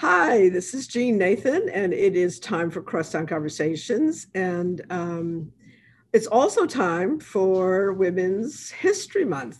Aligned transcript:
Hi, 0.00 0.48
this 0.48 0.72
is 0.72 0.86
Jean 0.86 1.18
Nathan, 1.18 1.68
and 1.68 1.92
it 1.92 2.16
is 2.16 2.40
time 2.40 2.70
for 2.70 2.80
Crosstown 2.80 3.26
Conversations. 3.26 4.28
And 4.34 4.80
um, 4.88 5.52
it's 6.14 6.26
also 6.26 6.64
time 6.64 7.20
for 7.20 7.92
Women's 7.92 8.70
History 8.70 9.26
Month. 9.26 9.58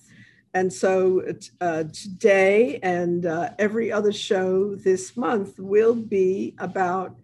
And 0.54 0.72
so 0.72 1.22
uh, 1.60 1.84
today 1.92 2.78
and 2.82 3.26
uh, 3.26 3.50
every 3.58 3.92
other 3.92 4.12
show 4.14 4.76
this 4.76 5.14
month 5.14 5.58
will 5.58 5.94
be 5.94 6.54
about 6.58 7.16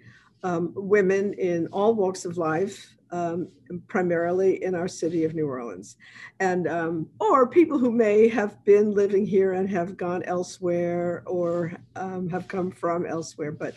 um, 0.42 0.74
women 0.76 1.32
in 1.32 1.68
all 1.68 1.94
walks 1.94 2.26
of 2.26 2.36
life, 2.36 2.95
um, 3.16 3.48
primarily 3.88 4.62
in 4.62 4.74
our 4.74 4.88
city 4.88 5.24
of 5.24 5.34
New 5.34 5.48
Orleans, 5.48 5.96
and 6.40 6.68
um, 6.68 7.08
or 7.20 7.48
people 7.48 7.78
who 7.78 7.90
may 7.90 8.28
have 8.28 8.62
been 8.64 8.92
living 8.92 9.26
here 9.26 9.54
and 9.54 9.68
have 9.70 9.96
gone 9.96 10.22
elsewhere 10.24 11.22
or 11.26 11.72
um, 11.94 12.28
have 12.28 12.48
come 12.48 12.70
from 12.70 13.06
elsewhere. 13.06 13.52
But 13.52 13.76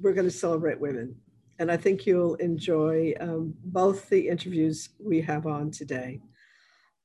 we're 0.00 0.12
going 0.12 0.26
to 0.26 0.30
celebrate 0.30 0.80
women, 0.80 1.16
and 1.58 1.70
I 1.70 1.76
think 1.76 2.06
you'll 2.06 2.34
enjoy 2.36 3.14
um, 3.20 3.54
both 3.64 4.08
the 4.08 4.28
interviews 4.28 4.90
we 4.98 5.20
have 5.22 5.46
on 5.46 5.70
today. 5.70 6.20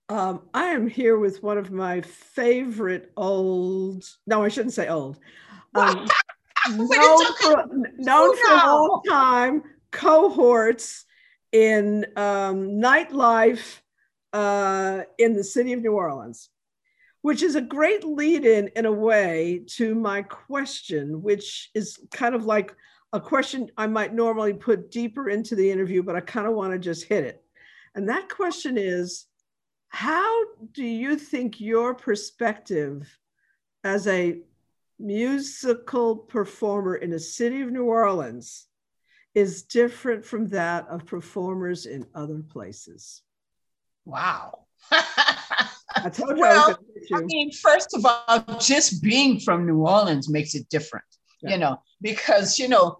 Um, 0.09 0.41
I 0.53 0.65
am 0.65 0.87
here 0.87 1.17
with 1.17 1.41
one 1.41 1.57
of 1.57 1.71
my 1.71 2.01
favorite 2.01 3.11
old. 3.15 4.03
No, 4.27 4.43
I 4.43 4.49
shouldn't 4.49 4.73
say 4.73 4.87
old. 4.87 5.19
Um, 5.73 6.05
known 6.75 7.25
for, 7.39 7.65
known 7.97 8.35
for 8.35 8.51
a 8.51 8.57
long 8.57 9.01
time 9.07 9.63
cohorts 9.91 11.05
in 11.51 12.05
um, 12.15 12.69
nightlife 12.79 13.79
uh, 14.33 15.01
in 15.17 15.33
the 15.33 15.43
city 15.43 15.73
of 15.73 15.81
New 15.81 15.93
Orleans, 15.93 16.49
which 17.21 17.43
is 17.43 17.55
a 17.55 17.61
great 17.61 18.03
lead 18.03 18.45
in, 18.45 18.69
in 18.75 18.85
a 18.85 18.91
way, 18.91 19.63
to 19.75 19.93
my 19.95 20.21
question, 20.21 21.21
which 21.21 21.69
is 21.73 21.99
kind 22.11 22.35
of 22.35 22.45
like 22.45 22.75
a 23.13 23.19
question 23.19 23.69
I 23.77 23.87
might 23.87 24.13
normally 24.13 24.53
put 24.53 24.91
deeper 24.91 25.29
into 25.29 25.55
the 25.55 25.69
interview, 25.69 26.01
but 26.01 26.15
I 26.15 26.21
kind 26.21 26.47
of 26.47 26.53
want 26.53 26.71
to 26.73 26.79
just 26.79 27.03
hit 27.03 27.25
it. 27.25 27.43
And 27.93 28.07
that 28.07 28.29
question 28.29 28.77
is 28.77 29.25
How 29.89 30.45
do 30.71 30.85
you 30.85 31.17
think 31.17 31.59
your 31.59 31.93
perspective 31.93 33.17
as 33.83 34.07
a 34.07 34.41
musical 34.99 36.15
performer 36.15 36.95
in 36.95 37.09
the 37.09 37.19
city 37.19 37.61
of 37.61 37.71
New 37.71 37.85
Orleans 37.85 38.67
is 39.33 39.63
different 39.63 40.25
from 40.25 40.49
that 40.49 40.87
of 40.89 41.05
performers 41.05 41.85
in 41.85 42.05
other 42.13 42.41
places. 42.41 43.21
Wow. 44.05 44.65
I 44.91 46.09
told 46.09 46.37
you 46.37 46.41
well, 46.41 46.77
I, 47.13 47.17
I 47.17 47.21
mean, 47.21 47.51
first 47.51 47.93
of 47.93 48.05
all, 48.05 48.57
just 48.59 49.01
being 49.03 49.39
from 49.39 49.65
New 49.65 49.79
Orleans 49.79 50.29
makes 50.29 50.55
it 50.55 50.67
different, 50.69 51.05
yeah. 51.41 51.51
you 51.51 51.57
know, 51.57 51.81
because, 52.01 52.57
you 52.57 52.67
know, 52.67 52.99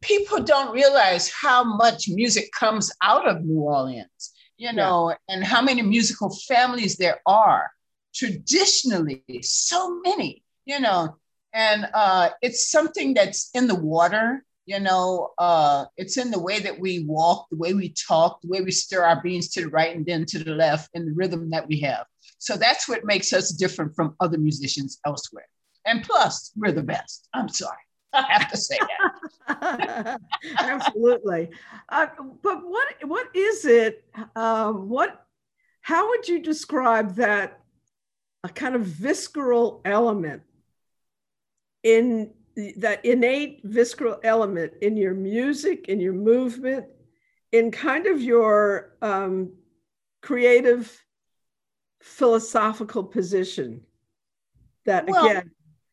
people 0.00 0.42
don't 0.42 0.72
realize 0.72 1.30
how 1.30 1.64
much 1.64 2.08
music 2.08 2.50
comes 2.52 2.92
out 3.02 3.26
of 3.26 3.44
New 3.44 3.60
Orleans, 3.60 4.32
you 4.56 4.72
know, 4.72 5.10
yeah. 5.10 5.34
and 5.34 5.44
how 5.44 5.62
many 5.62 5.82
musical 5.82 6.34
families 6.46 6.96
there 6.96 7.20
are. 7.26 7.70
Traditionally, 8.14 9.22
so 9.42 10.00
many, 10.00 10.42
you 10.64 10.80
know, 10.80 11.16
and 11.52 11.88
uh, 11.94 12.30
it's 12.42 12.68
something 12.68 13.14
that's 13.14 13.50
in 13.54 13.68
the 13.68 13.74
water 13.74 14.44
you 14.68 14.78
know, 14.78 15.30
uh, 15.38 15.86
it's 15.96 16.18
in 16.18 16.30
the 16.30 16.38
way 16.38 16.60
that 16.60 16.78
we 16.78 17.02
walk, 17.04 17.48
the 17.50 17.56
way 17.56 17.72
we 17.72 17.88
talk, 17.88 18.38
the 18.42 18.48
way 18.48 18.60
we 18.60 18.70
stir 18.70 19.02
our 19.02 19.22
beans 19.22 19.48
to 19.48 19.62
the 19.62 19.70
right 19.70 19.96
and 19.96 20.04
then 20.04 20.26
to 20.26 20.44
the 20.44 20.50
left, 20.50 20.90
and 20.92 21.08
the 21.08 21.14
rhythm 21.14 21.48
that 21.48 21.66
we 21.66 21.80
have. 21.80 22.04
So 22.36 22.54
that's 22.54 22.86
what 22.86 23.06
makes 23.06 23.32
us 23.32 23.50
different 23.50 23.94
from 23.96 24.14
other 24.20 24.36
musicians 24.36 25.00
elsewhere. 25.06 25.46
And 25.86 26.02
plus, 26.02 26.52
we're 26.54 26.72
the 26.72 26.82
best. 26.82 27.30
I'm 27.32 27.48
sorry. 27.48 27.78
I 28.12 28.26
have 28.28 28.50
to 28.50 28.58
say 28.58 28.76
that. 29.48 30.20
Absolutely. 30.58 31.48
Uh, 31.88 32.08
but 32.42 32.68
what 32.68 32.88
what 33.04 33.34
is 33.34 33.64
it? 33.64 34.04
Um, 34.36 34.90
what? 34.90 35.24
How 35.80 36.10
would 36.10 36.28
you 36.28 36.40
describe 36.40 37.14
that? 37.16 37.60
A 38.44 38.50
kind 38.50 38.76
of 38.76 38.82
visceral 38.82 39.80
element 39.84 40.42
in 41.82 42.32
that 42.76 43.04
innate 43.04 43.60
visceral 43.64 44.18
element 44.24 44.72
in 44.82 44.96
your 44.96 45.14
music, 45.14 45.88
in 45.88 46.00
your 46.00 46.12
movement, 46.12 46.86
in 47.52 47.70
kind 47.70 48.06
of 48.06 48.20
your 48.20 48.96
um, 49.00 49.52
creative 50.22 51.04
philosophical 52.02 53.04
position 53.04 53.82
that 54.86 55.06
well, 55.06 55.26
again 55.26 55.50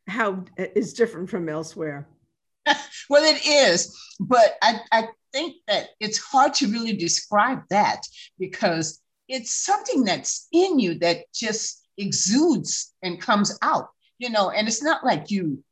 how 0.07 0.43
is 0.57 0.93
different 0.93 1.29
from 1.29 1.49
elsewhere. 1.49 2.07
Well 3.09 3.23
it 3.23 3.45
is 3.45 3.95
but 4.19 4.55
I, 4.63 4.79
I 4.91 5.07
think 5.31 5.57
that 5.67 5.89
it's 5.99 6.17
hard 6.17 6.55
to 6.55 6.71
really 6.71 6.95
describe 6.95 7.61
that 7.69 8.01
because 8.39 9.01
it's 9.27 9.53
something 9.53 10.03
that's 10.03 10.47
in 10.51 10.79
you 10.79 10.97
that 10.99 11.31
just 11.33 11.85
exudes 11.97 12.93
and 13.03 13.21
comes 13.21 13.57
out 13.61 13.89
you 14.17 14.29
know 14.29 14.49
and 14.49 14.67
it's 14.67 14.81
not 14.81 15.05
like 15.05 15.29
you 15.29 15.63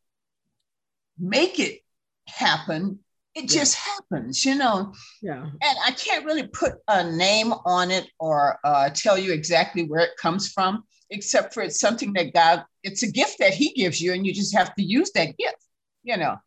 make 1.17 1.59
it 1.59 1.79
happen. 2.27 2.99
It 3.35 3.43
yeah. 3.43 3.59
just 3.59 3.75
happens, 3.75 4.45
you 4.45 4.55
know. 4.55 4.93
Yeah. 5.21 5.43
And 5.43 5.77
I 5.85 5.91
can't 5.91 6.25
really 6.25 6.47
put 6.47 6.73
a 6.87 7.09
name 7.11 7.53
on 7.65 7.91
it 7.91 8.07
or 8.19 8.59
uh, 8.63 8.89
tell 8.89 9.17
you 9.17 9.33
exactly 9.33 9.83
where 9.83 10.01
it 10.01 10.17
comes 10.21 10.51
from, 10.51 10.83
except 11.09 11.53
for 11.53 11.63
it's 11.63 11.79
something 11.79 12.13
that 12.13 12.33
God, 12.33 12.63
it's 12.83 13.03
a 13.03 13.11
gift 13.11 13.39
that 13.39 13.53
He 13.53 13.73
gives 13.73 13.99
you, 13.99 14.13
and 14.13 14.25
you 14.25 14.33
just 14.33 14.55
have 14.55 14.75
to 14.75 14.83
use 14.83 15.11
that 15.15 15.35
gift, 15.37 15.57
you 16.03 16.17
know. 16.17 16.37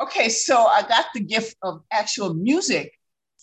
Okay, 0.00 0.28
so 0.28 0.64
I 0.64 0.82
got 0.82 1.06
the 1.14 1.20
gift 1.20 1.56
of 1.62 1.82
actual 1.92 2.34
music 2.34 2.92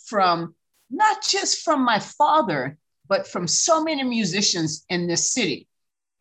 from 0.05 0.55
not 0.89 1.23
just 1.23 1.63
from 1.63 1.83
my 1.83 1.99
father, 1.99 2.77
but 3.07 3.27
from 3.27 3.47
so 3.47 3.83
many 3.83 4.03
musicians 4.03 4.85
in 4.89 5.07
this 5.07 5.31
city 5.31 5.67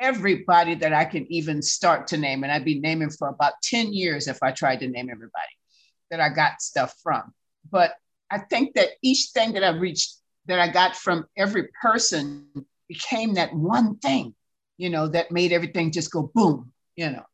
everybody 0.01 0.75
that 0.75 0.93
I 0.93 1.05
can 1.05 1.31
even 1.33 1.63
start 1.63 2.07
to 2.09 2.17
name. 2.17 2.43
And 2.43 2.53
I'd 2.53 2.65
be 2.65 2.81
naming 2.81 3.11
for 3.11 3.29
about 3.29 3.55
10 3.63 3.93
years 3.93 4.29
if 4.29 4.43
I 4.43 4.51
tried 4.53 4.81
to 4.81 4.89
name 4.89 5.09
everybody 5.11 5.55
that 6.11 6.21
I 6.21 6.29
got 6.29 6.61
stuff 6.61 6.95
from. 7.03 7.33
But 7.71 7.95
I 8.31 8.39
think 8.39 8.75
that 8.75 8.91
each 9.03 9.29
thing 9.35 9.53
that 9.53 9.65
I 9.65 9.71
reached, 9.71 10.17
that 10.47 10.61
I 10.61 10.69
got 10.69 10.97
from 10.97 11.27
every 11.37 11.69
person 11.81 12.47
became 12.89 13.35
that 13.35 13.55
one 13.55 13.97
thing, 13.99 14.35
you 14.77 14.91
know, 14.91 15.09
that 15.09 15.31
made 15.31 15.53
everything 15.53 15.91
just 15.91 16.11
go 16.11 16.31
boom, 16.35 16.73
you 16.97 17.11
know. 17.11 17.25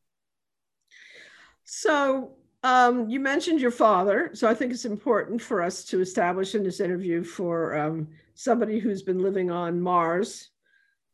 So 1.64 2.32
um, 2.62 3.08
you 3.08 3.20
mentioned 3.20 3.60
your 3.60 3.70
father. 3.70 4.30
So 4.34 4.48
I 4.48 4.54
think 4.54 4.72
it's 4.72 4.84
important 4.84 5.40
for 5.40 5.62
us 5.62 5.84
to 5.86 6.00
establish 6.00 6.54
in 6.54 6.62
this 6.62 6.80
interview 6.80 7.24
for 7.24 7.76
um, 7.78 8.08
somebody 8.34 8.78
who's 8.78 9.02
been 9.02 9.22
living 9.22 9.50
on 9.50 9.80
Mars 9.80 10.50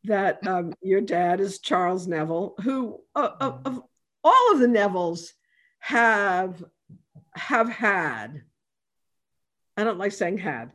that 0.03 0.45
um, 0.47 0.73
your 0.81 1.01
dad 1.01 1.39
is 1.39 1.59
Charles 1.59 2.07
Neville, 2.07 2.55
who 2.61 3.01
uh, 3.15 3.29
of, 3.39 3.61
of, 3.65 3.83
all 4.23 4.53
of 4.53 4.59
the 4.59 4.67
Nevilles 4.67 5.31
have 5.79 6.63
have 7.33 7.69
had. 7.69 8.41
I 9.75 9.83
don't 9.83 9.99
like 9.99 10.11
saying 10.11 10.39
had. 10.39 10.71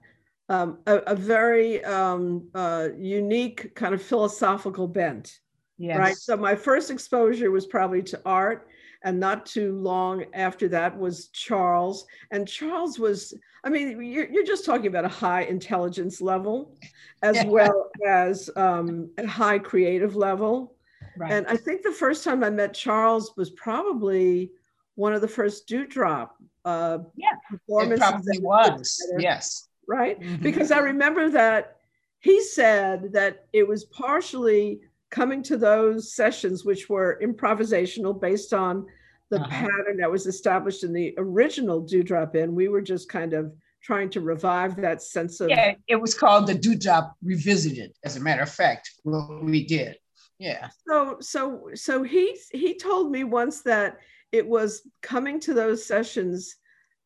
Um, 0.48 0.78
a, 0.86 0.96
a, 0.98 1.16
very 1.16 1.82
um, 1.84 2.48
uh, 2.54 2.88
unique 2.96 3.74
kind 3.74 3.94
of 3.94 4.02
philosophical 4.02 4.86
bent. 4.86 5.40
Yes. 5.78 5.98
Right. 5.98 6.16
So 6.16 6.36
my 6.36 6.54
first 6.54 6.90
exposure 6.90 7.50
was 7.50 7.66
probably 7.66 8.02
to 8.04 8.20
art, 8.24 8.68
and 9.04 9.18
not 9.18 9.46
too 9.46 9.78
long 9.78 10.24
after 10.32 10.68
that 10.68 10.96
was 10.96 11.28
Charles. 11.28 12.06
And 12.30 12.46
Charles 12.46 12.98
was, 12.98 13.34
I 13.64 13.68
mean, 13.70 14.02
you're, 14.02 14.28
you're 14.28 14.44
just 14.44 14.64
talking 14.64 14.86
about 14.86 15.04
a 15.04 15.08
high 15.08 15.42
intelligence 15.42 16.20
level 16.20 16.76
as 17.22 17.36
yeah. 17.36 17.46
well 17.46 17.90
as 18.06 18.50
um, 18.56 19.10
a 19.18 19.26
high 19.26 19.58
creative 19.58 20.16
level. 20.16 20.74
Right. 21.16 21.32
And 21.32 21.46
I 21.46 21.56
think 21.56 21.82
the 21.82 21.92
first 21.92 22.24
time 22.24 22.42
I 22.42 22.50
met 22.50 22.74
Charles 22.74 23.32
was 23.36 23.50
probably 23.50 24.50
one 24.94 25.14
of 25.14 25.20
the 25.20 25.28
first 25.28 25.66
Dewdrop 25.66 26.36
uh, 26.64 26.98
yeah, 27.16 27.32
performances. 27.50 28.08
It 28.08 28.10
probably 28.10 28.38
was. 28.40 29.12
Yes. 29.18 29.68
Right. 29.88 30.20
Mm-hmm. 30.20 30.42
Because 30.42 30.70
I 30.70 30.78
remember 30.78 31.28
that 31.30 31.76
he 32.20 32.40
said 32.40 33.12
that 33.12 33.46
it 33.52 33.66
was 33.66 33.84
partially 33.86 34.80
coming 35.12 35.42
to 35.44 35.56
those 35.56 36.14
sessions, 36.14 36.64
which 36.64 36.88
were 36.88 37.20
improvisational 37.22 38.18
based 38.18 38.52
on 38.52 38.86
the 39.30 39.38
uh-huh. 39.38 39.48
pattern 39.48 39.98
that 39.98 40.10
was 40.10 40.26
established 40.26 40.82
in 40.82 40.92
the 40.92 41.14
original 41.18 41.80
Dewdrop 41.80 42.34
Inn, 42.34 42.54
we 42.54 42.68
were 42.68 42.82
just 42.82 43.08
kind 43.08 43.34
of 43.34 43.52
trying 43.82 44.10
to 44.10 44.20
revive 44.20 44.74
that 44.76 45.02
sense 45.02 45.40
of. 45.40 45.50
Yeah, 45.50 45.74
it 45.86 45.96
was 45.96 46.14
called 46.14 46.46
the 46.48 46.54
Dewdrop 46.54 47.14
Revisited, 47.22 47.92
as 48.04 48.16
a 48.16 48.20
matter 48.20 48.42
of 48.42 48.50
fact, 48.50 48.90
what 49.04 49.44
we 49.44 49.64
did. 49.64 49.96
Yeah. 50.38 50.70
So, 50.88 51.18
so, 51.20 51.68
so 51.74 52.02
he 52.02 52.36
he 52.50 52.76
told 52.76 53.12
me 53.12 53.22
once 53.22 53.62
that 53.62 53.98
it 54.32 54.46
was 54.46 54.82
coming 55.02 55.38
to 55.40 55.54
those 55.54 55.84
sessions 55.84 56.56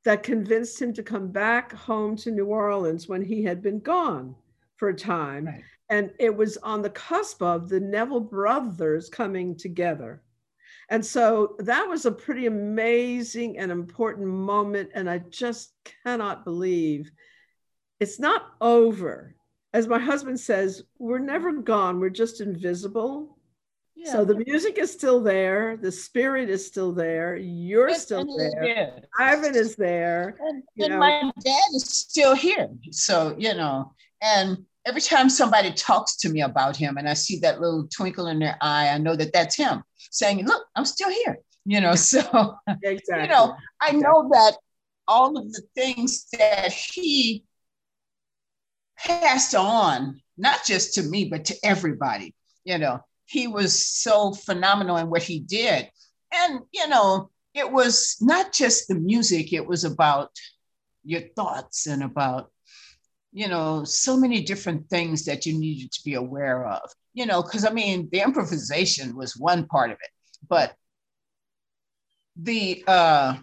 that 0.04 0.22
convinced 0.22 0.80
him 0.80 0.92
to 0.94 1.02
come 1.02 1.28
back 1.28 1.72
home 1.72 2.16
to 2.16 2.30
New 2.30 2.46
Orleans 2.46 3.08
when 3.08 3.22
he 3.22 3.42
had 3.42 3.60
been 3.60 3.80
gone 3.80 4.36
for 4.76 4.88
a 4.90 4.94
time. 4.94 5.46
Right 5.46 5.64
and 5.88 6.10
it 6.18 6.34
was 6.34 6.56
on 6.58 6.82
the 6.82 6.90
cusp 6.90 7.42
of 7.42 7.68
the 7.68 7.80
Neville 7.80 8.20
brothers 8.20 9.08
coming 9.08 9.56
together. 9.56 10.22
And 10.88 11.04
so 11.04 11.56
that 11.60 11.88
was 11.88 12.06
a 12.06 12.12
pretty 12.12 12.46
amazing 12.46 13.58
and 13.58 13.72
important 13.72 14.28
moment. 14.28 14.90
And 14.94 15.10
I 15.10 15.18
just 15.18 15.72
cannot 16.04 16.44
believe 16.44 17.10
it's 17.98 18.20
not 18.20 18.42
over. 18.60 19.34
As 19.72 19.88
my 19.88 19.98
husband 19.98 20.38
says, 20.38 20.82
we're 20.98 21.18
never 21.18 21.52
gone, 21.52 22.00
we're 22.00 22.10
just 22.10 22.40
invisible. 22.40 23.36
Yeah. 23.94 24.12
So 24.12 24.24
the 24.24 24.42
music 24.46 24.78
is 24.78 24.92
still 24.92 25.20
there, 25.20 25.76
the 25.76 25.90
spirit 25.90 26.50
is 26.50 26.66
still 26.66 26.92
there, 26.92 27.36
you're 27.36 27.88
and, 27.88 27.96
still 27.96 28.20
and 28.20 28.62
there, 28.62 29.02
Ivan 29.18 29.56
is 29.56 29.74
there. 29.74 30.36
And, 30.38 30.62
and 30.78 30.98
my 30.98 31.30
dad 31.42 31.62
is 31.74 31.84
still 31.84 32.34
here. 32.34 32.68
So, 32.90 33.34
you 33.38 33.54
know, 33.54 33.92
and 34.22 34.64
every 34.86 35.00
time 35.00 35.28
somebody 35.28 35.72
talks 35.72 36.16
to 36.16 36.28
me 36.28 36.40
about 36.40 36.76
him 36.76 36.96
and 36.96 37.08
I 37.08 37.14
see 37.14 37.40
that 37.40 37.60
little 37.60 37.88
twinkle 37.88 38.28
in 38.28 38.38
their 38.38 38.56
eye, 38.60 38.88
I 38.88 38.98
know 38.98 39.16
that 39.16 39.32
that's 39.32 39.56
him 39.56 39.82
saying, 40.10 40.46
Look, 40.46 40.64
I'm 40.76 40.84
still 40.84 41.10
here. 41.10 41.38
You 41.64 41.80
know, 41.80 41.94
so, 41.96 42.54
exactly. 42.82 43.24
you 43.24 43.28
know, 43.28 43.54
I 43.80 43.92
know 43.92 44.28
that 44.32 44.56
all 45.08 45.36
of 45.36 45.52
the 45.52 45.62
things 45.74 46.26
that 46.38 46.72
he 46.72 47.44
passed 48.98 49.54
on, 49.54 50.20
not 50.38 50.64
just 50.64 50.94
to 50.94 51.02
me, 51.02 51.26
but 51.26 51.44
to 51.46 51.56
everybody, 51.64 52.34
you 52.64 52.78
know, 52.78 53.00
he 53.26 53.48
was 53.48 53.84
so 53.84 54.32
phenomenal 54.32 54.96
in 54.96 55.10
what 55.10 55.22
he 55.22 55.40
did. 55.40 55.90
And, 56.32 56.60
you 56.72 56.88
know, 56.88 57.30
it 57.54 57.70
was 57.70 58.16
not 58.20 58.52
just 58.52 58.88
the 58.88 58.94
music, 58.94 59.52
it 59.52 59.66
was 59.66 59.84
about 59.84 60.30
your 61.04 61.22
thoughts 61.34 61.86
and 61.86 62.02
about 62.02 62.50
you 63.32 63.48
know, 63.48 63.84
so 63.84 64.16
many 64.16 64.42
different 64.42 64.88
things 64.88 65.24
that 65.24 65.46
you 65.46 65.58
needed 65.58 65.92
to 65.92 66.04
be 66.04 66.14
aware 66.14 66.66
of, 66.66 66.90
you 67.14 67.26
know, 67.26 67.42
because 67.42 67.64
I 67.64 67.70
mean, 67.70 68.08
the 68.12 68.20
improvisation 68.20 69.16
was 69.16 69.36
one 69.36 69.66
part 69.66 69.90
of 69.90 69.98
it, 70.00 70.10
but 70.48 70.74
the 72.36 72.84
uh 72.86 73.36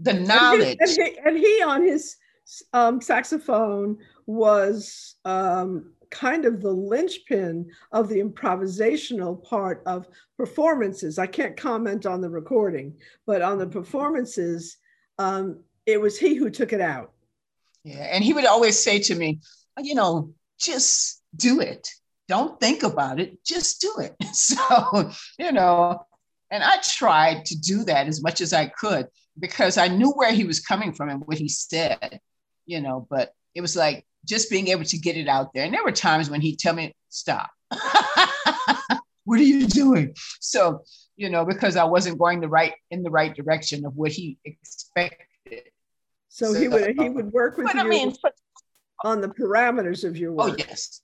the 0.00 0.14
knowledge 0.14 0.76
and 0.80 0.90
he, 0.90 1.02
and 1.02 1.12
he, 1.14 1.18
and 1.26 1.38
he 1.38 1.62
on 1.62 1.82
his 1.82 2.16
um, 2.72 3.00
saxophone 3.00 3.98
was 4.26 5.16
um, 5.24 5.92
kind 6.10 6.44
of 6.44 6.60
the 6.60 6.70
linchpin 6.70 7.70
of 7.92 8.08
the 8.08 8.20
improvisational 8.22 9.42
part 9.42 9.82
of 9.86 10.06
performances. 10.36 11.18
I 11.18 11.26
can't 11.26 11.56
comment 11.56 12.06
on 12.06 12.20
the 12.20 12.30
recording, 12.30 12.94
but 13.26 13.42
on 13.42 13.58
the 13.58 13.66
performances, 13.66 14.76
um, 15.18 15.60
it 15.86 16.00
was 16.00 16.18
he 16.18 16.34
who 16.34 16.50
took 16.50 16.72
it 16.72 16.80
out. 16.80 17.13
Yeah. 17.84 18.08
And 18.10 18.24
he 18.24 18.32
would 18.32 18.46
always 18.46 18.82
say 18.82 18.98
to 19.00 19.14
me, 19.14 19.40
oh, 19.76 19.82
you 19.82 19.94
know, 19.94 20.32
just 20.58 21.22
do 21.36 21.60
it. 21.60 21.88
Don't 22.26 22.58
think 22.58 22.82
about 22.82 23.20
it. 23.20 23.44
Just 23.44 23.80
do 23.80 23.94
it. 23.98 24.14
So, 24.34 25.10
you 25.38 25.52
know, 25.52 26.04
and 26.50 26.62
I 26.62 26.78
tried 26.82 27.44
to 27.46 27.58
do 27.58 27.84
that 27.84 28.08
as 28.08 28.22
much 28.22 28.40
as 28.40 28.52
I 28.52 28.66
could 28.66 29.08
because 29.38 29.78
I 29.78 29.88
knew 29.88 30.10
where 30.10 30.32
he 30.32 30.44
was 30.44 30.60
coming 30.60 30.92
from 30.92 31.08
and 31.08 31.22
what 31.26 31.38
he 31.38 31.48
said, 31.48 32.20
you 32.66 32.80
know, 32.80 33.06
but 33.10 33.32
it 33.54 33.60
was 33.60 33.76
like 33.76 34.06
just 34.24 34.50
being 34.50 34.68
able 34.68 34.84
to 34.84 34.98
get 34.98 35.16
it 35.16 35.28
out 35.28 35.52
there. 35.54 35.64
And 35.64 35.74
there 35.74 35.84
were 35.84 35.92
times 35.92 36.30
when 36.30 36.40
he'd 36.40 36.58
tell 36.58 36.74
me, 36.74 36.94
stop. 37.10 37.50
what 39.24 39.40
are 39.40 39.44
you 39.44 39.66
doing? 39.66 40.14
So, 40.40 40.82
you 41.16 41.28
know, 41.28 41.44
because 41.44 41.76
I 41.76 41.84
wasn't 41.84 42.18
going 42.18 42.40
the 42.40 42.48
right 42.48 42.74
in 42.90 43.02
the 43.02 43.10
right 43.10 43.34
direction 43.34 43.84
of 43.84 43.94
what 43.96 44.12
he 44.12 44.38
expected 44.44 45.64
so, 46.34 46.52
so 46.52 46.60
he 46.60 46.66
would 46.66 47.00
he 47.00 47.08
would 47.08 47.32
work 47.32 47.56
with 47.56 47.72
you 47.72 47.80
I 47.80 47.84
mean, 47.84 48.12
on 49.04 49.20
the 49.20 49.28
parameters 49.28 50.02
of 50.02 50.16
your 50.16 50.32
oh, 50.32 50.34
work. 50.34 50.50
Oh 50.50 50.56
yes, 50.58 51.00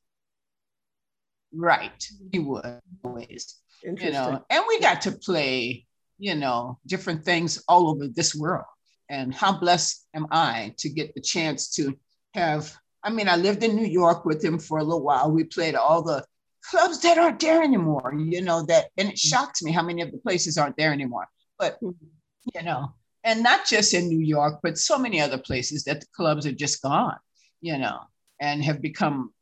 right. 1.55 2.05
He 2.32 2.41
would 2.41 2.81
always. 3.05 3.55
You 3.85 4.11
know, 4.11 4.44
and 4.50 4.65
we 4.67 4.81
got 4.81 5.03
to 5.03 5.12
play, 5.12 5.87
you 6.19 6.35
know, 6.35 6.81
different 6.85 7.25
things 7.25 7.62
all 7.69 7.91
over 7.91 8.09
this 8.09 8.35
world. 8.35 8.65
And 9.09 9.32
how 9.32 9.56
blessed 9.56 10.05
am 10.15 10.27
I 10.32 10.75
to 10.79 10.88
get 10.88 11.15
the 11.15 11.21
chance 11.21 11.71
to 11.76 11.97
have? 12.35 12.76
I 13.05 13.11
mean, 13.11 13.29
I 13.29 13.37
lived 13.37 13.62
in 13.62 13.76
New 13.76 13.87
York 13.87 14.25
with 14.25 14.44
him 14.44 14.59
for 14.59 14.79
a 14.79 14.85
little 14.85 15.05
while. 15.05 15.31
We 15.31 15.44
played 15.44 15.76
all 15.76 16.03
the 16.03 16.25
clubs 16.69 17.03
that 17.03 17.19
aren't 17.19 17.38
there 17.38 17.62
anymore. 17.62 18.12
You 18.19 18.43
know 18.43 18.67
that, 18.67 18.87
and 18.97 19.11
it 19.11 19.19
shocks 19.19 19.62
me 19.62 19.71
how 19.71 19.83
many 19.83 20.03
of 20.03 20.11
the 20.11 20.19
places 20.19 20.59
aren't 20.59 20.76
there 20.76 20.93
anymore. 20.93 21.29
But 21.56 21.81
mm-hmm. 21.81 22.06
you 22.53 22.65
know, 22.65 22.94
and 23.25 23.43
not 23.43 23.67
just 23.67 23.94
in 23.94 24.08
New 24.08 24.20
York, 24.20 24.61
but 24.62 24.78
so 24.78 24.99
many 24.99 25.20
other 25.20 25.38
places 25.38 25.84
that 25.84 26.00
the 26.00 26.06
clubs 26.14 26.46
are 26.46 26.52
just 26.52 26.82
gone, 26.82 27.17
you 27.61 27.78
know, 27.78 28.00
and 28.40 28.64
have 28.64 28.81
become, 28.81 29.32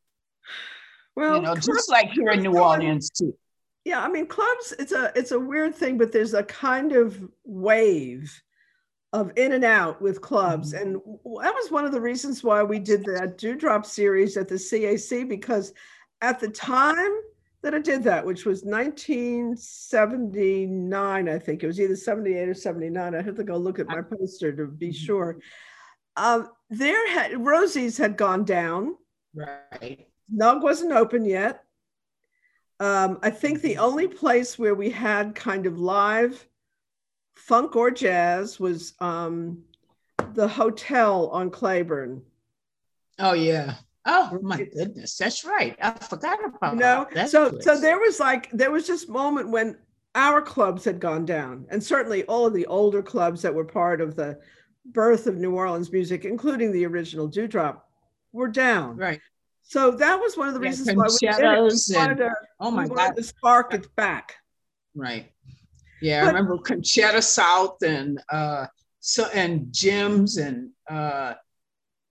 well, 1.14 1.36
you 1.36 1.42
know, 1.42 1.52
clubs, 1.52 1.66
just 1.66 1.90
like 1.90 2.10
here 2.10 2.30
in 2.30 2.42
New 2.42 2.58
Orleans 2.58 3.10
too. 3.10 3.34
Yeah, 3.84 4.02
I 4.02 4.08
mean, 4.08 4.26
clubs. 4.26 4.74
It's 4.78 4.92
a 4.92 5.12
it's 5.14 5.30
a 5.30 5.38
weird 5.38 5.74
thing, 5.74 5.96
but 5.96 6.12
there's 6.12 6.34
a 6.34 6.42
kind 6.42 6.92
of 6.92 7.22
wave 7.44 8.42
of 9.12 9.32
in 9.36 9.52
and 9.52 9.64
out 9.64 10.02
with 10.02 10.20
clubs, 10.20 10.74
mm-hmm. 10.74 10.82
and 10.82 10.94
that 11.42 11.54
was 11.54 11.70
one 11.70 11.84
of 11.84 11.92
the 11.92 12.00
reasons 12.00 12.44
why 12.44 12.62
we 12.62 12.78
did 12.78 13.04
that 13.04 13.38
Dewdrop 13.38 13.86
series 13.86 14.36
at 14.36 14.48
the 14.48 14.56
CAC 14.56 15.28
because 15.28 15.72
at 16.20 16.40
the 16.40 16.48
time 16.48 17.20
that 17.62 17.74
I 17.74 17.80
did 17.80 18.04
that, 18.04 18.24
which 18.24 18.44
was 18.44 18.62
1979, 18.64 21.28
I 21.28 21.38
think 21.38 21.62
it 21.62 21.66
was 21.66 21.78
either 21.80 21.96
78 21.96 22.48
or 22.48 22.54
79. 22.54 23.14
I 23.14 23.22
have 23.22 23.36
to 23.36 23.44
go 23.44 23.56
look 23.56 23.78
at 23.78 23.88
my 23.88 24.02
poster 24.02 24.54
to 24.54 24.66
be 24.66 24.88
mm-hmm. 24.88 25.04
sure. 25.04 25.38
Um, 26.16 26.50
there 26.70 27.10
had 27.10 27.44
Rosie's 27.44 27.98
had 27.98 28.16
gone 28.16 28.44
down. 28.44 28.96
Right. 29.34 30.06
Nug 30.34 30.62
wasn't 30.62 30.92
open 30.92 31.24
yet. 31.24 31.64
Um, 32.80 33.18
I 33.22 33.30
think 33.30 33.60
the 33.60 33.78
only 33.78 34.06
place 34.06 34.56
where 34.58 34.74
we 34.74 34.90
had 34.90 35.34
kind 35.34 35.66
of 35.66 35.80
live 35.80 36.46
funk 37.34 37.74
or 37.76 37.90
jazz 37.90 38.60
was 38.60 38.92
um, 39.00 39.64
the 40.34 40.46
hotel 40.46 41.30
on 41.30 41.50
Claiborne. 41.50 42.22
Oh 43.18 43.32
yeah. 43.32 43.74
Oh 44.06 44.38
my 44.42 44.64
goodness, 44.64 45.16
that's 45.16 45.44
right. 45.44 45.76
I 45.82 45.90
forgot 45.92 46.38
about 46.44 46.74
you 46.74 46.80
know. 46.80 47.06
That 47.12 47.30
so 47.30 47.50
place. 47.50 47.64
so 47.64 47.80
there 47.80 47.98
was 47.98 48.20
like 48.20 48.50
there 48.52 48.70
was 48.70 48.86
this 48.86 49.08
moment 49.08 49.50
when 49.50 49.76
our 50.14 50.40
clubs 50.40 50.84
had 50.84 51.00
gone 51.00 51.24
down, 51.24 51.66
and 51.70 51.82
certainly 51.82 52.24
all 52.24 52.46
of 52.46 52.54
the 52.54 52.66
older 52.66 53.02
clubs 53.02 53.42
that 53.42 53.54
were 53.54 53.64
part 53.64 54.00
of 54.00 54.16
the 54.16 54.38
birth 54.86 55.26
of 55.26 55.36
New 55.36 55.54
Orleans 55.54 55.92
music, 55.92 56.24
including 56.24 56.72
the 56.72 56.86
original 56.86 57.26
Dewdrop, 57.26 57.88
were 58.32 58.48
down. 58.48 58.96
Right. 58.96 59.20
So 59.62 59.90
that 59.90 60.18
was 60.18 60.36
one 60.36 60.48
of 60.48 60.54
the 60.54 60.60
yeah, 60.60 60.68
reasons 60.68 60.96
why 60.96 61.06
we 61.06 61.18
did 61.18 61.44
it. 61.44 61.90
We 61.90 61.96
and, 61.96 62.16
to, 62.18 62.30
oh 62.58 62.70
my 62.70 62.88
God, 62.88 63.16
to 63.16 63.22
spark 63.22 63.74
it 63.74 63.94
back. 63.96 64.36
Right. 64.94 65.30
Yeah, 66.00 66.24
but, 66.24 66.34
I 66.34 66.38
remember 66.38 66.56
Concerta 66.56 67.22
South 67.22 67.82
and 67.82 68.20
uh, 68.30 68.66
so 69.00 69.26
and 69.34 69.66
Jim's 69.70 70.38
and 70.38 70.70
uh, 70.88 71.34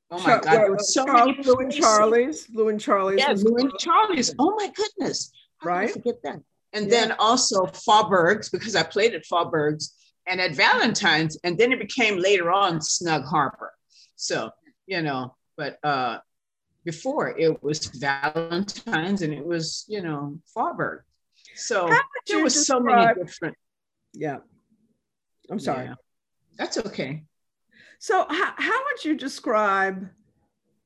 Oh 0.10 0.20
my 0.20 0.40
God, 0.40 0.44
there 0.44 0.72
were 0.72 0.80
so 0.80 1.06
Charles, 1.06 1.38
many 1.38 1.44
Lou 1.44 1.56
and 1.56 1.74
Charlie's. 1.74 2.48
Lou 2.54 2.70
and 2.70 2.80
Charlie's. 2.80 3.20
Yeah, 3.20 3.34
Lou 3.36 3.58
and 3.58 3.72
Charlie's. 3.78 4.34
Oh 4.40 4.56
my 4.56 4.72
goodness. 4.74 5.32
How 5.58 5.70
right. 5.70 5.92
forget 5.92 6.16
that. 6.24 6.40
And 6.74 6.86
yeah. 6.86 6.92
then 6.92 7.16
also 7.20 7.66
Faubourg's 7.66 8.50
because 8.50 8.76
I 8.76 8.84
played 8.84 9.14
at 9.16 9.26
Faubourg's 9.26 9.94
and 10.26 10.40
at 10.40 10.56
Valentine's, 10.56 11.38
and 11.44 11.58
then 11.58 11.72
it 11.72 11.80
became 11.80 12.18
later 12.18 12.52
on 12.52 12.82
Snug 12.82 13.24
Harbor. 13.26 13.74
So, 14.16 14.52
you 14.86 15.02
know, 15.02 15.36
but 15.58 15.78
uh 15.84 16.20
before 16.86 17.38
it 17.38 17.62
was 17.62 17.88
Valentine's 17.88 19.22
and 19.22 19.34
it 19.34 19.46
was, 19.46 19.84
you 19.90 20.02
know, 20.02 20.40
Faubourg. 20.54 21.02
So 21.56 21.90
there 22.28 22.42
was 22.42 22.54
describe... 22.54 22.80
so 22.80 22.84
many 22.84 23.14
different. 23.16 23.58
Yeah. 24.14 24.38
I'm 25.50 25.60
sorry. 25.60 25.88
Yeah. 25.88 25.96
That's 26.58 26.78
okay. 26.78 27.24
So, 28.00 28.26
how, 28.30 28.54
how 28.58 28.80
would 28.86 29.06
you 29.06 29.16
describe 29.16 30.08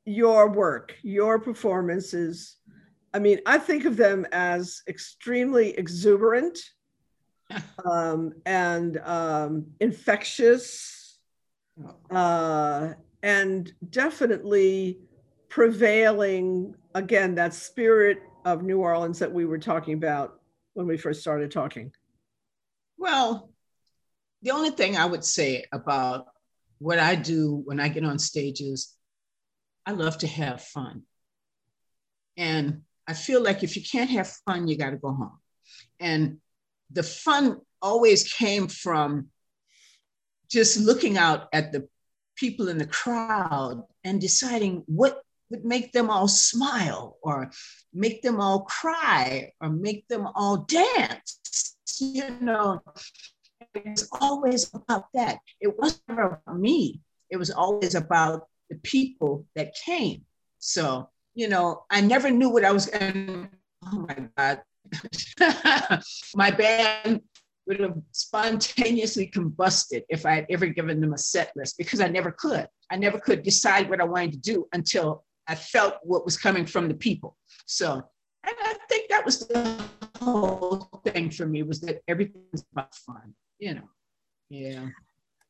your 0.06 0.50
work, 0.50 0.96
your 1.01 1.39
performances? 1.39 2.58
I 3.13 3.20
mean, 3.20 3.39
I 3.46 3.58
think 3.58 3.86
of 3.86 3.98
them 3.98 4.25
as 4.32 4.82
extremely 4.88 5.72
exuberant 5.77 6.60
um, 7.86 8.34
and 8.46 8.98
um, 9.03 9.68
infectious, 9.80 11.20
uh, 12.10 12.94
and 13.24 13.72
definitely 13.89 15.00
prevailing 15.50 16.74
again 16.96 17.36
that 17.36 17.53
spirit 17.53 18.20
of 18.46 18.63
New 18.63 18.80
Orleans 18.80 19.20
that 19.20 19.32
we 19.32 19.46
were 19.46 19.60
talking 19.60 19.94
about 19.94 20.39
when 20.74 20.88
we 20.88 20.98
first 20.98 21.22
started 21.22 21.51
talking. 21.51 21.91
Well, 22.98 23.51
the 24.41 24.51
only 24.51 24.72
thing 24.72 24.96
I 24.96 25.06
would 25.06 25.25
say 25.25 25.65
about 25.72 26.27
what 26.82 26.98
I 26.98 27.16
do 27.16 27.62
when 27.66 27.80
I 27.80 27.90
get 27.90 28.04
on 28.04 28.18
stages, 28.18 28.96
I 29.86 29.92
love 29.92 30.18
to 30.20 30.28
have 30.28 30.64
fun. 30.64 31.04
And 32.38 32.82
I 33.08 33.14
feel 33.14 33.44
like 33.44 33.64
if 33.64 33.76
you 33.76 33.84
can't 33.84 34.10
have 34.10 34.28
fun, 34.46 34.68
you 34.68 34.78
got 34.78 34.90
to 34.90 34.98
go 34.98 35.14
home. 35.14 35.40
And 36.00 36.38
the 36.92 37.04
fun 37.04 37.62
always 37.82 38.32
came 38.34 38.68
from 38.68 39.28
just 40.50 40.80
looking 40.80 41.18
out 41.18 41.48
at 41.54 41.72
the 41.72 41.88
people 42.36 42.68
in 42.68 42.80
the 42.80 42.88
crowd 42.88 43.84
and 44.04 44.20
deciding 44.20 44.84
what 44.88 45.22
would 45.52 45.64
make 45.64 45.92
them 45.92 46.10
all 46.10 46.28
smile 46.28 47.18
or 47.22 47.52
make 47.94 48.24
them 48.24 48.42
all 48.42 48.62
cry 48.62 49.52
or 49.62 49.70
make 49.70 50.08
them 50.08 50.28
all 50.36 50.58
dance 50.58 51.38
you 52.02 52.30
know, 52.42 52.82
it 53.74 53.86
was 53.86 54.10
always 54.20 54.74
about 54.74 55.06
that. 55.13 55.40
It 55.60 55.78
wasn't 55.78 56.04
about 56.10 56.60
me. 56.60 57.01
It 57.30 57.38
was 57.38 57.51
always 57.51 57.96
about 57.96 58.48
the 58.70 58.75
people 58.78 59.46
that 59.56 59.75
came. 59.75 60.24
So, 60.60 61.10
you 61.34 61.48
know, 61.48 61.84
I 61.90 62.01
never 62.01 62.30
knew 62.30 62.50
what 62.50 62.66
I 62.66 62.72
was. 62.72 62.88
And 62.88 63.50
oh 63.92 64.08
my 64.08 64.28
God, 64.38 64.62
my 66.36 66.51
band 66.51 67.22
would 67.68 67.80
have 67.80 67.98
spontaneously 68.12 69.28
combusted 69.28 70.04
if 70.10 70.25
I 70.25 70.34
had 70.34 70.46
ever 70.50 70.68
given 70.68 71.00
them 71.00 71.13
a 71.13 71.18
set 71.18 71.51
list 71.56 71.78
because 71.78 72.01
I 72.01 72.08
never 72.08 72.32
could. 72.32 72.68
I 72.90 72.98
never 72.98 73.20
could 73.20 73.44
decide 73.44 73.90
what 73.90 74.01
I 74.01 74.06
wanted 74.06 74.34
to 74.34 74.40
do 74.40 74.68
until 74.74 75.24
I 75.48 75.56
felt 75.56 75.96
what 76.04 76.25
was 76.25 76.38
coming 76.38 76.66
from 76.66 76.88
the 76.88 76.94
people. 76.94 77.38
So, 77.66 77.94
and 77.94 78.56
I 78.63 78.75
think 78.90 79.10
that 79.10 79.25
was 79.25 79.48
the 79.48 79.82
whole 80.20 80.90
thing 81.06 81.30
for 81.30 81.46
me 81.46 81.63
was 81.63 81.80
that 81.82 82.01
everything 82.08 82.44
was 82.51 82.66
about 82.72 82.94
fun, 82.96 83.34
you 83.62 83.75
know. 83.75 83.89
Yeah. 84.50 84.88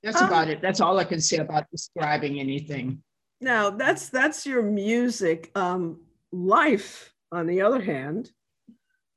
That's 0.04 0.22
um, 0.22 0.28
about 0.28 0.50
it. 0.50 0.62
That's 0.62 0.82
all 0.82 1.00
I 1.00 1.06
can 1.06 1.22
say 1.22 1.38
about 1.38 1.66
describing 1.72 2.40
anything. 2.40 3.02
Now 3.40 3.72
that's 3.72 4.10
that's 4.10 4.46
your 4.46 4.62
music. 4.62 5.50
Um, 5.56 6.02
life, 6.32 7.12
on 7.32 7.48
the 7.48 7.62
other 7.62 7.82
hand, 7.82 8.32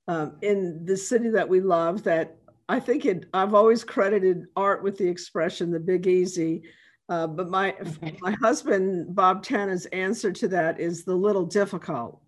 um, 0.09 0.37
in 0.41 0.87
the 0.87 0.97
city 0.97 1.29
that 1.31 1.49
we 1.49 1.61
love, 1.61 2.05
that 2.05 2.37
I 2.69 2.81
think 2.81 3.05
it. 3.05 3.27
I've 3.35 3.53
always 3.55 3.85
credited 3.85 4.47
art 4.57 4.83
with 4.83 4.97
the 4.97 5.09
expression 5.09 5.71
"the 5.71 5.81
Big 5.81 6.07
Easy," 6.07 6.63
uh, 7.11 7.27
but 7.27 7.51
my 7.51 7.75
my 8.21 8.33
husband 8.43 9.15
Bob 9.15 9.43
Tannen's 9.43 9.87
answer 9.87 10.33
to 10.33 10.49
that 10.49 10.81
is 10.81 11.05
the 11.05 11.15
little 11.15 11.45
difficult. 11.45 12.23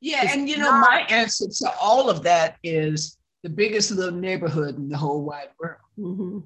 Yeah, 0.00 0.24
it's 0.24 0.34
and 0.34 0.48
you 0.48 0.58
know 0.58 0.70
not- 0.70 0.90
my 0.90 1.06
answer 1.08 1.46
to 1.48 1.70
all 1.80 2.10
of 2.10 2.22
that 2.24 2.56
is 2.62 3.16
the 3.42 3.50
biggest 3.50 3.90
little 3.90 4.18
neighborhood 4.18 4.76
in 4.76 4.88
the 4.88 4.96
whole 4.96 5.24
wide 5.24 5.50
world. 5.58 5.80
Mm-hmm 5.98 6.38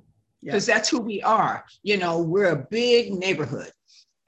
because 0.47 0.69
yeah. 0.69 0.75
that's 0.75 0.89
who 0.89 1.01
we 1.01 1.21
are. 1.23 1.65
You 1.83 1.97
know, 1.97 2.21
we're 2.21 2.53
a 2.53 2.67
big 2.71 3.13
neighborhood 3.13 3.73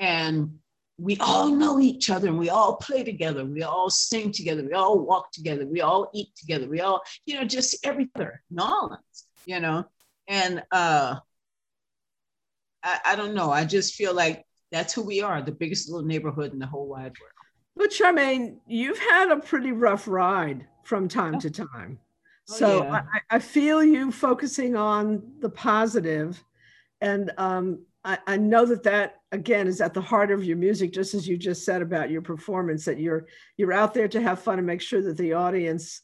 and 0.00 0.58
we 0.98 1.16
all 1.18 1.48
know 1.48 1.78
each 1.78 2.10
other 2.10 2.26
and 2.26 2.38
we 2.38 2.50
all 2.50 2.74
play 2.76 3.04
together. 3.04 3.44
We 3.44 3.62
all 3.62 3.88
sing 3.88 4.32
together. 4.32 4.64
We 4.64 4.72
all 4.72 4.98
walk 4.98 5.30
together. 5.30 5.64
We 5.64 5.80
all 5.80 6.10
eat 6.12 6.34
together. 6.34 6.68
We 6.68 6.80
all, 6.80 7.02
you 7.24 7.36
know, 7.36 7.44
just 7.44 7.86
everything, 7.86 8.30
Nolans, 8.50 9.26
you 9.46 9.60
know, 9.60 9.84
and 10.26 10.62
uh, 10.72 11.20
I, 12.82 12.98
I 13.04 13.16
don't 13.16 13.34
know. 13.34 13.52
I 13.52 13.64
just 13.64 13.94
feel 13.94 14.12
like 14.12 14.44
that's 14.72 14.92
who 14.92 15.02
we 15.02 15.22
are, 15.22 15.40
the 15.40 15.52
biggest 15.52 15.88
little 15.88 16.04
neighborhood 16.04 16.52
in 16.52 16.58
the 16.58 16.66
whole 16.66 16.88
wide 16.88 17.14
world. 17.20 17.32
But 17.76 17.90
Charmaine, 17.90 18.56
you've 18.66 18.98
had 18.98 19.30
a 19.30 19.36
pretty 19.36 19.70
rough 19.70 20.08
ride 20.08 20.66
from 20.82 21.06
time 21.06 21.38
to 21.38 21.50
time. 21.50 22.00
Oh, 22.50 22.54
so 22.54 22.82
yeah. 22.84 23.02
I, 23.12 23.36
I, 23.36 23.38
feel 23.38 23.84
you 23.84 24.10
focusing 24.10 24.74
on 24.76 25.22
the 25.40 25.50
positive, 25.50 26.42
and 27.00 27.30
um, 27.36 27.84
I, 28.04 28.18
I, 28.26 28.36
know 28.38 28.64
that 28.64 28.82
that 28.84 29.16
again 29.32 29.66
is 29.66 29.80
at 29.80 29.92
the 29.92 30.00
heart 30.00 30.30
of 30.30 30.44
your 30.44 30.56
music, 30.56 30.92
just 30.92 31.14
as 31.14 31.28
you 31.28 31.36
just 31.36 31.64
said 31.64 31.82
about 31.82 32.10
your 32.10 32.22
performance. 32.22 32.84
That 32.86 32.98
you're 32.98 33.26
you're 33.56 33.72
out 33.72 33.92
there 33.92 34.08
to 34.08 34.20
have 34.22 34.40
fun 34.40 34.58
and 34.58 34.66
make 34.66 34.80
sure 34.80 35.02
that 35.02 35.16
the 35.16 35.34
audience 35.34 36.02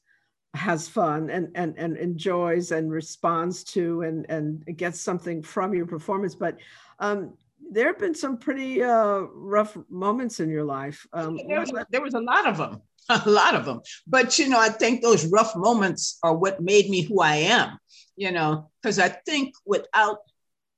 has 0.54 0.86
fun 0.86 1.30
and 1.30 1.48
and 1.54 1.74
and 1.78 1.96
enjoys 1.96 2.72
and 2.72 2.90
responds 2.90 3.64
to 3.64 4.02
and 4.02 4.26
and 4.28 4.76
gets 4.76 5.00
something 5.00 5.42
from 5.42 5.72
your 5.74 5.86
performance. 5.86 6.34
But 6.34 6.58
um, 6.98 7.34
there 7.70 7.86
have 7.88 7.98
been 7.98 8.14
some 8.14 8.38
pretty 8.38 8.82
uh, 8.82 9.20
rough 9.32 9.76
moments 9.88 10.40
in 10.40 10.48
your 10.48 10.64
life. 10.64 11.06
Um, 11.12 11.38
there, 11.48 11.60
was, 11.60 11.72
there 11.90 12.02
was 12.02 12.14
a 12.14 12.20
lot 12.20 12.46
of 12.46 12.56
them. 12.56 12.82
a 13.08 13.28
lot 13.28 13.54
of 13.54 13.64
them. 13.64 13.80
But, 14.06 14.38
you 14.38 14.48
know, 14.48 14.58
I 14.58 14.70
think 14.70 15.02
those 15.02 15.26
rough 15.26 15.54
moments 15.56 16.18
are 16.22 16.34
what 16.34 16.62
made 16.62 16.88
me 16.88 17.02
who 17.02 17.20
I 17.20 17.36
am, 17.36 17.78
you 18.16 18.32
know, 18.32 18.70
because 18.80 18.98
I 18.98 19.08
think 19.08 19.54
without 19.66 20.18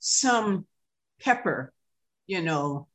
some 0.00 0.66
pepper, 1.20 1.72
you 2.26 2.42
know, 2.42 2.88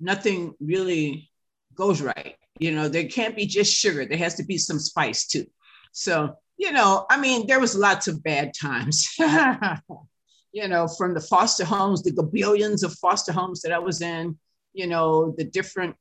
nothing 0.00 0.54
really 0.60 1.30
goes 1.74 2.00
right. 2.00 2.36
You 2.58 2.72
know, 2.72 2.88
there 2.88 3.08
can't 3.08 3.36
be 3.36 3.46
just 3.46 3.74
sugar, 3.74 4.06
there 4.06 4.18
has 4.18 4.36
to 4.36 4.44
be 4.44 4.58
some 4.58 4.78
spice 4.78 5.26
too. 5.26 5.46
So, 5.92 6.36
you 6.56 6.72
know, 6.72 7.06
I 7.10 7.20
mean, 7.20 7.46
there 7.46 7.60
was 7.60 7.76
lots 7.76 8.08
of 8.08 8.22
bad 8.22 8.52
times. 8.58 9.06
you 10.52 10.68
know, 10.68 10.88
from 10.88 11.14
the 11.14 11.20
foster 11.20 11.64
homes, 11.64 12.02
the 12.02 12.22
billions 12.22 12.82
of 12.82 12.94
foster 12.94 13.32
homes 13.32 13.60
that 13.62 13.72
I 13.72 13.78
was 13.78 14.00
in, 14.00 14.38
you 14.72 14.86
know, 14.86 15.34
the 15.36 15.44
different 15.44 15.96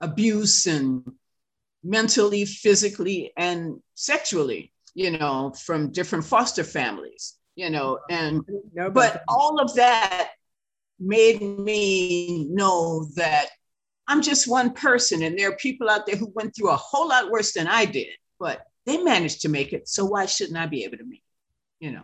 abuse 0.00 0.66
and 0.66 1.02
mentally, 1.82 2.44
physically, 2.44 3.32
and 3.36 3.80
sexually, 3.94 4.72
you 4.94 5.12
know, 5.12 5.52
from 5.64 5.92
different 5.92 6.24
foster 6.24 6.64
families, 6.64 7.36
you 7.54 7.70
know, 7.70 7.98
and 8.10 8.42
but 8.92 9.22
all 9.28 9.60
of 9.60 9.74
that 9.76 10.30
made 10.98 11.40
me 11.40 12.48
know 12.48 13.06
that 13.16 13.46
I'm 14.08 14.22
just 14.22 14.48
one 14.48 14.72
person 14.72 15.22
and 15.22 15.38
there 15.38 15.50
are 15.50 15.56
people 15.56 15.90
out 15.90 16.06
there 16.06 16.16
who 16.16 16.32
went 16.34 16.54
through 16.54 16.70
a 16.70 16.76
whole 16.76 17.08
lot 17.08 17.30
worse 17.30 17.52
than 17.52 17.66
I 17.66 17.84
did, 17.84 18.08
but 18.38 18.64
they 18.84 18.98
managed 18.98 19.42
to 19.42 19.48
make 19.48 19.72
it. 19.72 19.88
So 19.88 20.04
why 20.04 20.26
shouldn't 20.26 20.58
I 20.58 20.66
be 20.66 20.84
able 20.84 20.98
to 20.98 21.04
make 21.04 21.22
it? 21.80 21.84
You 21.84 21.92
know. 21.92 22.02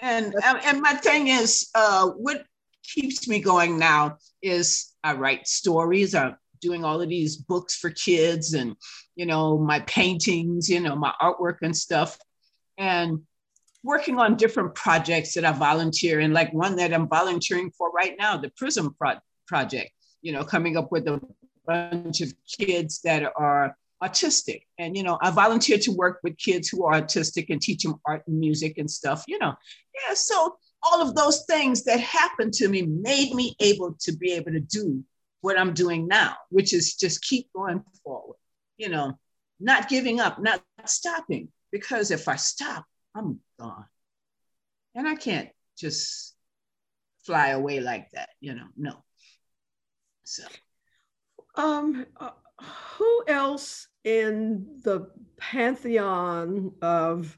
And 0.00 0.34
and 0.44 0.80
my 0.80 0.94
thing 0.94 1.28
is, 1.28 1.70
uh, 1.74 2.08
what 2.10 2.44
keeps 2.84 3.26
me 3.28 3.40
going 3.40 3.78
now 3.78 4.18
is 4.42 4.94
I 5.02 5.14
write 5.14 5.48
stories. 5.48 6.14
I'm 6.14 6.36
doing 6.60 6.84
all 6.84 7.00
of 7.00 7.08
these 7.08 7.36
books 7.36 7.76
for 7.76 7.90
kids 7.90 8.54
and 8.54 8.76
you 9.16 9.26
know 9.26 9.58
my 9.58 9.80
paintings 9.80 10.68
you 10.68 10.80
know 10.80 10.96
my 10.96 11.12
artwork 11.20 11.58
and 11.62 11.76
stuff 11.76 12.18
and 12.76 13.20
working 13.82 14.18
on 14.18 14.36
different 14.36 14.74
projects 14.74 15.34
that 15.34 15.44
i 15.44 15.52
volunteer 15.52 16.20
in 16.20 16.32
like 16.32 16.52
one 16.52 16.76
that 16.76 16.92
i'm 16.92 17.08
volunteering 17.08 17.70
for 17.70 17.90
right 17.90 18.16
now 18.18 18.36
the 18.36 18.50
prism 18.56 18.94
Pro- 18.98 19.20
project 19.46 19.90
you 20.22 20.32
know 20.32 20.44
coming 20.44 20.76
up 20.76 20.90
with 20.90 21.06
a 21.06 21.20
bunch 21.66 22.20
of 22.20 22.32
kids 22.58 23.00
that 23.02 23.30
are 23.36 23.76
autistic 24.02 24.62
and 24.78 24.96
you 24.96 25.02
know 25.02 25.18
i 25.22 25.30
volunteer 25.30 25.76
to 25.76 25.90
work 25.90 26.20
with 26.22 26.36
kids 26.38 26.68
who 26.68 26.84
are 26.84 27.00
autistic 27.00 27.46
and 27.50 27.60
teach 27.60 27.82
them 27.82 28.00
art 28.06 28.22
and 28.28 28.38
music 28.38 28.78
and 28.78 28.88
stuff 28.90 29.24
you 29.26 29.38
know 29.38 29.52
yeah 30.06 30.14
so 30.14 30.56
all 30.82 31.02
of 31.02 31.14
those 31.14 31.44
things 31.46 31.84
that 31.84 32.00
happened 32.00 32.52
to 32.52 32.68
me 32.68 32.82
made 32.82 33.34
me 33.34 33.56
able 33.60 33.96
to 34.00 34.16
be 34.16 34.32
able 34.32 34.52
to 34.52 34.60
do 34.60 35.02
what 35.40 35.58
I'm 35.58 35.74
doing 35.74 36.06
now, 36.08 36.36
which 36.50 36.72
is 36.72 36.94
just 36.94 37.22
keep 37.22 37.52
going 37.52 37.82
forward, 38.04 38.36
you 38.76 38.88
know, 38.88 39.18
not 39.60 39.88
giving 39.88 40.20
up, 40.20 40.40
not 40.40 40.62
stopping, 40.86 41.48
because 41.70 42.10
if 42.10 42.28
I 42.28 42.36
stop, 42.36 42.84
I'm 43.14 43.40
gone. 43.58 43.86
And 44.94 45.06
I 45.06 45.14
can't 45.14 45.50
just 45.76 46.34
fly 47.24 47.48
away 47.48 47.80
like 47.80 48.10
that, 48.12 48.30
you 48.40 48.54
know, 48.54 48.66
no. 48.76 49.04
So. 50.24 50.44
Um, 51.58 52.06
uh, 52.18 52.30
who 52.96 53.24
else 53.28 53.88
in 54.04 54.66
the 54.82 55.10
pantheon 55.36 56.72
of 56.80 57.36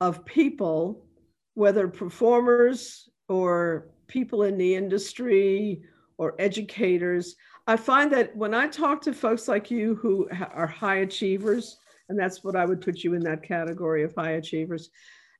of 0.00 0.24
people, 0.24 1.06
whether 1.54 1.88
performers 1.88 3.08
or 3.28 3.88
people 4.06 4.44
in 4.44 4.56
the 4.56 4.74
industry 4.74 5.82
or 6.18 6.34
educators. 6.38 7.36
I 7.66 7.76
find 7.76 8.12
that 8.12 8.36
when 8.36 8.54
I 8.54 8.68
talk 8.68 9.00
to 9.02 9.12
folks 9.12 9.48
like 9.48 9.70
you 9.70 9.96
who 9.96 10.28
are 10.52 10.66
high 10.66 10.98
achievers, 10.98 11.78
and 12.08 12.18
that's 12.18 12.44
what 12.44 12.56
I 12.56 12.64
would 12.64 12.80
put 12.80 13.02
you 13.02 13.14
in 13.14 13.22
that 13.24 13.42
category 13.42 14.04
of 14.04 14.14
high 14.14 14.32
achievers, 14.32 14.90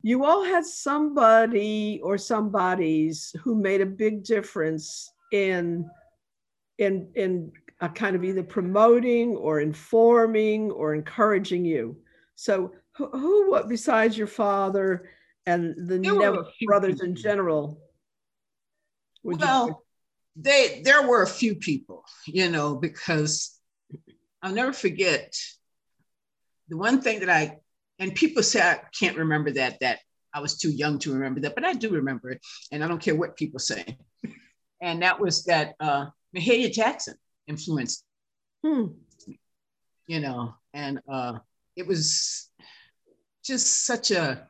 you 0.02 0.24
all 0.24 0.44
had 0.44 0.64
somebody 0.64 2.00
or 2.02 2.18
somebodies 2.18 3.34
who 3.42 3.54
made 3.54 3.80
a 3.80 3.86
big 3.86 4.24
difference 4.24 5.12
in 5.32 5.88
in 6.78 7.08
in 7.14 7.52
kind 7.94 8.16
of 8.16 8.24
either 8.24 8.42
promoting 8.42 9.36
or 9.36 9.60
informing 9.60 10.70
or 10.70 10.94
encouraging 10.94 11.64
you. 11.64 11.96
So 12.34 12.72
who, 12.92 13.10
who 13.10 13.50
what 13.50 13.68
besides 13.68 14.16
your 14.16 14.26
father 14.26 15.10
and 15.46 15.88
the 15.88 15.98
Neville 15.98 16.48
brothers 16.66 17.00
in 17.02 17.14
general? 17.14 17.80
well, 19.22 19.82
they 20.36 20.82
there 20.84 21.06
were 21.06 21.22
a 21.22 21.26
few 21.26 21.56
people, 21.56 22.04
you 22.26 22.48
know, 22.48 22.76
because 22.76 23.58
I'll 24.42 24.52
never 24.52 24.72
forget 24.72 25.34
the 26.68 26.76
one 26.76 27.00
thing 27.00 27.20
that 27.20 27.30
I 27.30 27.58
and 27.98 28.14
people 28.14 28.42
say 28.42 28.60
I 28.60 28.80
can't 28.98 29.16
remember 29.16 29.50
that 29.52 29.80
that 29.80 30.00
I 30.32 30.40
was 30.40 30.58
too 30.58 30.70
young 30.70 30.98
to 31.00 31.14
remember 31.14 31.40
that, 31.40 31.54
but 31.54 31.64
I 31.64 31.72
do 31.72 31.90
remember 31.90 32.30
it, 32.30 32.40
and 32.70 32.84
I 32.84 32.88
don't 32.88 33.00
care 33.00 33.14
what 33.14 33.36
people 33.36 33.58
say. 33.58 33.98
And 34.82 35.02
that 35.02 35.18
was 35.18 35.44
that 35.44 35.74
uh, 35.80 36.06
Mahalia 36.36 36.72
Jackson 36.72 37.14
influenced, 37.46 38.04
hmm. 38.64 38.86
you 40.06 40.20
know, 40.20 40.54
and 40.74 41.00
uh, 41.08 41.38
it 41.76 41.86
was 41.86 42.50
just 43.44 43.84
such 43.84 44.10
a 44.10 44.46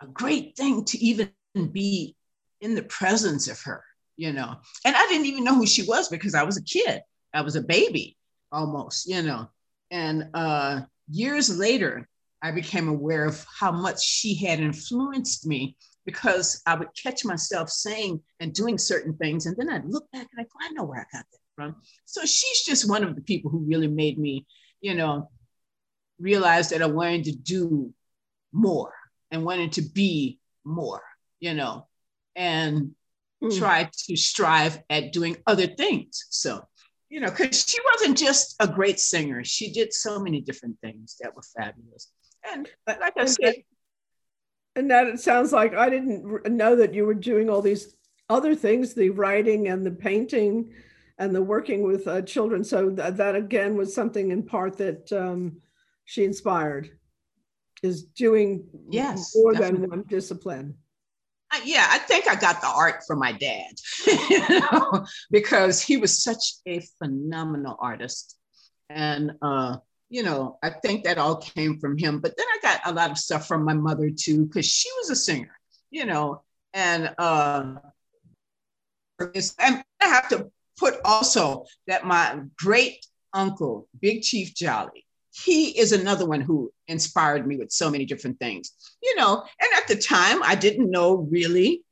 a 0.00 0.06
great 0.06 0.56
thing 0.56 0.84
to 0.84 0.98
even 0.98 1.32
be 1.72 2.14
in 2.60 2.76
the 2.76 2.84
presence 2.84 3.48
of 3.48 3.60
her 3.62 3.82
you 4.18 4.32
know. 4.32 4.56
And 4.84 4.94
I 4.94 5.06
didn't 5.06 5.26
even 5.26 5.44
know 5.44 5.54
who 5.54 5.66
she 5.66 5.84
was 5.84 6.08
because 6.08 6.34
I 6.34 6.42
was 6.42 6.58
a 6.58 6.62
kid. 6.62 7.00
I 7.32 7.40
was 7.40 7.56
a 7.56 7.62
baby 7.62 8.18
almost, 8.52 9.08
you 9.08 9.22
know. 9.22 9.48
And 9.90 10.28
uh, 10.34 10.80
years 11.08 11.56
later, 11.56 12.06
I 12.42 12.50
became 12.50 12.88
aware 12.88 13.24
of 13.24 13.44
how 13.58 13.72
much 13.72 14.02
she 14.02 14.34
had 14.34 14.60
influenced 14.60 15.46
me 15.46 15.76
because 16.08 16.62
I 16.64 16.74
would 16.74 16.88
catch 16.96 17.22
myself 17.26 17.68
saying 17.68 18.22
and 18.40 18.54
doing 18.54 18.78
certain 18.78 19.14
things. 19.18 19.44
And 19.44 19.54
then 19.58 19.68
I'd 19.68 19.84
look 19.84 20.10
back 20.10 20.26
and 20.32 20.40
I 20.40 20.44
go, 20.44 20.48
I 20.58 20.70
know 20.70 20.84
where 20.84 21.00
I 21.00 21.14
got 21.14 21.26
that 21.30 21.38
from. 21.54 21.76
So 22.06 22.22
she's 22.22 22.62
just 22.64 22.88
one 22.88 23.04
of 23.04 23.14
the 23.14 23.20
people 23.20 23.50
who 23.50 23.58
really 23.58 23.88
made 23.88 24.18
me, 24.18 24.46
you 24.80 24.94
know, 24.94 25.28
realize 26.18 26.70
that 26.70 26.80
I 26.80 26.86
wanted 26.86 27.24
to 27.24 27.36
do 27.36 27.92
more 28.54 28.94
and 29.30 29.44
wanted 29.44 29.72
to 29.72 29.82
be 29.82 30.38
more, 30.64 31.02
you 31.40 31.52
know, 31.52 31.86
and 32.34 32.92
mm. 33.44 33.58
try 33.58 33.90
to 34.06 34.16
strive 34.16 34.82
at 34.88 35.12
doing 35.12 35.36
other 35.46 35.66
things. 35.66 36.24
So, 36.30 36.64
you 37.10 37.20
know, 37.20 37.28
because 37.28 37.68
she 37.68 37.76
wasn't 37.92 38.16
just 38.16 38.56
a 38.60 38.66
great 38.66 38.98
singer, 38.98 39.44
she 39.44 39.70
did 39.72 39.92
so 39.92 40.18
many 40.18 40.40
different 40.40 40.78
things 40.80 41.18
that 41.20 41.36
were 41.36 41.42
fabulous. 41.54 42.10
And 42.50 42.66
like 42.86 43.12
I 43.18 43.26
said, 43.26 43.56
and 44.78 44.90
that 44.92 45.08
it 45.08 45.18
sounds 45.18 45.52
like 45.52 45.74
I 45.74 45.90
didn't 45.90 46.48
know 46.48 46.76
that 46.76 46.94
you 46.94 47.04
were 47.04 47.14
doing 47.14 47.50
all 47.50 47.60
these 47.60 47.96
other 48.30 48.54
things, 48.54 48.94
the 48.94 49.10
writing 49.10 49.68
and 49.68 49.84
the 49.84 49.90
painting 49.90 50.72
and 51.18 51.34
the 51.34 51.42
working 51.42 51.82
with 51.82 52.06
uh, 52.06 52.22
children. 52.22 52.62
So 52.62 52.90
th- 52.90 53.14
that 53.14 53.34
again 53.34 53.76
was 53.76 53.92
something 53.92 54.30
in 54.30 54.44
part 54.44 54.78
that 54.78 55.12
um, 55.12 55.60
she 56.04 56.24
inspired 56.24 56.90
is 57.82 58.04
doing 58.04 58.68
yes, 58.88 59.34
more 59.34 59.52
definitely. 59.52 59.80
than 59.80 59.90
one 59.90 60.04
discipline. 60.08 60.76
Uh, 61.50 61.60
yeah, 61.64 61.86
I 61.90 61.98
think 61.98 62.28
I 62.28 62.36
got 62.36 62.60
the 62.60 62.68
art 62.68 63.02
from 63.06 63.18
my 63.18 63.32
dad, 63.32 63.72
you 64.06 64.60
know, 64.60 65.06
because 65.30 65.82
he 65.82 65.96
was 65.96 66.22
such 66.22 66.54
a 66.66 66.80
phenomenal 66.98 67.76
artist. 67.80 68.36
And 68.90 69.32
uh, 69.42 69.78
you 70.10 70.22
know, 70.22 70.58
I 70.62 70.70
think 70.70 71.04
that 71.04 71.18
all 71.18 71.36
came 71.36 71.78
from 71.78 71.98
him. 71.98 72.20
But 72.20 72.36
then 72.36 72.46
I 72.46 72.58
got 72.62 72.80
a 72.84 72.92
lot 72.92 73.10
of 73.10 73.18
stuff 73.18 73.46
from 73.46 73.64
my 73.64 73.74
mother 73.74 74.10
too, 74.10 74.46
because 74.46 74.66
she 74.66 74.88
was 74.98 75.10
a 75.10 75.16
singer, 75.16 75.58
you 75.90 76.06
know, 76.06 76.42
and 76.72 77.14
uh, 77.18 77.74
and 79.20 79.84
I 80.00 80.06
have 80.06 80.28
to 80.30 80.50
put 80.78 81.00
also 81.04 81.64
that 81.86 82.06
my 82.06 82.40
great 82.56 83.04
uncle, 83.34 83.88
Big 84.00 84.22
Chief 84.22 84.54
Jolly, 84.54 85.04
he 85.32 85.78
is 85.78 85.92
another 85.92 86.26
one 86.26 86.40
who 86.40 86.72
inspired 86.86 87.46
me 87.46 87.56
with 87.56 87.70
so 87.70 87.90
many 87.90 88.04
different 88.04 88.38
things, 88.38 88.72
you 89.02 89.16
know. 89.16 89.42
And 89.60 89.68
at 89.76 89.88
the 89.88 89.96
time, 89.96 90.42
I 90.42 90.54
didn't 90.54 90.90
know 90.90 91.28
really 91.30 91.82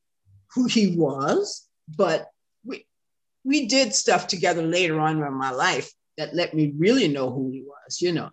who 0.55 0.67
he 0.67 0.97
was, 0.97 1.69
but 1.97 2.29
we 2.65 2.87
we 3.45 3.67
did 3.67 3.95
stuff 3.95 4.27
together 4.27 4.63
later 4.63 5.01
on 5.01 5.23
in 5.23 5.35
my 5.35 5.51
life 5.51 5.93
that 6.17 6.35
let 6.35 6.55
me 6.55 6.73
really 6.77 7.09
know 7.09 7.31
who 7.31 7.51
he 7.51 7.63
was, 7.63 8.01
you 8.01 8.13
know, 8.13 8.31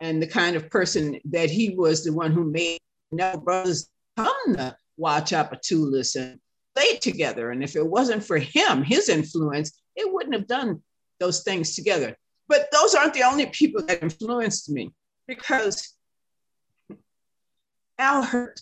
and 0.00 0.22
the 0.22 0.26
kind 0.26 0.56
of 0.56 0.70
person 0.70 1.20
that 1.26 1.50
he 1.50 1.70
was, 1.70 2.04
the 2.04 2.12
one 2.12 2.32
who 2.32 2.44
made 2.44 2.78
Neville 3.10 3.40
Brothers 3.40 3.88
come 4.16 4.56
to 4.56 4.76
Tchoupitoulas 5.00 6.16
and 6.16 6.40
play 6.74 6.96
together. 6.96 7.50
And 7.50 7.62
if 7.62 7.76
it 7.76 7.86
wasn't 7.86 8.24
for 8.24 8.38
him, 8.38 8.82
his 8.82 9.08
influence, 9.08 9.80
it 9.96 10.12
wouldn't 10.12 10.34
have 10.34 10.46
done 10.46 10.82
those 11.18 11.42
things 11.42 11.74
together. 11.74 12.16
But 12.48 12.68
those 12.72 12.94
aren't 12.94 13.14
the 13.14 13.24
only 13.24 13.46
people 13.46 13.84
that 13.86 14.02
influenced 14.02 14.70
me 14.70 14.92
because 15.26 15.94
Al 17.98 18.22
Hirt 18.22 18.60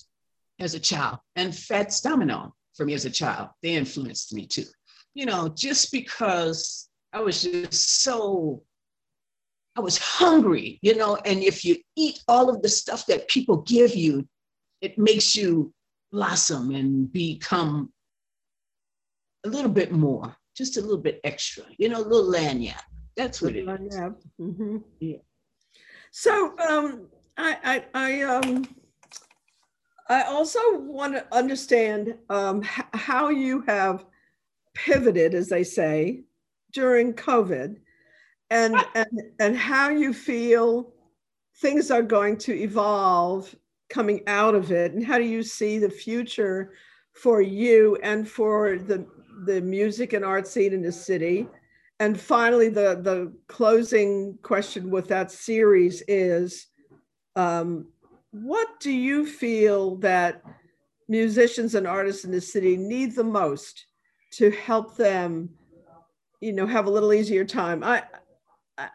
as 0.59 0.75
a 0.75 0.81
child 0.81 1.19
and 1.37 1.55
Fats 1.55 2.01
Domino 2.01 2.55
for 2.75 2.85
me 2.85 2.95
as 2.95 3.05
a 3.05 3.11
child, 3.11 3.51
they 3.63 3.75
influenced 3.75 4.33
me 4.35 4.47
too. 4.47 4.65
You 5.15 5.27
know, 5.27 5.49
just 5.49 5.93
because 5.93 6.89
I 7.17 7.21
was 7.21 7.43
just 7.45 8.03
so, 8.03 8.63
I 9.75 9.81
was 9.81 9.97
hungry, 9.97 10.79
you 10.83 10.95
know, 10.95 11.17
and 11.25 11.43
if 11.43 11.65
you 11.65 11.79
eat 11.97 12.23
all 12.29 12.51
of 12.51 12.61
the 12.61 12.69
stuff 12.69 13.07
that 13.07 13.27
people 13.29 13.63
give 13.63 13.95
you, 13.95 14.29
it 14.83 14.99
makes 14.99 15.35
you 15.35 15.73
blossom 16.13 16.75
and 16.75 17.11
become 17.11 17.91
a 19.47 19.49
little 19.49 19.71
bit 19.71 19.93
more, 19.93 20.37
just 20.55 20.77
a 20.77 20.83
little 20.83 20.99
bit 20.99 21.19
extra, 21.25 21.65
you 21.79 21.89
know, 21.89 22.03
a 22.03 22.07
little 22.07 22.31
lagniappe. 22.31 22.83
That's 23.17 23.41
what 23.41 23.57
it 23.57 23.67
is. 23.67 24.01
Mm-hmm. 24.39 24.77
Yeah. 25.01 25.17
So 26.11 26.55
um, 26.69 27.07
I, 27.39 27.57
I, 27.65 27.85
I, 27.95 28.23
um, 28.25 28.69
I 30.11 30.25
also 30.25 30.61
want 30.81 31.15
to 31.15 31.27
understand 31.35 32.15
um, 32.29 32.61
how 32.63 33.31
you 33.31 33.63
have 33.63 34.05
pivoted, 34.75 35.33
as 35.33 35.49
they 35.49 35.65
say, 35.65 36.26
during 36.77 37.15
COVID 37.15 37.79
and, 38.51 38.77
and, 38.95 39.23
and 39.41 39.57
how 39.57 39.89
you 39.89 40.13
feel 40.13 40.93
things 41.63 41.91
are 41.91 42.03
going 42.03 42.37
to 42.37 42.55
evolve 42.55 43.57
coming 43.89 44.21
out 44.27 44.55
of 44.55 44.71
it 44.71 44.93
and 44.93 45.03
how 45.03 45.17
do 45.17 45.25
you 45.25 45.43
see 45.43 45.79
the 45.79 45.89
future 45.89 46.75
for 47.15 47.41
you 47.41 47.97
and 48.03 48.29
for 48.29 48.77
the 48.77 49.07
the 49.47 49.61
music 49.61 50.13
and 50.13 50.23
art 50.23 50.47
scene 50.47 50.75
in 50.75 50.83
the 50.83 50.93
city? 50.93 51.49
And 51.99 52.21
finally 52.21 52.69
the 52.69 53.01
the 53.03 53.33
closing 53.49 54.39
question 54.43 54.91
with 54.91 55.09
that 55.09 55.31
series 55.31 56.03
is 56.07 56.67
um, 57.37 57.87
what 58.33 58.69
do 58.81 58.91
you 58.91 59.25
feel 59.25 59.97
that 59.97 60.43
musicians 61.09 61.75
and 61.75 61.87
artists 61.87 62.27
in 62.27 62.33
the 62.33 62.41
city 62.41 62.77
need 62.77 63.15
the 63.15 63.25
most 63.25 63.87
to 64.33 64.51
help 64.51 64.95
them 64.99 65.49
you 66.41 66.53
know 66.53 66.67
have 66.67 66.87
a 66.87 66.91
little 66.91 67.13
easier 67.13 67.45
time. 67.45 67.83
I 67.85 68.03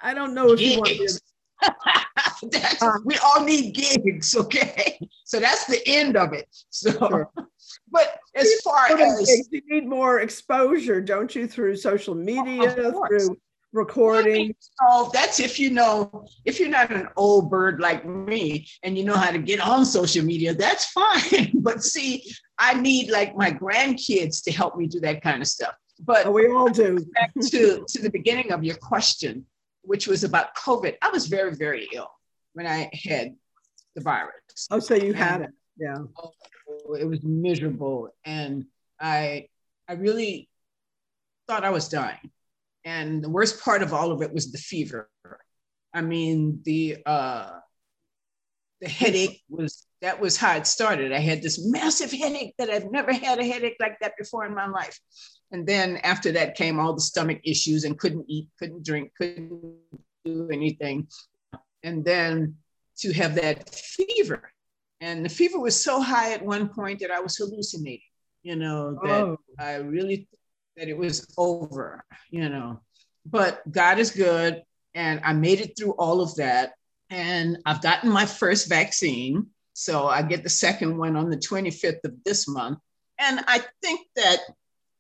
i 0.01 0.13
don't 0.13 0.33
know 0.33 0.51
if 0.51 0.59
gigs. 0.59 0.71
you 0.71 0.77
want 0.77 0.89
to 0.89 1.21
um, 2.85 3.03
we 3.05 3.15
all 3.17 3.43
need 3.43 3.73
gigs 3.73 4.35
okay? 4.35 4.99
So 5.25 5.39
that's 5.39 5.65
the 5.65 5.81
end 5.87 6.17
of 6.17 6.33
it. 6.33 6.45
So 6.71 6.91
sure. 6.91 7.31
but 7.91 8.19
as 8.35 8.53
far 8.65 8.91
as 8.91 9.47
you 9.49 9.61
need 9.69 9.87
more 9.87 10.19
exposure 10.19 10.99
don't 10.99 11.33
you 11.33 11.47
through 11.47 11.77
social 11.77 12.15
media 12.15 12.71
through 12.71 13.37
recording? 13.71 14.53
so 14.59 15.09
that's 15.13 15.39
if 15.39 15.57
you 15.57 15.69
know 15.69 16.25
if 16.43 16.59
you're 16.59 16.67
not 16.67 16.91
an 16.91 17.07
old 17.15 17.49
bird 17.49 17.79
like 17.79 18.05
me 18.05 18.67
and 18.83 18.97
you 18.97 19.05
know 19.05 19.15
how 19.15 19.31
to 19.31 19.37
get 19.37 19.61
on 19.61 19.85
social 19.85 20.25
media 20.25 20.53
that's 20.53 20.85
fine. 20.91 21.51
But 21.53 21.81
see 21.81 22.25
i 22.59 22.73
need 22.73 23.09
like 23.09 23.33
my 23.37 23.51
grandkids 23.51 24.43
to 24.43 24.51
help 24.51 24.75
me 24.75 24.87
do 24.87 24.99
that 24.99 25.21
kind 25.21 25.41
of 25.41 25.47
stuff 25.47 25.75
but 26.03 26.25
oh, 26.25 26.31
we 26.31 26.47
all 26.47 26.69
do. 26.69 26.99
back 27.13 27.31
to, 27.33 27.85
to 27.87 28.01
the 28.01 28.09
beginning 28.09 28.51
of 28.51 28.63
your 28.63 28.75
question, 28.75 29.45
which 29.83 30.07
was 30.07 30.23
about 30.23 30.55
COVID. 30.55 30.95
I 31.01 31.09
was 31.09 31.27
very, 31.27 31.55
very 31.55 31.87
ill 31.93 32.11
when 32.53 32.67
I 32.67 32.89
had 32.93 33.35
the 33.95 34.01
virus. 34.01 34.67
Oh, 34.69 34.79
so 34.79 34.95
you 34.95 35.09
and, 35.09 35.15
had 35.15 35.41
it. 35.41 35.51
Yeah. 35.77 35.97
Oh, 36.17 36.93
it 36.93 37.05
was 37.05 37.23
miserable. 37.23 38.09
And 38.25 38.65
I 38.99 39.47
I 39.87 39.93
really 39.93 40.49
thought 41.47 41.63
I 41.63 41.69
was 41.69 41.89
dying. 41.89 42.31
And 42.85 43.23
the 43.23 43.29
worst 43.29 43.61
part 43.63 43.81
of 43.81 43.93
all 43.93 44.11
of 44.11 44.21
it 44.21 44.33
was 44.33 44.51
the 44.51 44.57
fever. 44.57 45.09
I 45.93 46.01
mean, 46.01 46.61
the 46.63 46.97
uh 47.05 47.59
the 48.81 48.89
headache 48.89 49.41
was 49.47 49.85
that 50.01 50.19
was 50.19 50.35
how 50.35 50.55
it 50.55 50.65
started. 50.65 51.13
I 51.13 51.19
had 51.19 51.41
this 51.41 51.63
massive 51.63 52.11
headache 52.11 52.55
that 52.57 52.69
I've 52.69 52.91
never 52.91 53.13
had 53.13 53.39
a 53.39 53.45
headache 53.45 53.77
like 53.79 53.99
that 54.01 54.17
before 54.17 54.45
in 54.45 54.55
my 54.55 54.67
life. 54.67 54.99
And 55.51 55.67
then 55.67 55.97
after 55.97 56.31
that 56.31 56.55
came 56.55 56.79
all 56.79 56.93
the 56.93 57.01
stomach 57.01 57.39
issues 57.43 57.83
and 57.83 57.99
couldn't 57.99 58.25
eat, 58.27 58.49
couldn't 58.57 58.83
drink, 58.83 59.11
couldn't 59.15 59.77
do 60.25 60.49
anything. 60.51 61.07
And 61.83 62.03
then 62.03 62.55
to 62.97 63.13
have 63.13 63.35
that 63.35 63.69
fever. 63.69 64.51
And 64.99 65.25
the 65.25 65.29
fever 65.29 65.59
was 65.59 65.81
so 65.81 66.01
high 66.01 66.33
at 66.33 66.43
one 66.43 66.69
point 66.69 66.99
that 66.99 67.11
I 67.11 67.19
was 67.19 67.37
hallucinating, 67.37 68.01
you 68.43 68.55
know, 68.55 68.99
that 69.03 69.23
oh. 69.23 69.37
I 69.59 69.75
really 69.75 70.27
that 70.77 70.87
it 70.87 70.97
was 70.97 71.31
over, 71.37 72.03
you 72.29 72.49
know. 72.49 72.79
But 73.25 73.61
God 73.71 73.99
is 73.99 74.11
good. 74.11 74.63
And 74.93 75.21
I 75.23 75.33
made 75.33 75.61
it 75.61 75.77
through 75.77 75.93
all 75.93 76.21
of 76.21 76.35
that. 76.35 76.73
And 77.11 77.57
I've 77.65 77.81
gotten 77.81 78.09
my 78.09 78.25
first 78.25 78.69
vaccine. 78.69 79.47
So 79.73 80.07
I 80.07 80.21
get 80.21 80.43
the 80.43 80.49
second 80.49 80.97
one 80.97 81.17
on 81.17 81.29
the 81.29 81.37
25th 81.37 82.03
of 82.05 82.13
this 82.23 82.47
month. 82.47 82.79
And 83.19 83.41
I 83.47 83.63
think 83.83 84.07
that 84.15 84.37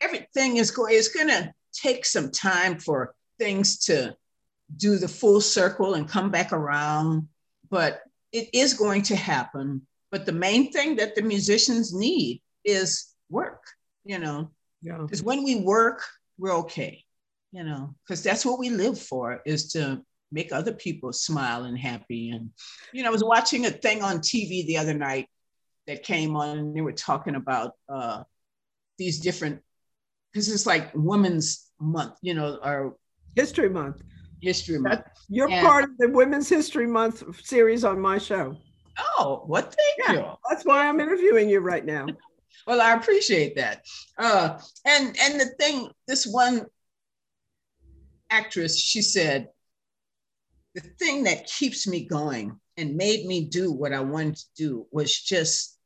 everything 0.01 0.57
is 0.57 0.71
going, 0.71 0.93
it's 0.95 1.07
going 1.07 1.29
to 1.29 1.53
take 1.73 2.05
some 2.05 2.29
time 2.29 2.77
for 2.79 3.15
things 3.39 3.79
to 3.85 4.15
do 4.77 4.97
the 4.97 5.07
full 5.07 5.39
circle 5.39 5.93
and 5.93 6.07
come 6.07 6.29
back 6.29 6.51
around, 6.51 7.27
but 7.69 8.01
it 8.33 8.49
is 8.53 8.73
going 8.73 9.03
to 9.03 9.15
happen. 9.15 9.81
But 10.11 10.25
the 10.25 10.33
main 10.33 10.71
thing 10.71 10.97
that 10.97 11.15
the 11.15 11.21
musicians 11.21 11.93
need 11.93 12.41
is 12.65 13.13
work, 13.29 13.63
you 14.03 14.19
know, 14.19 14.51
because 14.83 15.21
yeah. 15.21 15.25
when 15.25 15.43
we 15.43 15.55
work, 15.55 16.03
we're 16.37 16.55
okay, 16.57 17.03
you 17.51 17.63
know, 17.63 17.95
because 18.03 18.21
that's 18.21 18.45
what 18.45 18.59
we 18.59 18.69
live 18.69 18.99
for 18.99 19.41
is 19.45 19.71
to 19.73 20.03
make 20.31 20.51
other 20.51 20.73
people 20.73 21.11
smile 21.13 21.65
and 21.65 21.77
happy. 21.77 22.31
And, 22.31 22.49
you 22.93 23.03
know, 23.03 23.09
I 23.09 23.11
was 23.11 23.23
watching 23.23 23.65
a 23.65 23.71
thing 23.71 24.01
on 24.01 24.19
TV 24.19 24.65
the 24.65 24.77
other 24.77 24.93
night 24.93 25.27
that 25.87 26.03
came 26.03 26.35
on 26.35 26.57
and 26.57 26.75
they 26.75 26.81
were 26.81 26.93
talking 26.93 27.35
about 27.35 27.73
uh, 27.89 28.23
these 28.97 29.19
different 29.19 29.61
because 30.31 30.49
it's 30.49 30.65
like 30.65 30.91
Women's 30.93 31.71
Month, 31.79 32.13
you 32.21 32.33
know, 32.33 32.59
or 32.63 32.95
History 33.35 33.69
Month. 33.69 34.01
History 34.41 34.79
Month. 34.79 35.01
You're 35.29 35.49
and, 35.49 35.65
part 35.65 35.83
of 35.83 35.97
the 35.97 36.09
Women's 36.09 36.47
History 36.47 36.87
Month 36.87 37.23
series 37.43 37.83
on 37.83 37.99
my 37.99 38.17
show. 38.17 38.55
Oh, 38.97 39.43
what 39.45 39.75
thank 39.75 40.07
yeah, 40.07 40.21
you. 40.21 40.37
That's 40.49 40.63
why 40.63 40.87
I'm 40.87 40.99
interviewing 40.99 41.49
you 41.49 41.59
right 41.59 41.85
now. 41.85 42.07
well, 42.67 42.81
I 42.81 42.93
appreciate 42.93 43.55
that. 43.55 43.83
Uh, 44.17 44.59
and 44.85 45.15
and 45.19 45.39
the 45.39 45.47
thing, 45.59 45.89
this 46.07 46.25
one 46.25 46.65
actress, 48.29 48.79
she 48.79 49.01
said, 49.01 49.49
the 50.73 50.81
thing 50.81 51.23
that 51.23 51.47
keeps 51.47 51.87
me 51.87 52.05
going 52.05 52.59
and 52.77 52.95
made 52.95 53.25
me 53.25 53.45
do 53.45 53.71
what 53.71 53.93
I 53.93 53.99
wanted 53.99 54.37
to 54.37 54.45
do 54.55 54.87
was 54.91 55.19
just 55.19 55.77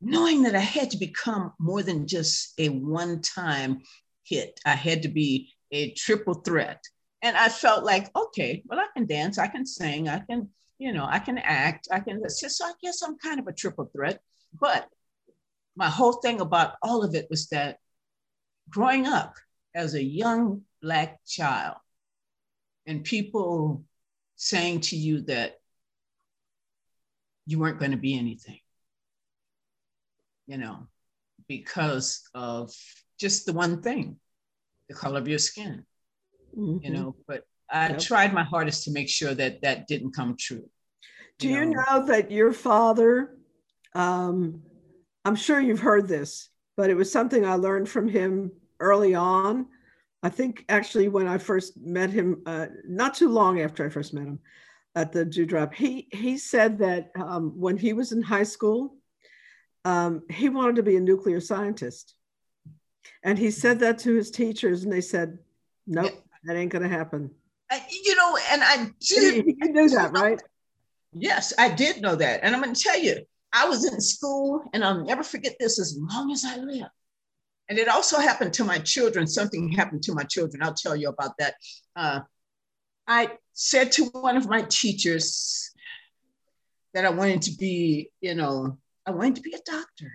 knowing 0.00 0.42
that 0.42 0.56
I 0.56 0.60
had 0.60 0.90
to 0.92 0.96
become 0.96 1.52
more 1.58 1.82
than 1.82 2.06
just 2.06 2.58
a 2.58 2.70
one 2.70 3.20
time 3.20 3.82
hit. 4.24 4.58
I 4.64 4.70
had 4.70 5.02
to 5.02 5.08
be 5.08 5.52
a 5.70 5.92
triple 5.92 6.34
threat. 6.34 6.82
And 7.22 7.36
I 7.36 7.50
felt 7.50 7.84
like, 7.84 8.10
okay, 8.16 8.62
well, 8.66 8.80
I 8.80 8.86
can 8.96 9.06
dance, 9.06 9.38
I 9.38 9.46
can 9.46 9.66
sing, 9.66 10.08
I 10.08 10.20
can, 10.20 10.48
you 10.78 10.92
know, 10.92 11.06
I 11.08 11.18
can 11.18 11.36
act, 11.36 11.88
I 11.92 12.00
can, 12.00 12.26
so 12.30 12.64
I 12.64 12.72
guess 12.82 13.02
I'm 13.02 13.18
kind 13.18 13.38
of 13.38 13.46
a 13.46 13.52
triple 13.52 13.90
threat. 13.94 14.20
But 14.58 14.88
my 15.76 15.90
whole 15.90 16.14
thing 16.14 16.40
about 16.40 16.76
all 16.82 17.04
of 17.04 17.14
it 17.14 17.26
was 17.28 17.48
that 17.48 17.76
growing 18.70 19.06
up 19.06 19.34
as 19.74 19.94
a 19.94 20.02
young 20.02 20.62
Black 20.80 21.18
child 21.26 21.76
and 22.86 23.04
people 23.04 23.84
saying 24.36 24.80
to 24.80 24.96
you 24.96 25.22
that 25.22 25.56
you 27.46 27.58
weren't 27.58 27.78
going 27.78 27.90
to 27.90 27.96
be 27.96 28.18
anything, 28.18 28.60
you 30.46 30.56
know, 30.56 30.86
because 31.48 32.22
of 32.34 32.72
just 33.18 33.46
the 33.46 33.52
one 33.52 33.82
thing, 33.82 34.16
the 34.88 34.94
color 34.94 35.18
of 35.18 35.28
your 35.28 35.38
skin, 35.38 35.84
mm-hmm. 36.56 36.84
you 36.84 36.90
know. 36.90 37.16
But 37.26 37.44
I 37.70 37.90
yep. 37.90 37.98
tried 37.98 38.32
my 38.32 38.44
hardest 38.44 38.84
to 38.84 38.92
make 38.92 39.08
sure 39.08 39.34
that 39.34 39.62
that 39.62 39.86
didn't 39.86 40.14
come 40.14 40.36
true. 40.38 40.68
Do 41.38 41.48
you 41.48 41.56
know, 41.56 41.60
you 41.62 41.70
know 41.70 42.06
that 42.06 42.30
your 42.30 42.52
father, 42.52 43.36
um, 43.94 44.62
I'm 45.24 45.36
sure 45.36 45.60
you've 45.60 45.80
heard 45.80 46.08
this, 46.08 46.48
but 46.76 46.90
it 46.90 46.94
was 46.94 47.10
something 47.10 47.44
I 47.44 47.54
learned 47.54 47.88
from 47.88 48.08
him 48.08 48.52
early 48.78 49.14
on. 49.14 49.66
I 50.22 50.28
think 50.28 50.64
actually 50.68 51.08
when 51.08 51.26
I 51.26 51.38
first 51.38 51.78
met 51.78 52.10
him, 52.10 52.42
uh, 52.46 52.66
not 52.86 53.14
too 53.14 53.28
long 53.28 53.60
after 53.60 53.86
I 53.86 53.88
first 53.88 54.12
met 54.12 54.26
him 54.26 54.38
at 54.94 55.12
the 55.12 55.24
Dewdrop, 55.24 55.72
he 55.74 56.08
he 56.12 56.36
said 56.36 56.78
that 56.78 57.10
um, 57.18 57.58
when 57.58 57.76
he 57.76 57.92
was 57.92 58.12
in 58.12 58.20
high 58.22 58.42
school, 58.42 58.96
um, 59.84 60.22
he 60.28 60.48
wanted 60.48 60.76
to 60.76 60.82
be 60.82 60.96
a 60.96 61.00
nuclear 61.00 61.40
scientist. 61.40 62.14
And 63.22 63.38
he 63.38 63.50
said 63.50 63.80
that 63.80 63.98
to 64.00 64.14
his 64.14 64.30
teachers, 64.30 64.84
and 64.84 64.92
they 64.92 65.00
said, 65.00 65.38
Nope, 65.86 66.12
that 66.44 66.56
ain't 66.56 66.72
going 66.72 66.82
to 66.82 66.88
happen. 66.88 67.30
I, 67.70 67.82
you 68.04 68.14
know, 68.14 68.38
and 68.50 68.62
I 68.62 68.90
did. 69.00 69.46
You 69.46 69.72
knew 69.72 69.88
that, 69.90 70.12
right? 70.12 70.40
Yes, 71.12 71.52
I 71.58 71.70
did 71.70 72.02
know 72.02 72.14
that. 72.16 72.40
And 72.42 72.54
I'm 72.54 72.62
going 72.62 72.74
to 72.74 72.80
tell 72.80 72.98
you, 72.98 73.24
I 73.52 73.68
was 73.68 73.90
in 73.90 74.00
school, 74.00 74.62
and 74.72 74.84
I'll 74.84 75.04
never 75.04 75.22
forget 75.22 75.56
this 75.58 75.78
as 75.80 75.98
long 75.98 76.30
as 76.30 76.44
I 76.44 76.56
live. 76.56 76.88
And 77.70 77.78
it 77.78 77.88
also 77.88 78.18
happened 78.18 78.52
to 78.54 78.64
my 78.64 78.78
children. 78.80 79.28
Something 79.28 79.70
happened 79.70 80.02
to 80.02 80.12
my 80.12 80.24
children. 80.24 80.60
I'll 80.60 80.74
tell 80.74 80.96
you 80.96 81.08
about 81.08 81.38
that. 81.38 81.54
Uh, 81.94 82.20
I 83.06 83.30
said 83.52 83.92
to 83.92 84.06
one 84.06 84.36
of 84.36 84.48
my 84.48 84.62
teachers 84.62 85.70
that 86.92 87.04
I 87.04 87.10
wanted 87.10 87.42
to 87.42 87.52
be, 87.52 88.10
you 88.20 88.34
know, 88.34 88.76
I 89.06 89.12
wanted 89.12 89.36
to 89.36 89.42
be 89.42 89.54
a 89.54 89.70
doctor. 89.70 90.12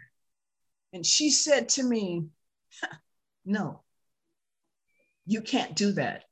And 0.92 1.06
she 1.06 1.32
said 1.32 1.70
to 1.70 1.84
me, 1.84 2.26
No, 3.46 3.84
you 5.26 5.42
can't 5.42 5.78
do 5.78 5.94
that. 5.94 6.26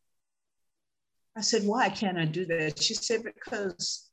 I 1.37 1.41
said, 1.41 1.63
Why 1.63 1.87
can't 1.87 2.17
I 2.17 2.25
do 2.25 2.45
that? 2.47 2.83
She 2.83 2.95
said, 2.95 3.23
Because 3.23 4.09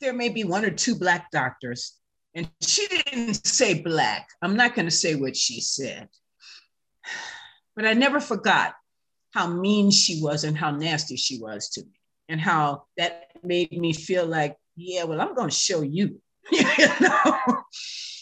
there 0.00 0.12
may 0.12 0.28
be 0.28 0.44
one 0.44 0.64
or 0.64 0.70
two 0.70 0.94
Black 0.94 1.32
doctors. 1.32 1.98
And 2.34 2.48
she 2.60 2.86
didn't 2.86 3.46
say 3.46 3.82
Black. 3.82 4.28
I'm 4.40 4.56
not 4.56 4.74
going 4.74 4.86
to 4.86 4.90
say 4.90 5.14
what 5.14 5.36
she 5.36 5.60
said. 5.60 6.08
But 7.76 7.86
I 7.86 7.92
never 7.92 8.20
forgot 8.20 8.74
how 9.32 9.48
mean 9.48 9.90
she 9.90 10.20
was 10.22 10.44
and 10.44 10.56
how 10.56 10.70
nasty 10.70 11.16
she 11.16 11.38
was 11.38 11.70
to 11.70 11.82
me, 11.82 11.92
and 12.28 12.40
how 12.40 12.84
that 12.96 13.28
made 13.42 13.72
me 13.72 13.92
feel 13.92 14.26
like, 14.26 14.56
yeah, 14.76 15.04
well, 15.04 15.20
I'm 15.20 15.34
going 15.34 15.48
to 15.48 15.54
show 15.54 15.82
you. 15.82 16.20
you 16.50 16.64
know? 17.00 17.38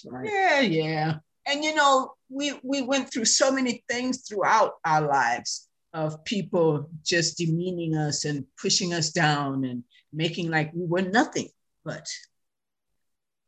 Right. 0.06 0.30
Yeah, 0.30 0.60
yeah. 0.60 1.14
And 1.46 1.64
you 1.64 1.74
know, 1.74 2.12
we 2.28 2.54
we 2.62 2.82
went 2.82 3.12
through 3.12 3.24
so 3.24 3.50
many 3.50 3.82
things 3.88 4.26
throughout 4.28 4.74
our 4.84 5.06
lives 5.06 5.68
of 5.92 6.24
people 6.24 6.88
just 7.04 7.38
demeaning 7.38 7.96
us 7.96 8.24
and 8.24 8.44
pushing 8.60 8.94
us 8.94 9.10
down 9.10 9.64
and 9.64 9.82
making 10.12 10.50
like 10.50 10.70
we 10.72 10.86
were 10.86 11.02
nothing. 11.02 11.48
But 11.84 12.06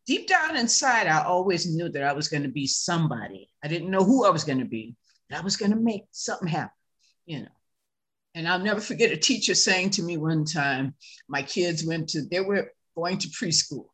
deep 0.06 0.26
down 0.26 0.56
inside, 0.56 1.06
I 1.06 1.24
always 1.24 1.66
knew 1.66 1.88
that 1.90 2.04
I 2.04 2.12
was 2.12 2.28
going 2.28 2.42
to 2.42 2.48
be 2.48 2.66
somebody. 2.66 3.50
I 3.62 3.68
didn't 3.68 3.90
know 3.90 4.04
who 4.04 4.26
I 4.26 4.30
was 4.30 4.44
going 4.44 4.58
to 4.58 4.64
be, 4.64 4.96
but 5.28 5.38
I 5.38 5.42
was 5.42 5.56
going 5.56 5.70
to 5.70 5.76
make 5.76 6.04
something 6.10 6.48
happen, 6.48 6.70
you 7.26 7.40
know. 7.40 7.48
And 8.34 8.48
I'll 8.48 8.58
never 8.58 8.80
forget 8.80 9.12
a 9.12 9.16
teacher 9.16 9.54
saying 9.54 9.90
to 9.90 10.02
me 10.02 10.16
one 10.16 10.44
time, 10.44 10.94
my 11.28 11.42
kids 11.42 11.84
went 11.84 12.08
to, 12.10 12.22
they 12.22 12.40
were 12.40 12.72
going 12.96 13.18
to 13.18 13.28
preschool. 13.28 13.86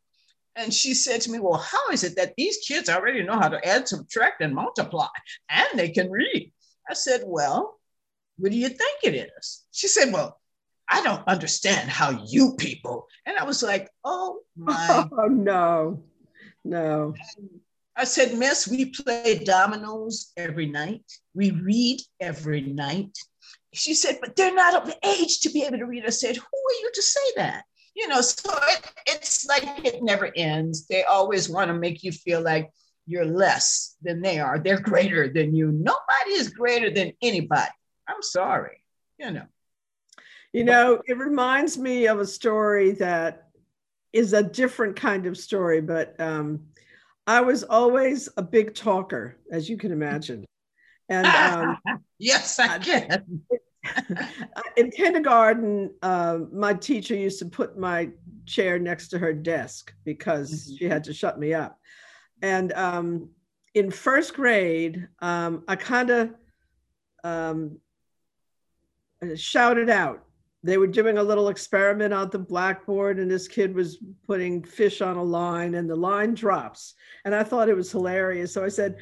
And 0.55 0.73
she 0.73 0.93
said 0.93 1.21
to 1.21 1.31
me, 1.31 1.39
Well, 1.39 1.57
how 1.57 1.89
is 1.91 2.03
it 2.03 2.15
that 2.15 2.33
these 2.37 2.57
kids 2.65 2.89
already 2.89 3.23
know 3.23 3.39
how 3.39 3.49
to 3.49 3.65
add, 3.67 3.87
subtract, 3.87 4.41
and 4.41 4.53
multiply, 4.53 5.07
and 5.49 5.67
they 5.75 5.89
can 5.89 6.09
read? 6.09 6.51
I 6.89 6.93
said, 6.93 7.21
Well, 7.25 7.79
what 8.37 8.51
do 8.51 8.57
you 8.57 8.69
think 8.69 8.99
it 9.03 9.31
is? 9.37 9.63
She 9.71 9.87
said, 9.87 10.11
Well, 10.11 10.38
I 10.89 11.01
don't 11.03 11.27
understand 11.27 11.89
how 11.89 12.25
you 12.27 12.55
people. 12.55 13.07
And 13.25 13.37
I 13.37 13.43
was 13.43 13.61
like, 13.63 13.89
Oh 14.03 14.41
my. 14.57 15.07
Oh, 15.17 15.27
no, 15.27 16.03
no. 16.63 17.13
I 17.95 18.05
said, 18.05 18.37
Miss, 18.37 18.67
we 18.67 18.85
play 18.91 19.39
dominoes 19.43 20.31
every 20.37 20.65
night. 20.65 21.03
We 21.33 21.51
read 21.51 22.01
every 22.19 22.61
night. 22.61 23.17
She 23.73 23.93
said, 23.93 24.19
But 24.21 24.35
they're 24.35 24.55
not 24.55 24.87
of 24.87 24.95
age 25.03 25.41
to 25.41 25.49
be 25.49 25.63
able 25.63 25.77
to 25.77 25.85
read. 25.85 26.05
I 26.05 26.09
said, 26.09 26.35
Who 26.37 26.41
are 26.41 26.79
you 26.81 26.91
to 26.93 27.01
say 27.01 27.31
that? 27.37 27.63
you 27.99 28.07
know, 28.07 28.21
so 28.21 28.49
it, 28.69 28.93
it's 29.07 29.45
like 29.45 29.85
it 29.85 30.01
never 30.01 30.31
ends. 30.35 30.87
They 30.87 31.03
always 31.03 31.49
want 31.49 31.67
to 31.67 31.73
make 31.73 32.01
you 32.01 32.11
feel 32.13 32.41
like 32.41 32.69
you're 33.05 33.25
less 33.25 33.97
than 34.01 34.21
they 34.21 34.39
are. 34.39 34.57
They're 34.57 34.79
greater 34.79 35.27
than 35.27 35.53
you. 35.53 35.71
Nobody 35.71 36.31
is 36.31 36.49
greater 36.49 36.89
than 36.91 37.11
anybody. 37.21 37.71
I'm 38.07 38.21
sorry, 38.21 38.83
you 39.17 39.31
know. 39.31 39.45
You 40.53 40.63
know, 40.63 41.01
it 41.05 41.17
reminds 41.17 41.77
me 41.77 42.07
of 42.07 42.19
a 42.19 42.25
story 42.25 42.91
that 42.93 43.49
is 44.13 44.33
a 44.33 44.41
different 44.41 44.95
kind 44.95 45.25
of 45.25 45.37
story, 45.37 45.81
but 45.81 46.19
um, 46.19 46.61
I 47.27 47.41
was 47.41 47.63
always 47.63 48.27
a 48.37 48.41
big 48.41 48.73
talker, 48.73 49.37
as 49.51 49.69
you 49.69 49.77
can 49.77 49.91
imagine. 49.91 50.45
And 51.09 51.27
um, 51.27 51.77
yes, 52.17 52.57
I 52.57 52.79
can. 52.79 53.41
in 54.77 54.91
kindergarten, 54.91 55.93
uh, 56.01 56.39
my 56.51 56.73
teacher 56.73 57.15
used 57.15 57.39
to 57.39 57.45
put 57.45 57.77
my 57.77 58.09
chair 58.45 58.79
next 58.79 59.09
to 59.09 59.19
her 59.19 59.33
desk 59.33 59.93
because 60.03 60.51
mm-hmm. 60.51 60.77
she 60.77 60.85
had 60.85 61.03
to 61.03 61.13
shut 61.13 61.39
me 61.39 61.53
up. 61.53 61.79
And 62.41 62.73
um, 62.73 63.29
in 63.75 63.91
first 63.91 64.33
grade, 64.33 65.07
um, 65.19 65.63
I 65.67 65.75
kind 65.75 66.09
of 66.09 66.33
um, 67.23 67.77
shouted 69.35 69.89
out. 69.89 70.23
They 70.61 70.77
were 70.77 70.87
doing 70.87 71.17
a 71.17 71.23
little 71.23 71.49
experiment 71.49 72.13
on 72.13 72.29
the 72.29 72.39
blackboard, 72.39 73.19
and 73.19 73.31
this 73.31 73.47
kid 73.47 73.73
was 73.73 73.99
putting 74.27 74.63
fish 74.63 75.01
on 75.01 75.15
a 75.15 75.23
line, 75.23 75.75
and 75.75 75.89
the 75.89 75.95
line 75.95 76.33
drops. 76.33 76.95
And 77.23 77.33
I 77.33 77.43
thought 77.43 77.69
it 77.69 77.77
was 77.77 77.91
hilarious. 77.91 78.53
So 78.53 78.63
I 78.63 78.69
said, 78.69 78.97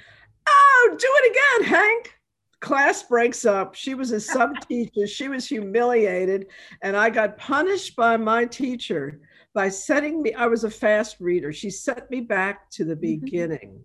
Oh, 0.48 0.96
do 0.98 1.08
it 1.10 1.32
again, 1.32 1.74
Hank 1.74 2.18
class 2.60 3.04
breaks 3.04 3.46
up. 3.46 3.76
She 3.76 3.94
was 3.94 4.12
a 4.12 4.20
sub 4.20 4.52
teacher. 4.68 5.08
She 5.08 5.28
was 5.28 5.48
humiliated. 5.48 6.48
And 6.82 6.96
I 6.96 7.10
got 7.10 7.38
punished 7.38 7.96
by 7.96 8.18
my 8.18 8.46
teacher 8.46 9.22
by 9.54 9.70
setting 9.70 10.22
me, 10.22 10.34
I 10.34 10.46
was 10.46 10.64
a 10.64 10.70
fast 10.70 11.18
reader. 11.20 11.52
She 11.52 11.70
set 11.70 12.10
me 12.12 12.22
back 12.22 12.70
to 12.72 12.84
the 12.84 12.94
mm-hmm. 12.94 13.26
beginning 13.26 13.84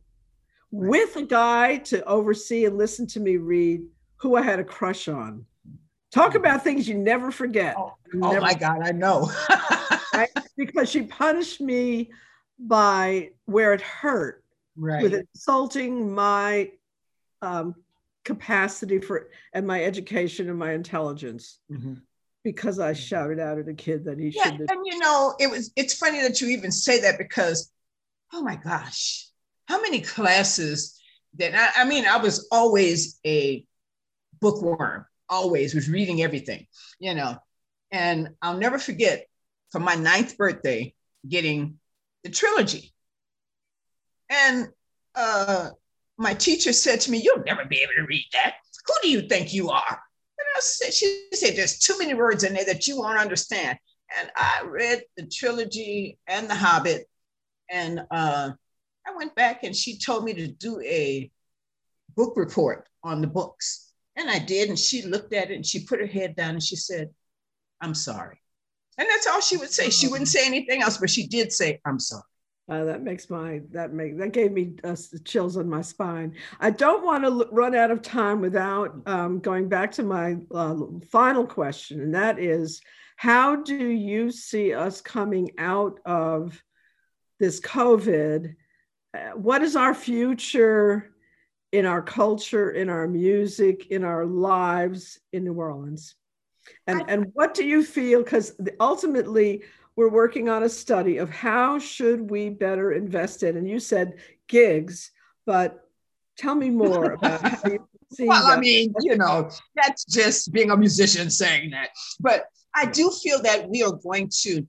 with 0.70 1.16
a 1.16 1.22
guy 1.22 1.78
to 1.78 2.04
oversee 2.04 2.64
and 2.64 2.78
listen 2.78 3.06
to 3.06 3.20
me 3.20 3.36
read 3.36 3.82
who 4.16 4.36
I 4.36 4.42
had 4.42 4.58
a 4.58 4.64
crush 4.64 5.08
on. 5.08 5.44
Talk 6.12 6.34
about 6.34 6.62
things 6.62 6.86
you 6.86 6.94
never 6.94 7.30
forget. 7.30 7.74
Oh, 7.78 7.94
oh 8.20 8.40
my 8.40 8.54
God, 8.54 8.80
I 8.82 8.92
know. 8.92 9.30
right? 10.14 10.28
Because 10.56 10.90
she 10.90 11.02
punished 11.02 11.60
me 11.60 12.10
by 12.58 13.30
where 13.46 13.72
it 13.72 13.80
hurt 13.80 14.44
right. 14.76 15.02
with 15.02 15.14
insulting 15.14 16.14
my 16.14 16.70
um, 17.40 17.74
capacity 18.24 18.98
for 18.98 19.30
and 19.52 19.66
my 19.66 19.82
education 19.82 20.48
and 20.48 20.58
my 20.58 20.72
intelligence 20.72 21.58
mm-hmm. 21.70 21.94
because 22.44 22.78
I 22.78 22.92
mm-hmm. 22.92 23.00
shouted 23.00 23.40
out 23.40 23.58
at 23.58 23.68
a 23.68 23.74
kid 23.74 24.04
that 24.04 24.18
he 24.18 24.28
yeah, 24.28 24.44
should. 24.44 24.70
And 24.70 24.86
you 24.86 24.98
know, 24.98 25.34
it 25.40 25.50
was 25.50 25.72
it's 25.76 25.94
funny 25.94 26.20
that 26.22 26.40
you 26.40 26.48
even 26.48 26.70
say 26.70 27.00
that 27.00 27.18
because, 27.18 27.70
oh 28.32 28.42
my 28.42 28.56
gosh, 28.56 29.28
how 29.66 29.80
many 29.80 30.00
classes 30.00 31.00
that 31.38 31.54
I, 31.54 31.82
I 31.82 31.84
mean, 31.86 32.06
I 32.06 32.18
was 32.18 32.46
always 32.52 33.18
a 33.26 33.64
bookworm, 34.40 35.06
always 35.32 35.74
was 35.74 35.88
reading 35.88 36.22
everything, 36.22 36.66
you 37.00 37.14
know, 37.14 37.36
and 37.90 38.30
I'll 38.42 38.58
never 38.58 38.78
forget 38.78 39.26
for 39.70 39.80
my 39.80 39.94
ninth 39.94 40.36
birthday 40.36 40.94
getting 41.26 41.78
the 42.22 42.30
trilogy. 42.30 42.92
And 44.28 44.68
uh, 45.14 45.70
my 46.18 46.34
teacher 46.34 46.72
said 46.72 47.00
to 47.02 47.10
me, 47.10 47.18
You'll 47.18 47.44
never 47.44 47.64
be 47.64 47.78
able 47.78 47.94
to 47.96 48.06
read 48.06 48.26
that. 48.34 48.56
Who 48.86 48.94
do 49.02 49.10
you 49.10 49.22
think 49.22 49.54
you 49.54 49.70
are? 49.70 49.90
And 50.38 50.46
I 50.56 50.60
said, 50.60 50.92
She 50.92 51.26
said, 51.32 51.56
There's 51.56 51.78
too 51.78 51.98
many 51.98 52.14
words 52.14 52.44
in 52.44 52.54
there 52.54 52.66
that 52.66 52.86
you 52.86 52.98
won't 52.98 53.18
understand. 53.18 53.78
And 54.18 54.30
I 54.36 54.62
read 54.66 55.02
the 55.16 55.26
trilogy 55.26 56.18
and 56.26 56.48
The 56.48 56.54
Hobbit. 56.54 57.08
And 57.70 58.00
uh, 58.10 58.50
I 59.06 59.16
went 59.16 59.34
back 59.34 59.64
and 59.64 59.74
she 59.74 59.98
told 59.98 60.24
me 60.24 60.34
to 60.34 60.48
do 60.48 60.80
a 60.82 61.30
book 62.14 62.34
report 62.36 62.86
on 63.02 63.22
the 63.22 63.26
books. 63.26 63.91
And 64.16 64.30
I 64.30 64.38
did. 64.38 64.68
And 64.68 64.78
she 64.78 65.02
looked 65.02 65.32
at 65.32 65.50
it 65.50 65.54
and 65.54 65.66
she 65.66 65.84
put 65.84 66.00
her 66.00 66.06
head 66.06 66.36
down 66.36 66.50
and 66.50 66.62
she 66.62 66.76
said, 66.76 67.10
I'm 67.80 67.94
sorry. 67.94 68.38
And 68.98 69.08
that's 69.08 69.26
all 69.26 69.40
she 69.40 69.56
would 69.56 69.70
say. 69.70 69.90
She 69.90 70.08
wouldn't 70.08 70.28
say 70.28 70.46
anything 70.46 70.82
else, 70.82 70.98
but 70.98 71.10
she 71.10 71.26
did 71.26 71.52
say, 71.52 71.80
I'm 71.84 71.98
sorry. 71.98 72.22
Uh, 72.68 72.84
that 72.84 73.02
makes 73.02 73.28
my 73.28 73.60
that 73.72 73.92
make 73.92 74.16
that 74.18 74.32
gave 74.32 74.52
me 74.52 74.74
uh, 74.84 74.94
chills 75.24 75.56
on 75.56 75.68
my 75.68 75.82
spine. 75.82 76.32
I 76.60 76.70
don't 76.70 77.04
want 77.04 77.24
to 77.24 77.30
l- 77.30 77.48
run 77.50 77.74
out 77.74 77.90
of 77.90 78.02
time 78.02 78.40
without 78.40 79.02
um, 79.06 79.40
going 79.40 79.68
back 79.68 79.90
to 79.92 80.04
my 80.04 80.36
uh, 80.54 80.76
final 81.10 81.44
question, 81.44 82.00
and 82.00 82.14
that 82.14 82.38
is, 82.38 82.80
how 83.16 83.56
do 83.56 83.76
you 83.76 84.30
see 84.30 84.72
us 84.72 85.00
coming 85.00 85.50
out 85.58 85.98
of 86.06 86.62
this 87.40 87.60
COVID? 87.60 88.54
Uh, 89.12 89.18
what 89.34 89.62
is 89.62 89.74
our 89.74 89.92
future 89.92 91.11
in 91.72 91.86
our 91.86 92.02
culture, 92.02 92.70
in 92.70 92.88
our 92.88 93.08
music, 93.08 93.86
in 93.88 94.04
our 94.04 94.24
lives 94.24 95.18
in 95.32 95.44
New 95.44 95.54
Orleans? 95.54 96.14
And, 96.86 97.04
and 97.08 97.26
what 97.34 97.54
do 97.54 97.64
you 97.64 97.82
feel? 97.82 98.22
Because 98.22 98.54
ultimately, 98.78 99.62
we're 99.96 100.08
working 100.08 100.48
on 100.48 100.62
a 100.62 100.68
study 100.68 101.18
of 101.18 101.30
how 101.30 101.78
should 101.78 102.30
we 102.30 102.48
better 102.48 102.92
invest 102.92 103.42
in. 103.42 103.56
And 103.56 103.68
you 103.68 103.78
said 103.78 104.14
gigs, 104.48 105.10
but 105.44 105.86
tell 106.38 106.54
me 106.54 106.70
more 106.70 107.12
about 107.12 107.42
how 107.42 107.70
you 107.70 107.88
see. 108.12 108.26
well, 108.26 108.46
that. 108.46 108.58
I 108.58 108.60
mean, 108.60 108.94
you 109.00 109.16
know, 109.16 109.50
that's 109.74 110.04
just 110.04 110.52
being 110.52 110.70
a 110.70 110.76
musician 110.76 111.30
saying 111.30 111.70
that. 111.70 111.90
But 112.20 112.44
I 112.74 112.86
do 112.86 113.10
feel 113.10 113.42
that 113.42 113.68
we 113.68 113.82
are 113.82 113.92
going 113.92 114.30
to. 114.42 114.66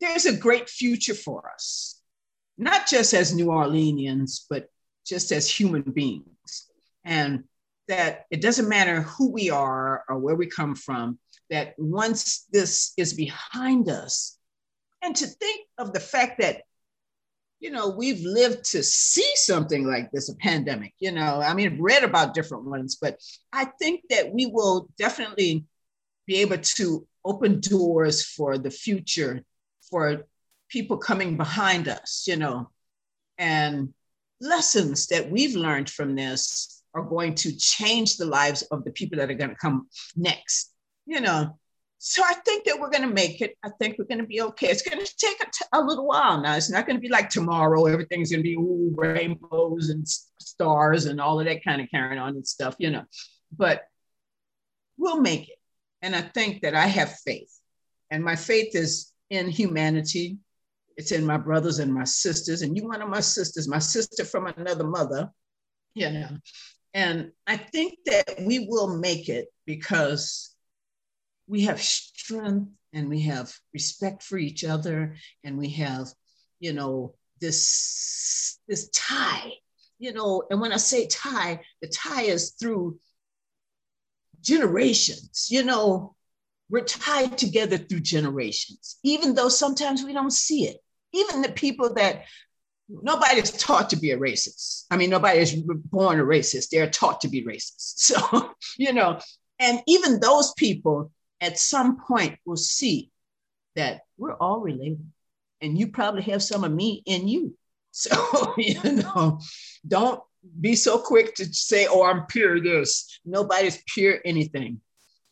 There's 0.00 0.26
a 0.26 0.36
great 0.36 0.68
future 0.68 1.14
for 1.14 1.50
us, 1.54 2.00
not 2.58 2.86
just 2.86 3.14
as 3.14 3.34
New 3.34 3.46
Orleanians, 3.46 4.44
but 4.50 4.68
just 5.04 5.32
as 5.32 5.48
human 5.48 5.82
beings. 5.82 6.70
And 7.04 7.44
that 7.88 8.24
it 8.30 8.40
doesn't 8.40 8.68
matter 8.68 9.02
who 9.02 9.30
we 9.30 9.50
are 9.50 10.04
or 10.08 10.18
where 10.18 10.36
we 10.36 10.46
come 10.46 10.74
from, 10.74 11.18
that 11.50 11.74
once 11.76 12.46
this 12.50 12.92
is 12.96 13.12
behind 13.12 13.88
us, 13.88 14.38
and 15.02 15.14
to 15.16 15.26
think 15.26 15.66
of 15.76 15.92
the 15.92 16.00
fact 16.00 16.40
that, 16.40 16.62
you 17.60 17.70
know, 17.70 17.90
we've 17.90 18.24
lived 18.24 18.64
to 18.70 18.82
see 18.82 19.30
something 19.34 19.86
like 19.86 20.10
this, 20.10 20.30
a 20.30 20.36
pandemic, 20.36 20.94
you 20.98 21.12
know, 21.12 21.42
I 21.42 21.52
mean, 21.52 21.72
I've 21.72 21.80
read 21.80 22.04
about 22.04 22.32
different 22.32 22.64
ones, 22.64 22.96
but 23.00 23.20
I 23.52 23.66
think 23.66 24.00
that 24.08 24.32
we 24.32 24.46
will 24.46 24.88
definitely 24.96 25.66
be 26.26 26.36
able 26.36 26.58
to 26.58 27.06
open 27.22 27.60
doors 27.60 28.24
for 28.24 28.56
the 28.56 28.70
future 28.70 29.42
for 29.90 30.24
people 30.70 30.96
coming 30.96 31.36
behind 31.36 31.86
us, 31.88 32.24
you 32.26 32.36
know, 32.36 32.70
and 33.36 33.92
lessons 34.44 35.06
that 35.08 35.30
we've 35.30 35.56
learned 35.56 35.90
from 35.90 36.14
this 36.14 36.82
are 36.94 37.02
going 37.02 37.34
to 37.34 37.56
change 37.56 38.16
the 38.16 38.26
lives 38.26 38.62
of 38.70 38.84
the 38.84 38.92
people 38.92 39.18
that 39.18 39.30
are 39.30 39.34
going 39.34 39.50
to 39.50 39.56
come 39.56 39.88
next 40.14 40.74
you 41.06 41.20
know? 41.20 41.58
So 41.98 42.22
i 42.24 42.34
think 42.34 42.64
that 42.64 42.78
we're 42.78 42.90
going 42.90 43.08
to 43.08 43.14
make 43.14 43.40
it. 43.40 43.56
I 43.62 43.70
think 43.70 43.96
we're 43.98 44.04
going 44.04 44.20
to 44.20 44.26
be 44.26 44.42
okay. 44.42 44.68
It's 44.68 44.82
going 44.82 45.02
to 45.02 45.16
take 45.16 45.40
a, 45.40 45.46
t- 45.46 45.64
a 45.72 45.80
little 45.80 46.06
while 46.06 46.40
now. 46.40 46.54
It's 46.54 46.70
not 46.70 46.86
going 46.86 46.96
to 46.96 47.00
be 47.00 47.08
like 47.08 47.30
tomorrow 47.30 47.86
everything's 47.86 48.30
going 48.30 48.42
to 48.42 48.48
be 48.48 48.56
ooh, 48.56 48.92
rainbows 48.94 49.88
and 49.88 50.06
stars 50.06 51.06
and 51.06 51.20
all 51.20 51.40
of 51.40 51.46
that 51.46 51.64
kind 51.64 51.80
of 51.80 51.90
carrying 51.90 52.18
on 52.18 52.34
and 52.34 52.46
stuff 52.46 52.76
you 52.78 52.90
know? 52.90 53.04
But 53.56 53.84
we'll 54.98 55.20
make 55.20 55.48
it. 55.48 55.58
And 56.02 56.14
i 56.14 56.20
think 56.20 56.62
that 56.62 56.74
i 56.74 56.86
have 56.86 57.16
faith. 57.24 57.52
And 58.10 58.22
my 58.22 58.36
faith 58.36 58.76
is 58.76 59.10
in 59.30 59.48
humanity 59.48 60.38
it's 60.96 61.12
in 61.12 61.26
my 61.26 61.36
brothers 61.36 61.78
and 61.78 61.92
my 61.92 62.04
sisters 62.04 62.62
and 62.62 62.76
you 62.76 62.86
one 62.86 63.02
of 63.02 63.08
my 63.08 63.20
sisters 63.20 63.68
my 63.68 63.78
sister 63.78 64.24
from 64.24 64.46
another 64.46 64.84
mother 64.84 65.30
you 65.94 66.10
know. 66.10 66.28
And 66.92 67.32
I 67.46 67.56
think 67.56 67.98
that 68.06 68.36
we 68.40 68.66
will 68.68 68.98
make 68.98 69.28
it 69.28 69.48
because 69.66 70.54
we 71.46 71.62
have 71.62 71.80
strength 71.80 72.70
and 72.92 73.08
we 73.08 73.22
have 73.22 73.52
respect 73.72 74.22
for 74.22 74.38
each 74.38 74.64
other 74.64 75.16
and 75.42 75.58
we 75.58 75.70
have, 75.70 76.08
you 76.60 76.72
know, 76.72 77.14
this, 77.40 78.58
this 78.68 78.88
tie, 78.90 79.52
you 79.98 80.12
know, 80.12 80.44
and 80.50 80.60
when 80.60 80.72
I 80.72 80.76
say 80.76 81.06
tie, 81.06 81.60
the 81.82 81.88
tie 81.88 82.22
is 82.22 82.52
through 82.60 82.98
generations, 84.40 85.48
you 85.50 85.64
know, 85.64 86.14
we're 86.70 86.84
tied 86.84 87.36
together 87.36 87.76
through 87.76 88.00
generations, 88.00 88.98
even 89.02 89.34
though 89.34 89.48
sometimes 89.48 90.04
we 90.04 90.12
don't 90.12 90.32
see 90.32 90.66
it. 90.66 90.78
Even 91.14 91.42
the 91.42 91.52
people 91.52 91.94
that 91.94 92.24
nobody's 92.88 93.50
taught 93.50 93.90
to 93.90 93.96
be 93.96 94.10
a 94.10 94.18
racist. 94.18 94.84
I 94.90 94.96
mean, 94.96 95.10
nobody 95.10 95.38
is 95.38 95.54
born 95.54 96.20
a 96.20 96.24
racist. 96.24 96.68
They're 96.70 96.90
taught 96.90 97.20
to 97.22 97.28
be 97.28 97.44
racist. 97.44 97.94
So, 98.04 98.50
you 98.76 98.92
know, 98.92 99.20
and 99.58 99.80
even 99.86 100.20
those 100.20 100.52
people 100.54 101.10
at 101.40 101.58
some 101.58 102.00
point 102.00 102.38
will 102.44 102.56
see 102.56 103.10
that 103.76 104.02
we're 104.18 104.34
all 104.34 104.60
related. 104.60 105.04
And 105.60 105.78
you 105.78 105.88
probably 105.88 106.22
have 106.22 106.42
some 106.42 106.64
of 106.64 106.72
me 106.72 107.02
in 107.06 107.28
you. 107.28 107.56
So, 107.96 108.54
you 108.58 108.82
know, 108.82 109.38
don't 109.86 110.20
be 110.60 110.74
so 110.74 110.98
quick 110.98 111.36
to 111.36 111.44
say, 111.44 111.86
oh, 111.88 112.02
I'm 112.02 112.26
pure 112.26 112.60
this. 112.60 113.20
Nobody's 113.24 113.80
pure 113.86 114.18
anything. 114.24 114.80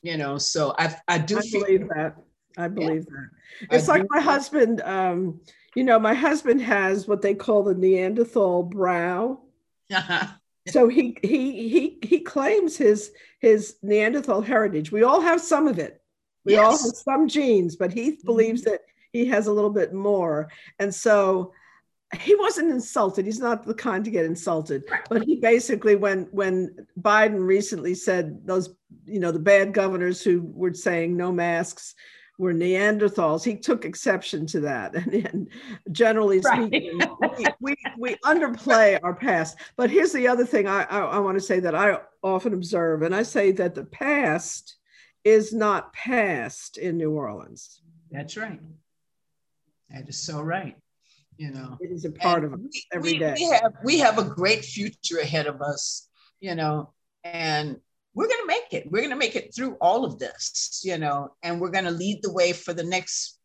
You 0.03 0.16
know, 0.16 0.38
so 0.38 0.73
I 0.79 0.95
I 1.09 1.18
do 1.18 1.38
I 1.38 1.42
believe 1.51 1.88
that. 1.88 2.14
I 2.57 2.68
believe 2.68 3.07
yeah. 3.11 3.16
that. 3.68 3.77
It's 3.77 3.88
I 3.88 3.99
like 3.99 4.07
my 4.11 4.21
husband, 4.21 4.81
um, 4.83 5.40
you 5.74 5.85
know, 5.85 5.98
my 5.98 6.14
husband 6.14 6.61
has 6.62 7.08
what 7.08 7.22
they 7.22 7.35
call 7.35 7.62
the 7.62 7.74
Neanderthal 7.74 8.62
brow. 8.62 9.40
so 10.68 10.88
he 10.88 11.16
he 11.22 11.68
he 11.68 11.98
he 12.02 12.20
claims 12.20 12.76
his 12.76 13.12
his 13.40 13.76
Neanderthal 13.82 14.42
heritage. 14.42 14.92
We 14.92 15.02
all 15.02 15.20
have 15.20 15.40
some 15.40 15.66
of 15.66 15.78
it. 15.78 16.02
We 16.44 16.54
yes. 16.54 16.64
all 16.64 16.70
have 16.70 16.96
some 16.96 17.28
genes, 17.28 17.76
but 17.76 17.92
he 17.92 18.12
mm-hmm. 18.12 18.26
believes 18.26 18.62
that 18.62 18.80
he 19.12 19.26
has 19.26 19.46
a 19.46 19.52
little 19.52 19.70
bit 19.70 19.92
more. 19.92 20.48
And 20.78 20.94
so 20.94 21.52
he 22.20 22.35
wasn't 22.35 22.70
insulted. 22.70 23.24
He's 23.24 23.38
not 23.38 23.64
the 23.64 23.74
kind 23.74 24.04
to 24.04 24.11
get 24.11 24.26
insulted. 24.26 24.85
But 25.08 25.24
he 25.24 25.37
basically, 25.37 25.96
when 25.96 26.28
when 26.30 26.87
Biden 27.00 27.46
recently 27.46 27.94
said 27.94 28.46
those, 28.46 28.74
you 29.06 29.20
know, 29.20 29.32
the 29.32 29.38
bad 29.38 29.72
governors 29.72 30.22
who 30.22 30.42
were 30.42 30.74
saying 30.74 31.16
no 31.16 31.32
masks, 31.32 31.94
were 32.38 32.53
Neanderthals. 32.53 33.45
He 33.45 33.57
took 33.57 33.85
exception 33.85 34.47
to 34.47 34.61
that. 34.61 34.95
And, 35.03 35.14
and 35.14 35.49
generally 35.90 36.40
right. 36.40 36.66
speaking, 36.66 37.01
we, 37.38 37.47
we, 37.61 37.77
we, 37.99 38.16
underplay 38.25 38.99
our 39.03 39.14
past. 39.14 39.59
But 39.77 39.90
here's 39.90 40.12
the 40.12 40.29
other 40.29 40.47
thing 40.47 40.66
I, 40.66 40.85
I, 40.85 41.01
I 41.01 41.18
want 41.18 41.37
to 41.37 41.45
say 41.45 41.61
that 41.61 41.75
I 41.75 41.99
often 42.23 42.55
observe, 42.55 43.03
and 43.03 43.14
I 43.14 43.23
say 43.23 43.53
that 43.53 43.75
the 43.75 43.85
past 43.85 44.77
is 45.25 45.53
not 45.53 45.92
past 45.92 46.79
in 46.79 46.97
New 46.97 47.12
Orleans. 47.12 47.81
That's 48.11 48.37
right. 48.37 48.61
That 49.90 50.09
is 50.09 50.18
so 50.18 50.40
right. 50.40 50.77
You 51.37 51.51
know, 51.51 51.77
it 51.81 51.90
is 51.90 52.05
a 52.05 52.11
part 52.11 52.45
and 52.45 52.55
of 52.55 52.61
us 52.61 52.87
every 52.92 53.14
we, 53.14 53.18
day. 53.18 53.35
we 53.37 53.45
have 53.51 53.73
we 53.85 53.99
have 53.99 54.18
a 54.18 54.25
great 54.25 54.64
future 54.64 55.18
ahead 55.18 55.47
of 55.47 55.61
us. 55.61 56.09
You 56.40 56.55
know, 56.55 56.92
and 57.25 57.81
we're 58.14 58.29
going 58.29 58.40
to 58.42 58.46
make 58.46 58.72
it. 58.72 58.90
We're 58.90 59.01
going 59.01 59.11
to 59.11 59.16
make 59.16 59.37
it 59.37 59.55
through 59.55 59.77
all 59.81 60.05
of 60.05 60.18
this, 60.18 60.83
you 60.85 60.98
know, 60.98 61.31
and 61.42 61.61
we're 61.61 61.70
going 61.70 61.85
to 61.85 61.90
lead 61.90 62.20
the 62.22 62.33
way 62.33 62.53
for 62.53 62.75
the 62.75 62.85
next 62.85 63.38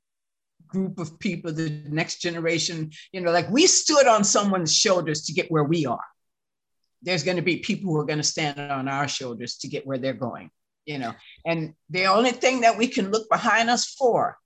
group 0.68 1.00
of 1.00 1.18
people, 1.20 1.54
the 1.54 1.84
next 1.88 2.22
generation. 2.22 2.92
You 3.12 3.22
know, 3.22 3.32
like 3.32 3.50
we 3.50 3.68
stood 3.68 4.08
on 4.08 4.24
someone's 4.24 4.76
shoulders 4.76 5.26
to 5.26 5.34
get 5.34 5.50
where 5.50 5.64
we 5.64 5.86
are. 5.86 6.04
There's 7.02 7.24
going 7.24 7.38
to 7.38 7.44
be 7.44 7.58
people 7.58 7.92
who 7.92 8.00
are 8.00 8.06
going 8.06 8.20
to 8.20 8.24
stand 8.24 8.60
on 8.60 8.88
our 8.88 9.08
shoulders 9.08 9.58
to 9.60 9.68
get 9.68 9.86
where 9.88 9.98
they're 9.98 10.14
going, 10.14 10.50
you 10.86 10.98
know. 10.98 11.14
And 11.46 11.74
the 11.90 12.08
only 12.08 12.32
thing 12.32 12.62
that 12.62 12.78
we 12.78 12.88
can 12.88 13.12
look 13.12 13.30
behind 13.30 13.70
us 13.70 13.86
for 13.94 14.38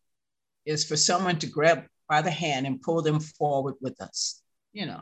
is 0.65 0.85
for 0.85 0.97
someone 0.97 1.39
to 1.39 1.47
grab 1.47 1.85
by 2.07 2.21
the 2.21 2.29
hand 2.29 2.67
and 2.67 2.81
pull 2.81 3.01
them 3.01 3.19
forward 3.19 3.75
with 3.81 3.99
us, 4.01 4.41
you 4.73 4.85
know. 4.85 5.01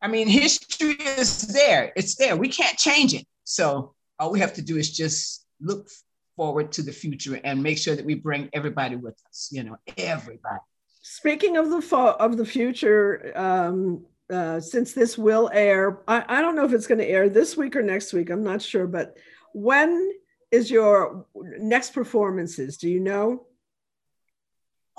I 0.00 0.06
mean, 0.06 0.28
history 0.28 0.94
is 0.94 1.48
there, 1.48 1.92
it's 1.96 2.14
there. 2.14 2.36
We 2.36 2.48
can't 2.48 2.78
change 2.78 3.12
it. 3.12 3.26
So 3.42 3.94
all 4.18 4.32
we 4.32 4.40
have 4.40 4.54
to 4.54 4.62
do 4.62 4.76
is 4.76 4.90
just 4.90 5.46
look 5.60 5.88
forward 6.36 6.70
to 6.72 6.82
the 6.82 6.92
future 6.92 7.40
and 7.44 7.62
make 7.62 7.78
sure 7.78 7.96
that 7.96 8.04
we 8.04 8.14
bring 8.14 8.48
everybody 8.52 8.96
with 8.96 9.20
us 9.28 9.48
you 9.50 9.62
know 9.62 9.76
everybody 9.96 10.60
speaking 11.02 11.56
of 11.56 11.70
the 11.70 11.82
fo- 11.82 12.16
of 12.20 12.36
the 12.36 12.46
future 12.46 13.32
um, 13.34 14.04
uh, 14.30 14.60
since 14.60 14.92
this 14.92 15.16
will 15.18 15.50
air 15.52 16.00
I, 16.06 16.24
I 16.28 16.42
don't 16.42 16.54
know 16.54 16.64
if 16.64 16.72
it's 16.72 16.86
going 16.86 16.98
to 16.98 17.08
air 17.08 17.28
this 17.28 17.56
week 17.56 17.74
or 17.76 17.82
next 17.82 18.12
week 18.12 18.30
i'm 18.30 18.44
not 18.44 18.62
sure 18.62 18.86
but 18.86 19.16
when 19.52 20.12
is 20.50 20.70
your 20.70 21.26
next 21.58 21.92
performances 21.92 22.76
do 22.76 22.88
you 22.88 23.00
know 23.00 23.46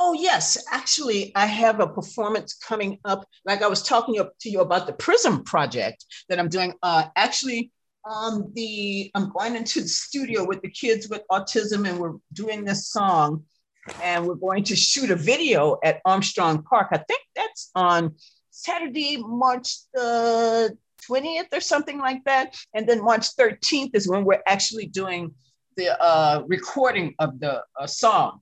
Oh, 0.01 0.13
yes. 0.13 0.63
Actually, 0.71 1.33
I 1.35 1.45
have 1.45 1.81
a 1.81 1.87
performance 1.87 2.53
coming 2.53 2.99
up. 3.03 3.25
Like 3.43 3.61
I 3.61 3.67
was 3.67 3.83
talking 3.83 4.15
to 4.15 4.49
you 4.49 4.61
about 4.61 4.87
the 4.87 4.93
Prism 4.93 5.43
project 5.43 6.05
that 6.29 6.39
I'm 6.39 6.47
doing. 6.47 6.73
Uh, 6.81 7.07
actually, 7.17 7.73
um, 8.09 8.51
the 8.55 9.11
I'm 9.13 9.29
going 9.29 9.55
into 9.55 9.81
the 9.81 9.87
studio 9.87 10.43
with 10.45 10.61
the 10.61 10.69
kids 10.69 11.09
with 11.09 11.21
autism, 11.31 11.87
and 11.87 11.99
we're 11.99 12.15
doing 12.33 12.65
this 12.65 12.89
song, 12.89 13.45
and 14.01 14.25
we're 14.25 14.35
going 14.35 14.63
to 14.65 14.75
shoot 14.75 15.11
a 15.11 15.15
video 15.15 15.77
at 15.83 16.01
Armstrong 16.05 16.63
Park. 16.63 16.87
I 16.91 16.97
think 16.97 17.21
that's 17.35 17.69
on 17.75 18.15
Saturday, 18.49 19.17
March 19.17 19.77
the 19.93 20.75
20th 21.07 21.53
or 21.53 21.61
something 21.61 21.99
like 21.99 22.23
that. 22.25 22.57
And 22.73 22.87
then 22.87 23.03
March 23.03 23.35
13th 23.37 23.91
is 23.93 24.07
when 24.07 24.25
we're 24.25 24.43
actually 24.47 24.87
doing 24.87 25.33
the 25.77 26.01
uh, 26.01 26.43
recording 26.47 27.15
of 27.19 27.39
the 27.39 27.63
uh, 27.79 27.87
song. 27.87 28.41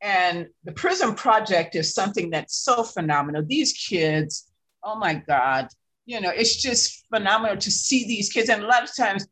And 0.00 0.48
the 0.64 0.72
Prism 0.72 1.14
Project 1.14 1.76
is 1.76 1.94
something 1.94 2.30
that's 2.30 2.56
so 2.56 2.82
phenomenal. 2.82 3.44
These 3.46 3.72
kids, 3.72 4.48
oh 4.82 4.96
my 4.96 5.14
God, 5.14 5.68
you 6.06 6.20
know, 6.20 6.30
it's 6.30 6.56
just 6.56 7.04
phenomenal 7.14 7.56
to 7.56 7.70
see 7.70 8.06
these 8.06 8.30
kids. 8.30 8.48
And 8.48 8.62
a 8.62 8.66
lot 8.66 8.84
of 8.84 8.94
times, 8.94 9.26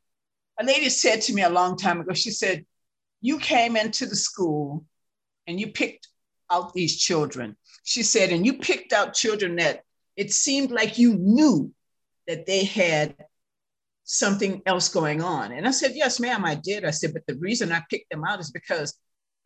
a 0.58 0.64
lady 0.64 0.88
said 0.88 1.20
to 1.22 1.34
me 1.34 1.42
a 1.42 1.50
long 1.50 1.76
time 1.76 2.00
ago, 2.00 2.12
she 2.14 2.30
said, 2.30 2.64
You 3.20 3.38
came 3.38 3.76
into 3.76 4.06
the 4.06 4.16
school 4.16 4.84
and 5.46 5.58
you 5.58 5.68
picked 5.68 6.08
out 6.50 6.74
these 6.74 6.98
children. 6.98 7.56
She 7.84 8.02
said, 8.02 8.30
and 8.30 8.44
you 8.44 8.54
picked 8.58 8.92
out 8.92 9.14
children 9.14 9.56
that 9.56 9.82
it 10.16 10.32
seemed 10.32 10.70
like 10.70 10.98
you 10.98 11.14
knew 11.14 11.72
that 12.26 12.46
they 12.46 12.64
had 12.64 13.16
something 14.04 14.60
else 14.66 14.88
going 14.88 15.22
on. 15.22 15.52
And 15.52 15.66
I 15.66 15.70
said, 15.70 15.92
Yes, 15.94 16.20
ma'am, 16.20 16.44
I 16.44 16.56
did. 16.56 16.84
I 16.84 16.90
said, 16.90 17.12
But 17.12 17.26
the 17.26 17.36
reason 17.36 17.72
I 17.72 17.82
picked 17.90 18.10
them 18.10 18.24
out 18.24 18.40
is 18.40 18.50
because 18.50 18.94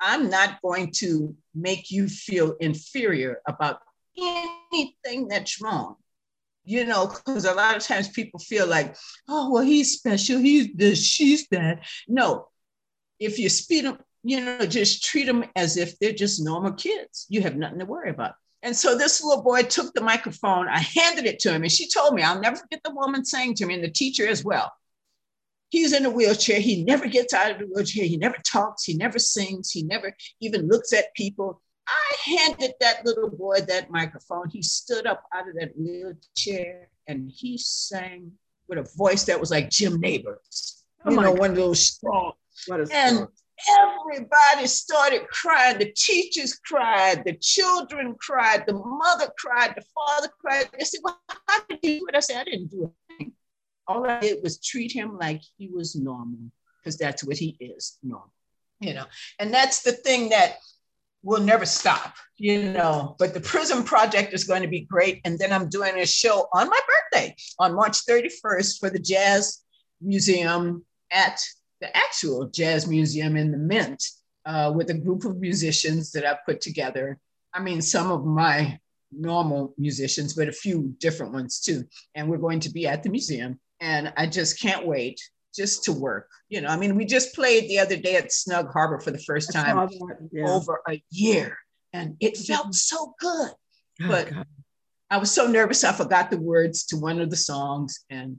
I'm 0.00 0.28
not 0.28 0.60
going 0.62 0.90
to 0.96 1.34
make 1.54 1.90
you 1.90 2.08
feel 2.08 2.56
inferior 2.60 3.40
about 3.46 3.78
anything 4.18 5.28
that's 5.28 5.60
wrong. 5.62 5.96
You 6.64 6.86
know, 6.86 7.06
because 7.06 7.44
a 7.44 7.52
lot 7.52 7.76
of 7.76 7.82
times 7.82 8.08
people 8.08 8.40
feel 8.40 8.66
like, 8.66 8.96
oh, 9.28 9.52
well, 9.52 9.62
he's 9.62 9.92
special, 9.92 10.38
he's 10.38 10.72
this, 10.74 11.04
she's 11.04 11.46
that. 11.48 11.84
No, 12.08 12.48
if 13.18 13.38
you 13.38 13.48
speed 13.50 13.84
them, 13.84 13.98
you 14.22 14.40
know, 14.40 14.64
just 14.64 15.04
treat 15.04 15.26
them 15.26 15.44
as 15.56 15.76
if 15.76 15.98
they're 15.98 16.12
just 16.12 16.42
normal 16.42 16.72
kids. 16.72 17.26
You 17.28 17.42
have 17.42 17.56
nothing 17.56 17.80
to 17.80 17.84
worry 17.84 18.10
about. 18.10 18.32
And 18.62 18.74
so 18.74 18.96
this 18.96 19.22
little 19.22 19.42
boy 19.42 19.64
took 19.64 19.92
the 19.92 20.00
microphone, 20.00 20.68
I 20.68 20.78
handed 20.78 21.26
it 21.26 21.38
to 21.40 21.52
him, 21.52 21.62
and 21.62 21.72
she 21.72 21.86
told 21.86 22.14
me, 22.14 22.22
I'll 22.22 22.40
never 22.40 22.56
forget 22.56 22.80
the 22.82 22.94
woman 22.94 23.26
saying 23.26 23.56
to 23.56 23.66
me, 23.66 23.74
and 23.74 23.84
the 23.84 23.90
teacher 23.90 24.26
as 24.26 24.42
well, 24.42 24.72
He's 25.74 25.92
in 25.92 26.06
a 26.06 26.10
wheelchair. 26.10 26.60
He 26.60 26.84
never 26.84 27.08
gets 27.08 27.34
out 27.34 27.50
of 27.50 27.58
the 27.58 27.64
wheelchair. 27.64 28.04
He 28.04 28.16
never 28.16 28.36
talks. 28.46 28.84
He 28.84 28.94
never 28.94 29.18
sings. 29.18 29.72
He 29.72 29.82
never 29.82 30.14
even 30.40 30.68
looks 30.68 30.92
at 30.92 31.12
people. 31.16 31.60
I 31.86 32.36
handed 32.38 32.72
that 32.80 33.04
little 33.04 33.30
boy 33.30 33.60
that 33.68 33.90
microphone. 33.90 34.48
He 34.48 34.62
stood 34.62 35.06
up 35.06 35.24
out 35.34 35.48
of 35.48 35.54
that 35.56 35.72
wheelchair 35.76 36.88
and 37.06 37.30
he 37.30 37.58
sang 37.58 38.32
with 38.68 38.78
a 38.78 38.96
voice 38.96 39.24
that 39.24 39.38
was 39.38 39.50
like 39.50 39.70
Jim 39.70 40.00
Nabors. 40.00 40.84
Oh 41.04 41.10
you 41.10 41.16
know, 41.16 41.32
God. 41.32 41.38
one 41.38 41.50
of 41.50 41.56
those 41.56 41.86
strong. 41.86 42.32
And 42.70 43.26
everybody 43.78 44.66
started 44.66 45.28
crying. 45.28 45.78
The 45.78 45.92
teachers 45.92 46.54
cried. 46.64 47.24
The 47.24 47.34
children 47.34 48.14
cried. 48.18 48.64
The 48.66 48.74
mother 48.74 49.28
cried. 49.38 49.74
The 49.76 49.84
father 49.94 50.28
cried. 50.40 50.70
They 50.78 50.84
said, 50.84 51.00
Well, 51.02 51.20
how 51.28 51.60
did 51.68 51.80
you 51.82 52.00
do 52.00 52.06
it? 52.08 52.16
I 52.16 52.20
said, 52.20 52.40
I 52.40 52.44
didn't 52.44 52.70
do 52.70 52.84
it 52.84 53.14
all 53.86 54.06
I 54.06 54.20
did 54.20 54.42
was 54.42 54.58
treat 54.58 54.92
him 54.92 55.16
like 55.18 55.42
he 55.56 55.68
was 55.68 55.94
normal, 55.94 56.50
because 56.78 56.96
that's 56.96 57.24
what 57.24 57.36
he 57.36 57.56
is, 57.60 57.98
normal. 58.02 58.32
You 58.80 58.94
know, 58.94 59.04
and 59.38 59.52
that's 59.52 59.82
the 59.82 59.92
thing 59.92 60.30
that 60.30 60.56
will 61.24 61.40
never 61.40 61.66
stop, 61.66 62.14
you 62.36 62.62
know. 62.62 63.16
But 63.18 63.34
the 63.34 63.40
Prism 63.40 63.82
Project 63.82 64.32
is 64.32 64.44
going 64.44 64.62
to 64.62 64.68
be 64.68 64.82
great. 64.82 65.20
And 65.24 65.38
then 65.38 65.52
I'm 65.52 65.68
doing 65.68 65.98
a 65.98 66.06
show 66.06 66.46
on 66.52 66.68
my 66.68 66.78
birthday 66.86 67.34
on 67.58 67.74
March 67.74 68.04
31st 68.06 68.78
for 68.78 68.90
the 68.90 68.98
Jazz 68.98 69.62
Museum 70.00 70.84
at 71.10 71.40
the 71.80 71.96
actual 71.96 72.48
Jazz 72.48 72.86
Museum 72.86 73.36
in 73.36 73.50
the 73.50 73.58
Mint 73.58 74.02
uh, 74.44 74.72
with 74.74 74.90
a 74.90 74.94
group 74.94 75.24
of 75.24 75.40
musicians 75.40 76.12
that 76.12 76.24
I've 76.24 76.44
put 76.44 76.60
together. 76.60 77.18
I 77.52 77.60
mean, 77.60 77.80
some 77.80 78.10
of 78.10 78.24
my 78.24 78.78
normal 79.10 79.74
musicians, 79.78 80.34
but 80.34 80.48
a 80.48 80.52
few 80.52 80.94
different 80.98 81.32
ones 81.32 81.60
too. 81.60 81.84
And 82.14 82.28
we're 82.28 82.38
going 82.38 82.60
to 82.60 82.70
be 82.70 82.86
at 82.86 83.02
the 83.02 83.10
museum 83.10 83.58
and 83.80 84.12
I 84.16 84.26
just 84.26 84.60
can't 84.60 84.86
wait 84.86 85.20
just 85.54 85.84
to 85.84 85.92
work. 85.92 86.28
You 86.48 86.60
know, 86.60 86.68
I 86.68 86.76
mean, 86.76 86.96
we 86.96 87.04
just 87.04 87.34
played 87.34 87.68
the 87.68 87.78
other 87.78 87.96
day 87.96 88.16
at 88.16 88.32
Snug 88.32 88.72
Harbor 88.72 89.00
for 89.00 89.10
the 89.10 89.18
first 89.18 89.52
time 89.52 89.88
yeah. 90.32 90.48
over 90.48 90.80
a 90.88 91.02
year, 91.10 91.58
and 91.92 92.16
it 92.20 92.36
felt 92.36 92.74
so 92.74 93.14
good. 93.18 93.50
Oh, 94.02 94.08
but 94.08 94.30
God. 94.30 94.46
I 95.10 95.18
was 95.18 95.30
so 95.30 95.46
nervous, 95.46 95.84
I 95.84 95.92
forgot 95.92 96.30
the 96.30 96.38
words 96.38 96.86
to 96.86 96.96
one 96.96 97.20
of 97.20 97.30
the 97.30 97.36
songs, 97.36 98.04
and 98.10 98.38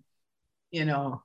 you 0.71 0.85
know, 0.85 1.23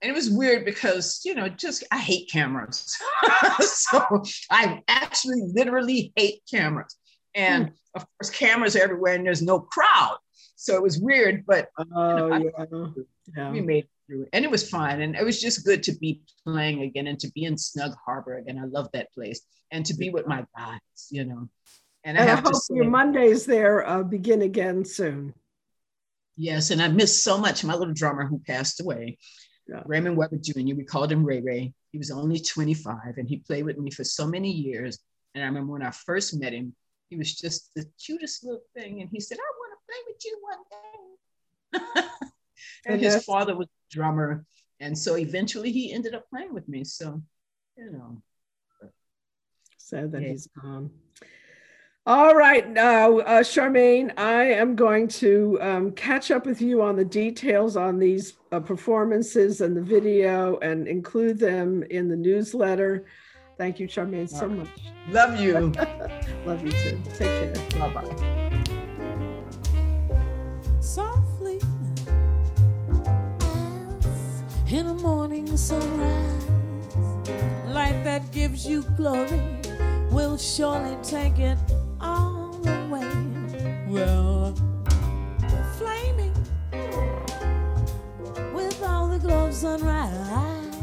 and 0.00 0.10
it 0.10 0.14
was 0.14 0.30
weird 0.30 0.64
because 0.64 1.20
you 1.24 1.34
know, 1.34 1.48
just 1.48 1.84
I 1.90 1.98
hate 1.98 2.30
cameras, 2.30 2.98
so 3.60 4.22
I 4.50 4.82
actually 4.88 5.42
literally 5.54 6.12
hate 6.16 6.42
cameras, 6.50 6.96
and 7.34 7.66
hmm. 7.66 7.72
of 7.94 8.06
course, 8.18 8.30
cameras 8.30 8.76
are 8.76 8.82
everywhere, 8.82 9.14
and 9.14 9.24
there's 9.24 9.42
no 9.42 9.60
crowd. 9.60 10.18
So 10.56 10.76
it 10.76 10.82
was 10.82 11.00
weird, 11.00 11.44
but 11.44 11.68
oh, 11.76 12.36
you 12.36 12.52
know, 12.56 12.94
yeah. 12.96 13.02
yeah. 13.36 13.50
we 13.50 13.60
made 13.60 13.88
through, 14.12 14.26
and 14.32 14.44
it 14.44 14.50
was 14.50 14.68
fun, 14.68 15.00
and 15.00 15.16
it 15.16 15.24
was 15.24 15.40
just 15.40 15.64
good 15.64 15.82
to 15.84 15.92
be 15.92 16.22
playing 16.44 16.82
again 16.82 17.06
and 17.06 17.18
to 17.20 17.30
be 17.32 17.44
in 17.44 17.56
Snug 17.56 17.92
Harbor 18.04 18.36
again. 18.36 18.58
I 18.58 18.66
love 18.66 18.88
that 18.92 19.12
place, 19.12 19.40
and 19.70 19.84
to 19.86 19.94
be 19.94 20.10
with 20.10 20.26
my 20.26 20.44
guys, 20.56 20.80
you 21.10 21.24
know. 21.24 21.48
And, 22.04 22.18
and 22.18 22.30
I, 22.30 22.32
I 22.32 22.36
hope 22.36 22.54
say, 22.54 22.74
your 22.74 22.90
Mondays 22.90 23.46
there 23.46 23.86
uh, 23.88 24.02
begin 24.02 24.42
again 24.42 24.84
soon. 24.84 25.34
Yes, 26.36 26.70
and 26.70 26.82
I 26.82 26.88
missed 26.88 27.22
so 27.22 27.38
much 27.38 27.64
my 27.64 27.74
little 27.74 27.94
drummer 27.94 28.26
who 28.26 28.40
passed 28.46 28.80
away, 28.80 29.18
yeah. 29.68 29.82
Raymond 29.86 30.16
Weber 30.16 30.38
Jr. 30.42 30.74
We 30.74 30.84
called 30.84 31.10
him 31.10 31.24
Ray 31.24 31.40
Ray. 31.40 31.72
He 31.92 31.98
was 31.98 32.10
only 32.10 32.40
25, 32.40 32.96
and 33.16 33.28
he 33.28 33.38
played 33.38 33.64
with 33.64 33.78
me 33.78 33.90
for 33.90 34.04
so 34.04 34.26
many 34.26 34.50
years. 34.50 34.98
And 35.34 35.42
I 35.42 35.46
remember 35.46 35.72
when 35.72 35.82
I 35.82 35.90
first 35.90 36.38
met 36.38 36.52
him, 36.52 36.74
he 37.08 37.16
was 37.16 37.34
just 37.34 37.74
the 37.74 37.84
cutest 38.04 38.44
little 38.44 38.62
thing, 38.76 39.00
and 39.00 39.10
he 39.10 39.20
said, 39.20 39.38
"I 39.38 39.50
want 39.58 39.72
to 39.72 39.86
play 39.86 40.00
with 40.06 40.24
you 40.24 40.38
one 40.42 40.62
day. 40.70 42.08
and 42.86 43.00
his 43.00 43.24
father 43.24 43.56
was 43.56 43.68
drummer. 43.92 44.44
And 44.80 44.98
so 44.98 45.16
eventually 45.16 45.70
he 45.70 45.92
ended 45.92 46.14
up 46.14 46.28
playing 46.28 46.52
with 46.52 46.68
me. 46.68 46.82
So, 46.82 47.22
you 47.76 47.92
know. 47.92 48.22
Sad 49.78 50.10
that 50.12 50.22
yeah. 50.22 50.28
he's 50.28 50.48
gone. 50.60 50.90
All 52.04 52.34
right, 52.34 52.68
now, 52.68 53.18
uh, 53.18 53.42
Charmaine, 53.42 54.18
I 54.18 54.42
am 54.42 54.74
going 54.74 55.06
to 55.08 55.56
um, 55.60 55.92
catch 55.92 56.32
up 56.32 56.46
with 56.46 56.60
you 56.60 56.82
on 56.82 56.96
the 56.96 57.04
details 57.04 57.76
on 57.76 58.00
these 58.00 58.38
uh, 58.50 58.58
performances 58.58 59.60
and 59.60 59.76
the 59.76 59.82
video 59.82 60.58
and 60.58 60.88
include 60.88 61.38
them 61.38 61.84
in 61.90 62.08
the 62.08 62.16
newsletter. 62.16 63.06
Thank 63.56 63.78
you, 63.78 63.86
Charmaine, 63.86 64.28
so 64.28 64.48
much. 64.48 64.68
Love 65.10 65.38
you. 65.38 65.52
Love 66.44 66.64
you 66.64 66.72
too. 66.72 67.00
Take 67.14 67.54
care. 67.54 67.54
Bye 67.78 67.94
bye. 70.80 71.21
In 74.72 74.86
a 74.86 74.94
morning 74.94 75.54
sunrise. 75.54 76.46
Light 77.68 78.02
that 78.04 78.22
gives 78.32 78.66
you 78.66 78.82
glory 78.96 79.38
will 80.10 80.38
surely 80.38 80.96
take 81.02 81.38
it 81.38 81.58
all 82.00 82.56
away. 82.66 83.06
Well, 83.86 84.54
flaming 85.76 86.32
with 88.54 88.82
all 88.82 89.08
the 89.08 89.18
glow 89.18 89.50
sunrise, 89.50 90.74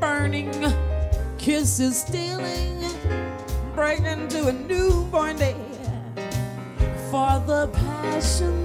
burning 0.00 0.50
kisses 1.38 2.00
stealing, 2.00 2.82
breaking 3.76 4.26
to 4.28 4.48
a 4.48 4.52
newborn 4.52 5.36
day 5.36 5.54
for 7.08 7.40
the 7.46 7.70
passions 7.72 8.63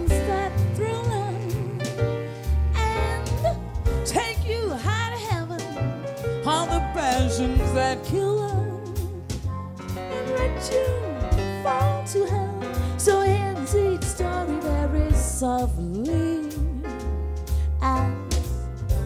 and 9.97 10.29
let 10.37 10.71
you 10.71 10.85
fall 11.63 12.05
to 12.05 12.25
hell. 12.27 12.99
So 12.99 13.21
ends 13.21 13.75
each 13.75 14.03
story 14.03 14.59
very 14.61 15.11
softly 15.13 16.49
as 17.81 18.13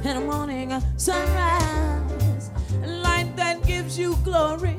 in 0.03 0.17
a 0.17 0.21
morning 0.21 0.71
sunrise, 0.97 2.51
light 2.85 3.31
that 3.37 3.65
gives 3.65 3.97
you 3.97 4.17
glory 4.23 4.77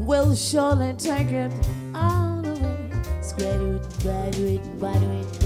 will 0.00 0.34
surely 0.34 0.92
take 0.94 1.30
it 1.30 1.52
all 1.94 2.44
away. 2.44 2.90
Graduate, 3.36 3.82
graduate, 4.02 4.78
graduate, 4.80 5.26
yeah. 5.42 5.45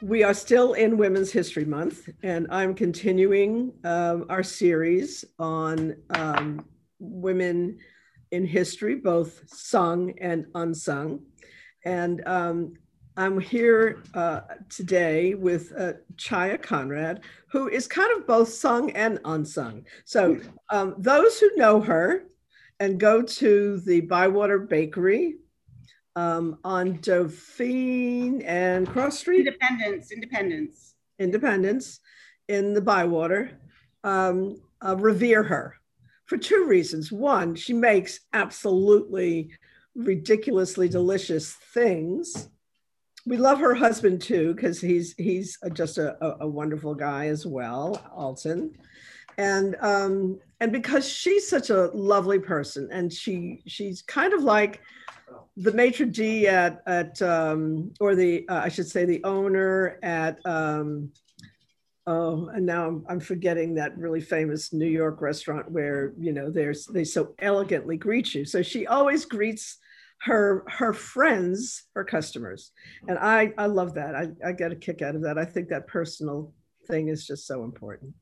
We 0.00 0.22
are 0.22 0.34
still 0.34 0.74
in 0.74 0.96
Women's 0.96 1.32
History 1.32 1.64
Month, 1.64 2.08
and 2.22 2.46
I'm 2.50 2.74
continuing 2.74 3.72
um, 3.84 4.26
our 4.28 4.42
series 4.42 5.24
on 5.38 5.96
um, 6.10 6.64
women 7.00 7.78
in 8.30 8.46
history, 8.46 8.94
both 8.94 9.42
sung 9.46 10.12
and 10.20 10.46
unsung. 10.54 11.20
And 11.84 12.22
um, 12.26 12.74
I'm 13.16 13.40
here 13.40 14.02
uh, 14.14 14.42
today 14.68 15.34
with 15.34 15.72
uh, 15.76 15.94
Chaya 16.16 16.62
Conrad, 16.62 17.22
who 17.50 17.68
is 17.68 17.88
kind 17.88 18.16
of 18.16 18.26
both 18.26 18.50
sung 18.50 18.90
and 18.92 19.18
unsung. 19.24 19.84
So, 20.04 20.38
um, 20.70 20.94
those 20.98 21.40
who 21.40 21.50
know 21.56 21.80
her 21.80 22.24
and 22.78 23.00
go 23.00 23.22
to 23.22 23.80
the 23.80 24.02
Bywater 24.02 24.60
Bakery 24.60 25.38
um, 26.18 26.58
on 26.64 26.98
Dauphine 27.00 28.42
and 28.42 28.88
Cross 28.88 29.20
Street, 29.20 29.46
Independence, 29.46 30.10
Independence. 30.10 30.94
Independence, 31.20 32.00
in 32.48 32.74
the 32.74 32.80
Bywater, 32.80 33.52
um, 34.02 34.60
uh, 34.84 34.96
revere 34.96 35.44
her 35.44 35.76
for 36.26 36.36
two 36.36 36.66
reasons. 36.66 37.12
One, 37.12 37.54
she 37.54 37.72
makes 37.72 38.20
absolutely 38.32 39.52
ridiculously 39.94 40.88
delicious 40.88 41.52
things. 41.72 42.48
We 43.24 43.36
love 43.36 43.60
her 43.60 43.74
husband 43.74 44.20
too 44.20 44.54
because 44.54 44.80
he's 44.80 45.14
he's 45.18 45.56
just 45.72 45.98
a, 45.98 46.16
a, 46.24 46.46
a 46.46 46.48
wonderful 46.48 46.96
guy 46.96 47.26
as 47.26 47.46
well, 47.46 48.02
Alton, 48.12 48.72
and 49.38 49.76
um, 49.80 50.40
and 50.60 50.72
because 50.72 51.08
she's 51.08 51.48
such 51.48 51.70
a 51.70 51.90
lovely 51.94 52.40
person 52.40 52.88
and 52.92 53.10
she 53.10 53.62
she's 53.66 54.02
kind 54.02 54.34
of 54.34 54.42
like 54.42 54.82
the 55.56 55.72
maitre 55.72 56.06
d 56.06 56.48
at 56.48 56.82
at 56.86 57.22
um, 57.22 57.92
or 58.00 58.14
the 58.14 58.46
uh, 58.48 58.60
I 58.64 58.68
should 58.68 58.88
say 58.88 59.04
the 59.04 59.22
owner 59.24 59.98
at 60.02 60.44
um, 60.44 61.12
oh 62.06 62.48
and 62.48 62.66
now 62.66 62.88
I'm, 62.88 63.06
I'm 63.08 63.20
forgetting 63.20 63.74
that 63.76 63.96
really 63.96 64.20
famous 64.20 64.72
New 64.72 64.86
York 64.86 65.22
restaurant 65.22 65.70
where 65.70 66.12
you 66.18 66.32
know 66.32 66.50
there's 66.50 66.86
they 66.86 67.04
so 67.04 67.34
elegantly 67.38 67.96
greet 67.96 68.34
you. 68.34 68.44
So 68.44 68.60
she 68.60 68.86
always 68.86 69.24
greets 69.24 69.78
her 70.22 70.64
her 70.66 70.92
friends, 70.92 71.84
her 71.94 72.04
customers, 72.04 72.72
and 73.06 73.16
I 73.18 73.52
I 73.56 73.66
love 73.66 73.94
that. 73.94 74.16
I 74.16 74.30
I 74.44 74.50
get 74.50 74.72
a 74.72 74.76
kick 74.76 75.00
out 75.00 75.14
of 75.14 75.22
that. 75.22 75.38
I 75.38 75.44
think 75.44 75.68
that 75.68 75.86
personal 75.86 76.52
thing 76.88 77.06
is 77.06 77.24
just 77.24 77.46
so 77.46 77.62
important. 77.62 78.14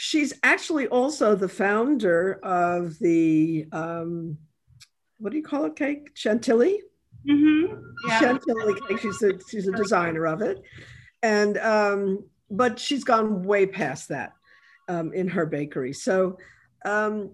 She's 0.00 0.32
actually 0.44 0.86
also 0.86 1.34
the 1.34 1.48
founder 1.48 2.38
of 2.44 2.96
the 3.00 3.66
um, 3.72 4.38
what 5.18 5.32
do 5.32 5.36
you 5.36 5.42
call 5.42 5.64
it 5.64 5.74
cake? 5.74 6.12
Chantilly? 6.14 6.82
Mm-hmm. 7.28 7.80
Yeah. 8.08 8.20
chantilly 8.20 8.80
cake. 8.86 9.00
She's 9.00 9.20
a 9.22 9.32
she's 9.50 9.66
a 9.66 9.72
designer 9.72 10.24
of 10.28 10.40
it. 10.40 10.62
And 11.24 11.58
um 11.58 12.24
but 12.48 12.78
she's 12.78 13.02
gone 13.02 13.42
way 13.42 13.66
past 13.66 14.10
that 14.10 14.34
um, 14.86 15.12
in 15.12 15.26
her 15.26 15.46
bakery. 15.46 15.92
So 15.92 16.38
um 16.84 17.32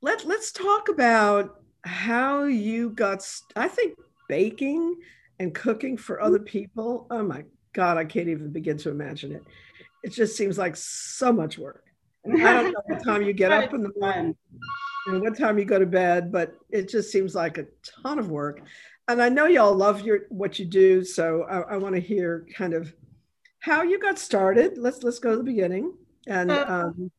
let 0.00 0.24
let's 0.24 0.52
talk 0.52 0.88
about 0.90 1.62
how 1.82 2.44
you 2.44 2.90
got 2.90 3.24
st- 3.24 3.52
i 3.56 3.66
think 3.66 3.98
baking 4.28 4.94
and 5.40 5.52
cooking 5.52 5.96
for 5.96 6.20
other 6.22 6.38
people. 6.38 7.08
Oh 7.10 7.24
my 7.24 7.42
god 7.72 7.96
i 7.96 8.04
can't 8.04 8.28
even 8.28 8.52
begin 8.52 8.78
to 8.78 8.90
imagine 8.90 9.32
it. 9.32 9.42
It 10.04 10.12
just 10.12 10.36
seems 10.36 10.58
like 10.58 10.76
so 10.76 11.32
much 11.32 11.58
work 11.58 11.83
i 12.26 12.52
don't 12.52 12.72
know 12.72 12.82
what 12.86 13.04
time 13.04 13.22
you 13.22 13.32
get 13.32 13.52
up 13.52 13.72
in 13.74 13.82
the 13.82 13.92
morning 13.96 14.34
and 15.06 15.20
what 15.20 15.36
time 15.36 15.58
you 15.58 15.64
go 15.64 15.78
to 15.78 15.86
bed, 15.86 16.32
but 16.32 16.54
it 16.70 16.88
just 16.88 17.10
seems 17.12 17.34
like 17.34 17.58
a 17.58 17.66
ton 18.02 18.18
of 18.18 18.30
work. 18.30 18.62
And 19.08 19.20
I 19.20 19.28
know 19.28 19.46
y'all 19.46 19.74
love 19.74 20.00
your 20.00 20.20
what 20.30 20.58
you 20.58 20.64
do, 20.64 21.04
so 21.04 21.42
I, 21.42 21.74
I 21.74 21.76
want 21.76 21.94
to 21.94 22.00
hear 22.00 22.46
kind 22.56 22.72
of 22.72 22.94
how 23.60 23.82
you 23.82 23.98
got 23.98 24.18
started. 24.18 24.78
Let's 24.78 25.02
let's 25.02 25.18
go 25.18 25.32
to 25.32 25.36
the 25.36 25.42
beginning. 25.42 25.94
And 26.26 26.50
Uh, 26.50 26.64
um, 26.68 27.10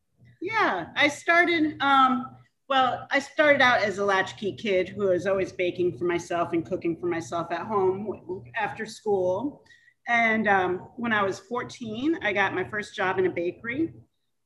Yeah, 0.41 0.88
I 0.95 1.08
started, 1.08 1.78
um, 1.80 2.36
well, 2.68 3.08
I 3.12 3.20
started 3.20 3.62
out 3.62 3.84
as 3.84 3.99
a 3.99 4.06
latchkey 4.06 4.53
kid 4.53 4.89
who 4.89 5.10
was 5.10 5.28
always 5.28 5.51
baking 5.51 5.97
for 5.97 6.06
myself 6.06 6.53
and 6.53 6.66
cooking 6.66 6.97
for 6.97 7.06
myself 7.06 7.51
at 7.51 7.68
home 7.68 8.43
after 8.56 8.88
school. 8.88 9.64
And 10.08 10.47
um, 10.47 10.78
when 10.97 11.14
I 11.14 11.22
was 11.22 11.39
14, 11.39 12.20
I 12.24 12.34
got 12.34 12.56
my 12.56 12.64
first 12.64 12.95
job 12.95 13.20
in 13.20 13.28
a 13.28 13.30
bakery. 13.30 13.93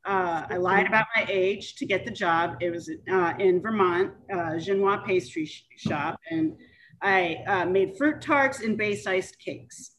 Uh, 0.05 0.45
I 0.49 0.57
lied 0.57 0.87
about 0.87 1.07
my 1.15 1.25
age 1.29 1.75
to 1.75 1.85
get 1.85 2.05
the 2.05 2.11
job. 2.11 2.55
It 2.61 2.71
was 2.71 2.89
uh, 3.11 3.33
in 3.37 3.61
Vermont, 3.61 4.13
uh, 4.31 4.53
Genois 4.57 5.05
Pastry 5.05 5.45
sh- 5.45 5.65
Shop, 5.75 6.19
and 6.31 6.55
I 7.01 7.43
uh, 7.47 7.65
made 7.65 7.97
fruit 7.97 8.21
tarts 8.21 8.61
and 8.61 8.77
base 8.77 9.05
iced 9.05 9.37
cakes. 9.39 9.95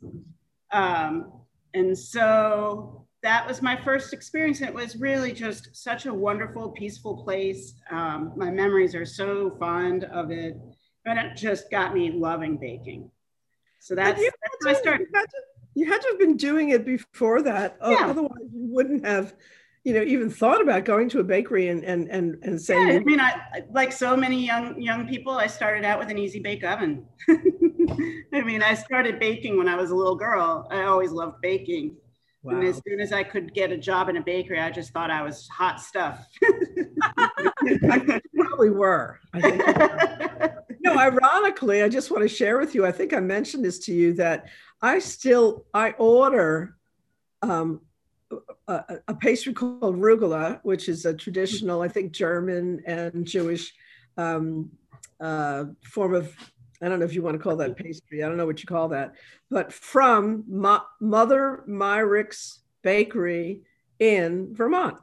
Um, 0.72 1.32
and 1.74 1.96
so 1.96 3.07
that 3.22 3.46
was 3.46 3.61
my 3.61 3.78
first 3.84 4.12
experience. 4.12 4.62
It 4.62 4.72
was 4.72 4.96
really 4.96 5.32
just 5.32 5.76
such 5.76 6.07
a 6.07 6.14
wonderful, 6.14 6.70
peaceful 6.70 7.22
place. 7.22 7.74
Um, 7.90 8.32
my 8.36 8.51
memories 8.51 8.94
are 8.94 9.05
so 9.05 9.57
fond 9.61 10.05
of 10.05 10.30
it, 10.30 10.57
and 11.05 11.18
it 11.18 11.36
just 11.36 11.70
got 11.70 11.94
me 11.94 12.11
loving 12.11 12.57
baking. 12.57 13.11
So 13.80 13.94
that's, 13.94 14.20
you, 14.20 14.30
that's 14.42 14.64
how 14.64 14.70
I 14.70 14.72
had 14.72 14.74
to, 14.74 14.80
started. 14.82 15.07
you, 15.11 15.18
had 15.18 15.26
to, 15.26 15.42
you 15.74 15.92
had 15.92 16.01
to 16.03 16.09
have 16.09 16.18
been 16.18 16.36
doing 16.36 16.70
it 16.70 16.84
before 16.84 17.42
that. 17.42 17.76
Yeah. 17.82 18.09
Otherwise, 18.09 18.48
you 18.53 18.66
wouldn't 18.68 19.07
have, 19.07 19.34
you 19.84 19.94
know, 19.94 20.02
even 20.02 20.28
thought 20.28 20.60
about 20.60 20.84
going 20.84 21.08
to 21.10 21.20
a 21.20 21.24
bakery 21.24 21.68
and 21.68 21.84
and 21.84 22.08
and 22.08 22.36
and 22.42 22.60
saying, 22.60 22.88
Yeah, 22.88 22.94
I 22.94 22.98
mean, 23.00 23.20
I 23.20 23.62
like 23.72 23.92
so 23.92 24.16
many 24.16 24.44
young 24.44 24.80
young 24.80 25.08
people. 25.08 25.32
I 25.32 25.46
started 25.46 25.84
out 25.84 25.98
with 25.98 26.10
an 26.10 26.18
easy 26.18 26.40
bake 26.40 26.64
oven. 26.64 27.06
I 27.28 28.42
mean, 28.42 28.62
I 28.62 28.74
started 28.74 29.18
baking 29.18 29.56
when 29.56 29.68
I 29.68 29.76
was 29.76 29.90
a 29.90 29.94
little 29.94 30.16
girl. 30.16 30.68
I 30.70 30.82
always 30.82 31.12
loved 31.12 31.40
baking, 31.40 31.96
and 32.44 32.62
as 32.62 32.80
soon 32.86 33.00
as 33.00 33.12
I 33.12 33.22
could 33.22 33.54
get 33.54 33.72
a 33.72 33.78
job 33.78 34.10
in 34.10 34.18
a 34.18 34.22
bakery, 34.22 34.60
I 34.60 34.70
just 34.70 34.92
thought 34.92 35.10
I 35.10 35.22
was 35.22 35.48
hot 35.48 35.80
stuff. 35.80 36.26
You 37.62 38.20
probably 38.36 38.70
were. 38.70 39.18
I 39.32 39.40
think 39.40 39.66
you 39.66 39.72
were. 39.74 40.64
no 40.82 40.96
ironically 40.96 41.82
i 41.82 41.88
just 41.88 42.10
want 42.10 42.22
to 42.22 42.28
share 42.28 42.58
with 42.58 42.74
you 42.74 42.86
i 42.86 42.92
think 42.92 43.12
i 43.12 43.20
mentioned 43.20 43.62
this 43.62 43.78
to 43.78 43.92
you 43.92 44.14
that 44.14 44.46
i 44.80 44.98
still 44.98 45.66
i 45.74 45.90
order 45.92 46.74
um, 47.42 47.80
a, 48.68 48.96
a 49.08 49.14
pastry 49.14 49.52
called 49.52 49.96
rugula 49.96 50.60
which 50.62 50.88
is 50.88 51.04
a 51.04 51.14
traditional 51.14 51.82
i 51.82 51.88
think 51.88 52.12
german 52.12 52.82
and 52.86 53.26
jewish 53.26 53.72
um, 54.16 54.70
uh, 55.20 55.64
form 55.84 56.14
of 56.14 56.34
i 56.82 56.88
don't 56.88 56.98
know 56.98 57.04
if 57.04 57.14
you 57.14 57.22
want 57.22 57.36
to 57.36 57.42
call 57.42 57.56
that 57.56 57.76
pastry 57.76 58.22
i 58.22 58.28
don't 58.28 58.36
know 58.36 58.46
what 58.46 58.60
you 58.60 58.66
call 58.66 58.88
that 58.88 59.14
but 59.50 59.72
from 59.72 60.44
Mo- 60.48 60.86
mother 61.00 61.64
myrick's 61.66 62.60
bakery 62.82 63.62
in 63.98 64.54
vermont 64.54 64.98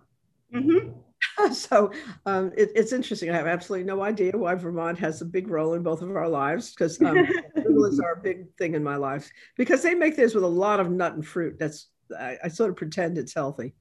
Mhm. 0.53 0.93
so 1.53 1.91
um, 2.25 2.51
it, 2.57 2.71
it's 2.75 2.93
interesting. 2.93 3.29
I 3.29 3.35
have 3.35 3.47
absolutely 3.47 3.85
no 3.85 4.01
idea 4.01 4.31
why 4.35 4.55
Vermont 4.55 4.99
has 4.99 5.21
a 5.21 5.25
big 5.25 5.49
role 5.49 5.73
in 5.73 5.83
both 5.83 6.01
of 6.01 6.15
our 6.15 6.29
lives 6.29 6.73
because 6.73 7.01
um, 7.01 7.17
are 8.01 8.13
a 8.13 8.21
big 8.21 8.55
thing 8.57 8.75
in 8.75 8.83
my 8.83 8.95
life 8.95 9.29
because 9.55 9.81
they 9.81 9.93
make 9.93 10.15
theirs 10.15 10.35
with 10.35 10.43
a 10.43 10.47
lot 10.47 10.79
of 10.79 10.89
nut 10.91 11.13
and 11.13 11.25
fruit. 11.25 11.57
That's 11.59 11.87
I, 12.17 12.37
I 12.43 12.47
sort 12.47 12.69
of 12.69 12.75
pretend 12.75 13.17
it's 13.17 13.33
healthy. 13.33 13.73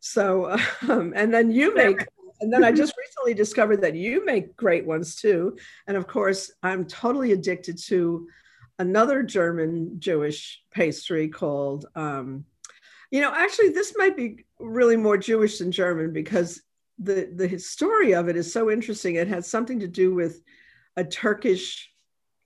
So 0.00 0.56
um, 0.88 1.12
and 1.16 1.32
then 1.32 1.50
you 1.50 1.74
make. 1.74 2.06
And 2.38 2.52
then 2.52 2.64
I 2.64 2.70
just 2.70 2.92
recently 2.98 3.32
discovered 3.32 3.80
that 3.80 3.94
you 3.94 4.22
make 4.22 4.56
great 4.56 4.84
ones 4.84 5.16
too. 5.16 5.56
And 5.86 5.96
of 5.96 6.06
course, 6.06 6.52
I'm 6.62 6.84
totally 6.84 7.32
addicted 7.32 7.78
to 7.84 8.28
another 8.78 9.22
German 9.22 9.98
Jewish 10.00 10.62
pastry 10.70 11.28
called, 11.28 11.86
um, 11.94 12.44
you 13.10 13.22
know, 13.22 13.32
actually, 13.34 13.70
this 13.70 13.94
might 13.96 14.18
be 14.18 14.44
really 14.58 14.96
more 14.96 15.16
Jewish 15.16 15.58
than 15.58 15.72
German 15.72 16.12
because 16.12 16.60
the 16.98 17.30
the 17.34 17.58
story 17.58 18.14
of 18.14 18.28
it 18.28 18.36
is 18.36 18.52
so 18.52 18.70
interesting. 18.70 19.14
It 19.14 19.28
has 19.28 19.46
something 19.46 19.80
to 19.80 19.88
do 19.88 20.14
with 20.14 20.42
a 20.96 21.04
Turkish 21.04 21.90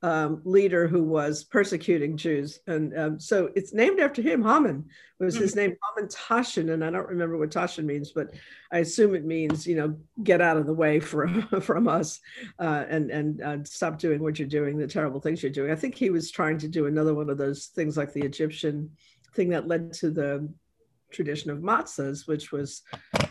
um, 0.03 0.41
leader 0.45 0.89
who 0.89 1.03
was 1.03 1.45
persecuting 1.45 2.17
Jews, 2.17 2.61
and 2.67 2.97
um, 2.99 3.21
so 3.21 3.51
it's 3.55 3.75
named 3.75 4.01
after 4.01 4.23
him. 4.23 4.43
Haman 4.43 4.89
was 5.19 5.35
his 5.35 5.55
name, 5.55 5.77
Hamantaschen, 5.99 6.73
and 6.73 6.83
I 6.83 6.91
don't 6.91 7.09
remember 7.09 7.37
what 7.37 7.51
taschen 7.51 7.85
means, 7.85 8.13
but 8.13 8.33
I 8.73 8.79
assume 8.79 9.15
it 9.15 9.27
means 9.27 9.67
you 9.67 9.77
know 9.77 9.99
get 10.23 10.41
out 10.41 10.57
of 10.57 10.67
the 10.67 10.73
way 10.73 11.01
from 11.01 11.43
from 11.61 11.89
us 11.89 12.19
uh, 12.59 12.85
and 12.89 13.11
and 13.11 13.43
uh, 13.43 13.59
stop 13.65 13.99
doing 13.99 14.23
what 14.23 14.39
you're 14.39 14.49
doing, 14.49 14.79
the 14.79 14.87
terrible 14.87 15.21
things 15.21 15.43
you're 15.43 15.53
doing. 15.53 15.71
I 15.71 15.77
think 15.77 15.95
he 15.95 16.11
was 16.11 16.31
trying 16.31 16.59
to 16.59 16.69
do 16.69 16.87
another 16.87 17.15
one 17.15 17.29
of 17.29 17.39
those 17.39 17.67
things 17.67 17.97
like 17.97 18.13
the 18.13 18.23
Egyptian 18.23 18.91
thing 19.35 19.51
that 19.51 19.69
led 19.69 19.93
to 19.95 20.11
the 20.11 20.49
tradition 21.11 21.51
of 21.51 21.59
matzahs, 21.59 22.27
which 22.27 22.53
was, 22.53 22.83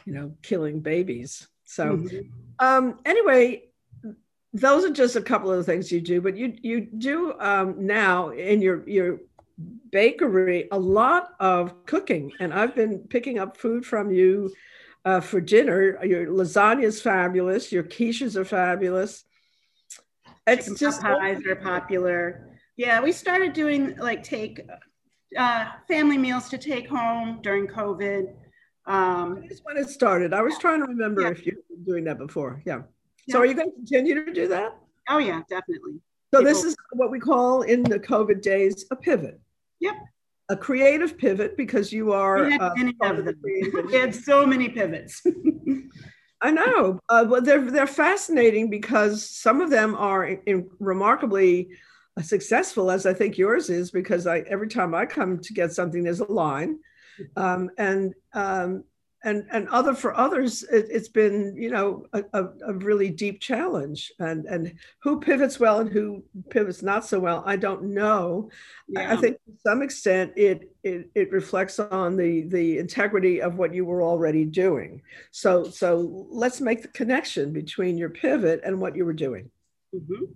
you 0.06 0.14
know, 0.14 0.36
killing 0.42 0.82
babies. 0.82 1.48
So, 1.64 1.98
Mhm. 1.98 2.30
um, 2.60 3.00
anyway, 3.06 3.69
those 4.54 4.84
are 4.84 4.92
just 4.92 5.16
a 5.16 5.22
couple 5.22 5.52
of 5.52 5.58
the 5.58 5.64
things 5.64 5.92
you 5.92 6.02
do, 6.02 6.22
but 6.22 6.36
you 6.36 6.56
you 6.62 6.82
do 6.82 7.34
um, 7.40 7.76
now 7.86 8.30
in 8.30 8.62
your 8.62 8.88
your 8.90 9.20
bakery 9.92 10.68
a 10.72 10.80
lot 10.80 11.32
of 11.40 11.86
cooking, 11.86 12.32
and 12.40 12.54
I've 12.54 12.76
been 12.76 13.00
picking 13.10 13.40
up 13.40 13.58
food 13.58 13.86
from 13.86 14.12
you 14.12 14.54
uh, 15.06 15.20
for 15.20 15.40
dinner. 15.40 16.04
Your 16.04 16.28
lasagna 16.28 16.84
is 16.84 17.02
fabulous. 17.02 17.72
Your 17.72 17.84
quiches 17.84 18.36
are 18.36 18.46
fabulous. 18.46 19.24
It's 20.48 20.66
Chicken 20.66 20.78
just 20.78 21.02
pies 21.02 21.46
are 21.46 21.56
popular. 21.56 22.48
Yeah, 22.76 23.02
we 23.02 23.12
started 23.12 23.54
doing 23.54 23.96
like 23.98 24.24
take 24.24 24.62
uh, 25.38 25.66
family 25.88 26.18
meals 26.18 26.50
to 26.50 26.58
take 26.58 26.88
home 26.88 27.40
during 27.44 27.68
COVID. 27.68 28.34
Um, 28.86 29.44
That's 29.48 29.62
when 29.64 29.78
it 29.78 29.90
started. 29.90 30.34
I 30.34 30.42
was 30.42 30.58
trying 30.58 30.80
to 30.80 30.88
remember 30.88 31.22
Yeah. 31.22 31.30
if 31.30 31.46
you've 31.46 31.68
been 31.68 31.84
doing 31.84 32.04
that 32.06 32.18
before. 32.18 32.64
Yeah. 32.66 32.84
Yeah. 33.30 33.34
So 33.34 33.40
are 33.40 33.46
you 33.46 33.54
going 33.54 33.70
to 33.70 33.76
continue 33.76 34.26
to 34.26 34.34
do 34.34 34.48
that? 34.48 34.76
oh 35.10 35.18
yeah, 35.18 35.42
definitely. 35.50 36.00
So 36.34 36.44
this 36.44 36.64
is 36.64 36.76
what 36.94 37.12
we 37.12 37.20
call 37.20 37.64
in 37.64 37.84
the 37.84 38.00
COVID 38.00 38.42
days 38.42 38.86
a 38.92 38.96
pivot. 38.96 39.40
Yep. 39.80 39.96
A 40.50 40.58
creative 40.58 41.18
pivot 41.18 41.58
because 41.58 41.92
you 41.92 42.12
are. 42.12 42.46
We 42.46 42.52
had 42.54 42.62
uh, 42.62 42.74
many 42.76 42.96
of 43.02 43.20
of 43.20 43.26
the 43.26 43.34
them. 43.34 43.86
We 43.88 43.96
had 43.96 44.14
so 44.16 44.46
many 44.46 44.70
pivots. 44.70 45.22
I 46.42 46.52
know, 46.52 47.00
uh, 47.10 47.26
but 47.26 47.46
they're 47.46 47.70
they're 47.70 47.88
fascinating 47.88 48.70
because 48.70 49.30
some 49.30 49.62
of 49.62 49.70
them 49.70 49.96
are 49.96 50.26
in, 50.26 50.42
in 50.46 50.70
remarkably 50.80 51.70
uh, 52.18 52.22
successful, 52.22 52.90
as 52.90 53.06
I 53.06 53.14
think 53.14 53.38
yours 53.38 53.70
is. 53.70 53.92
Because 53.92 54.26
I 54.26 54.40
every 54.40 54.68
time 54.68 54.96
I 54.96 55.06
come 55.06 55.40
to 55.40 55.54
get 55.54 55.72
something, 55.72 56.04
there's 56.04 56.22
a 56.22 56.32
line, 56.32 56.80
um, 57.36 57.70
and 57.78 58.14
um, 58.34 58.84
and 59.24 59.46
and 59.52 59.68
other 59.70 59.94
for 59.94 60.16
others, 60.16 60.64
it, 60.64 60.88
it's 60.90 61.10
been 61.10 61.56
you 61.58 61.70
know 61.70 62.06
a, 62.14 62.24
a, 62.34 62.74
really 62.74 63.10
deep 63.10 63.42
challenge. 63.42 64.12
And 64.20 64.46
and 64.46 64.74
who 65.00 65.20
pivots 65.20 65.60
well 65.60 65.80
and 65.80 65.90
who 65.90 66.24
pivots 66.50 66.82
not 66.82 67.06
so 67.06 67.20
well, 67.20 67.44
I 67.46 67.56
don't 67.58 67.94
know. 67.94 68.50
I- 68.96 69.14
I 69.14 69.16
think 69.18 69.38
to 69.46 69.54
some 69.66 69.82
extent 69.82 70.34
it, 70.36 70.72
it 70.84 71.10
it 71.16 71.32
reflects 71.32 71.80
on 71.80 72.16
the 72.16 72.44
the 72.44 72.78
integrity 72.78 73.42
of 73.42 73.58
what 73.58 73.74
you 73.74 73.86
were 73.86 74.02
already 74.02 74.46
doing. 74.46 75.02
So 75.32 75.66
so 75.66 76.28
let's 76.30 76.62
make 76.62 76.82
the 76.82 76.88
connection 76.90 77.52
between 77.52 77.98
your 77.98 78.10
pivot 78.10 78.62
and 78.64 78.80
what 78.80 78.96
you 78.96 79.06
were 79.06 79.14
doing. 79.14 79.52
Mhm. 79.94 80.34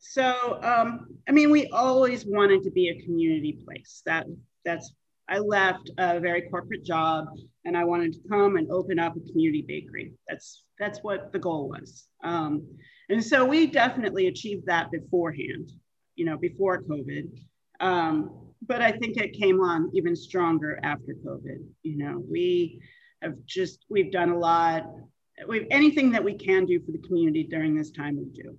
So, 0.00 0.58
um, 0.62 1.08
I 1.28 1.32
mean, 1.32 1.50
we 1.50 1.68
always 1.68 2.24
wanted 2.24 2.62
to 2.64 2.70
be 2.70 2.88
a 2.88 3.02
community 3.04 3.52
place. 3.64 4.02
That 4.06 4.26
that's 4.64 4.92
I 5.30 5.38
left 5.38 5.90
a 5.96 6.18
very 6.18 6.42
corporate 6.42 6.84
job, 6.84 7.26
and 7.64 7.76
I 7.76 7.84
wanted 7.84 8.12
to 8.14 8.28
come 8.28 8.56
and 8.56 8.70
open 8.70 8.98
up 8.98 9.14
a 9.16 9.20
community 9.30 9.62
bakery. 9.66 10.12
That's 10.28 10.64
that's 10.78 10.98
what 11.00 11.32
the 11.32 11.38
goal 11.38 11.68
was. 11.68 12.08
Um, 12.24 12.66
and 13.08 13.24
so 13.24 13.44
we 13.44 13.66
definitely 13.66 14.26
achieved 14.26 14.66
that 14.66 14.90
beforehand, 14.90 15.72
you 16.16 16.24
know, 16.24 16.36
before 16.36 16.82
COVID. 16.82 17.30
Um, 17.78 18.30
but 18.66 18.82
I 18.82 18.90
think 18.90 19.16
it 19.16 19.32
came 19.32 19.60
on 19.60 19.90
even 19.94 20.16
stronger 20.16 20.80
after 20.82 21.14
COVID. 21.24 21.64
You 21.82 21.98
know, 21.98 22.24
we 22.28 22.82
have 23.22 23.34
just 23.46 23.84
we've 23.88 24.10
done 24.10 24.30
a 24.30 24.38
lot. 24.38 24.90
We've 25.46 25.66
anything 25.70 26.10
that 26.10 26.24
we 26.24 26.34
can 26.34 26.66
do 26.66 26.80
for 26.80 26.90
the 26.90 27.06
community 27.06 27.44
during 27.44 27.76
this 27.76 27.92
time, 27.92 28.16
we 28.16 28.26
do. 28.26 28.58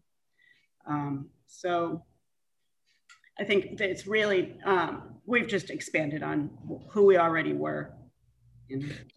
Um, 0.88 1.30
so 1.48 2.06
I 3.40 3.44
think 3.44 3.78
that 3.78 3.90
it's 3.90 4.08
really, 4.08 4.56
um, 4.66 5.16
we've 5.26 5.48
just 5.48 5.70
expanded 5.70 6.24
on 6.24 6.50
who 6.90 7.06
we 7.06 7.18
already 7.18 7.54
were. 7.54 7.94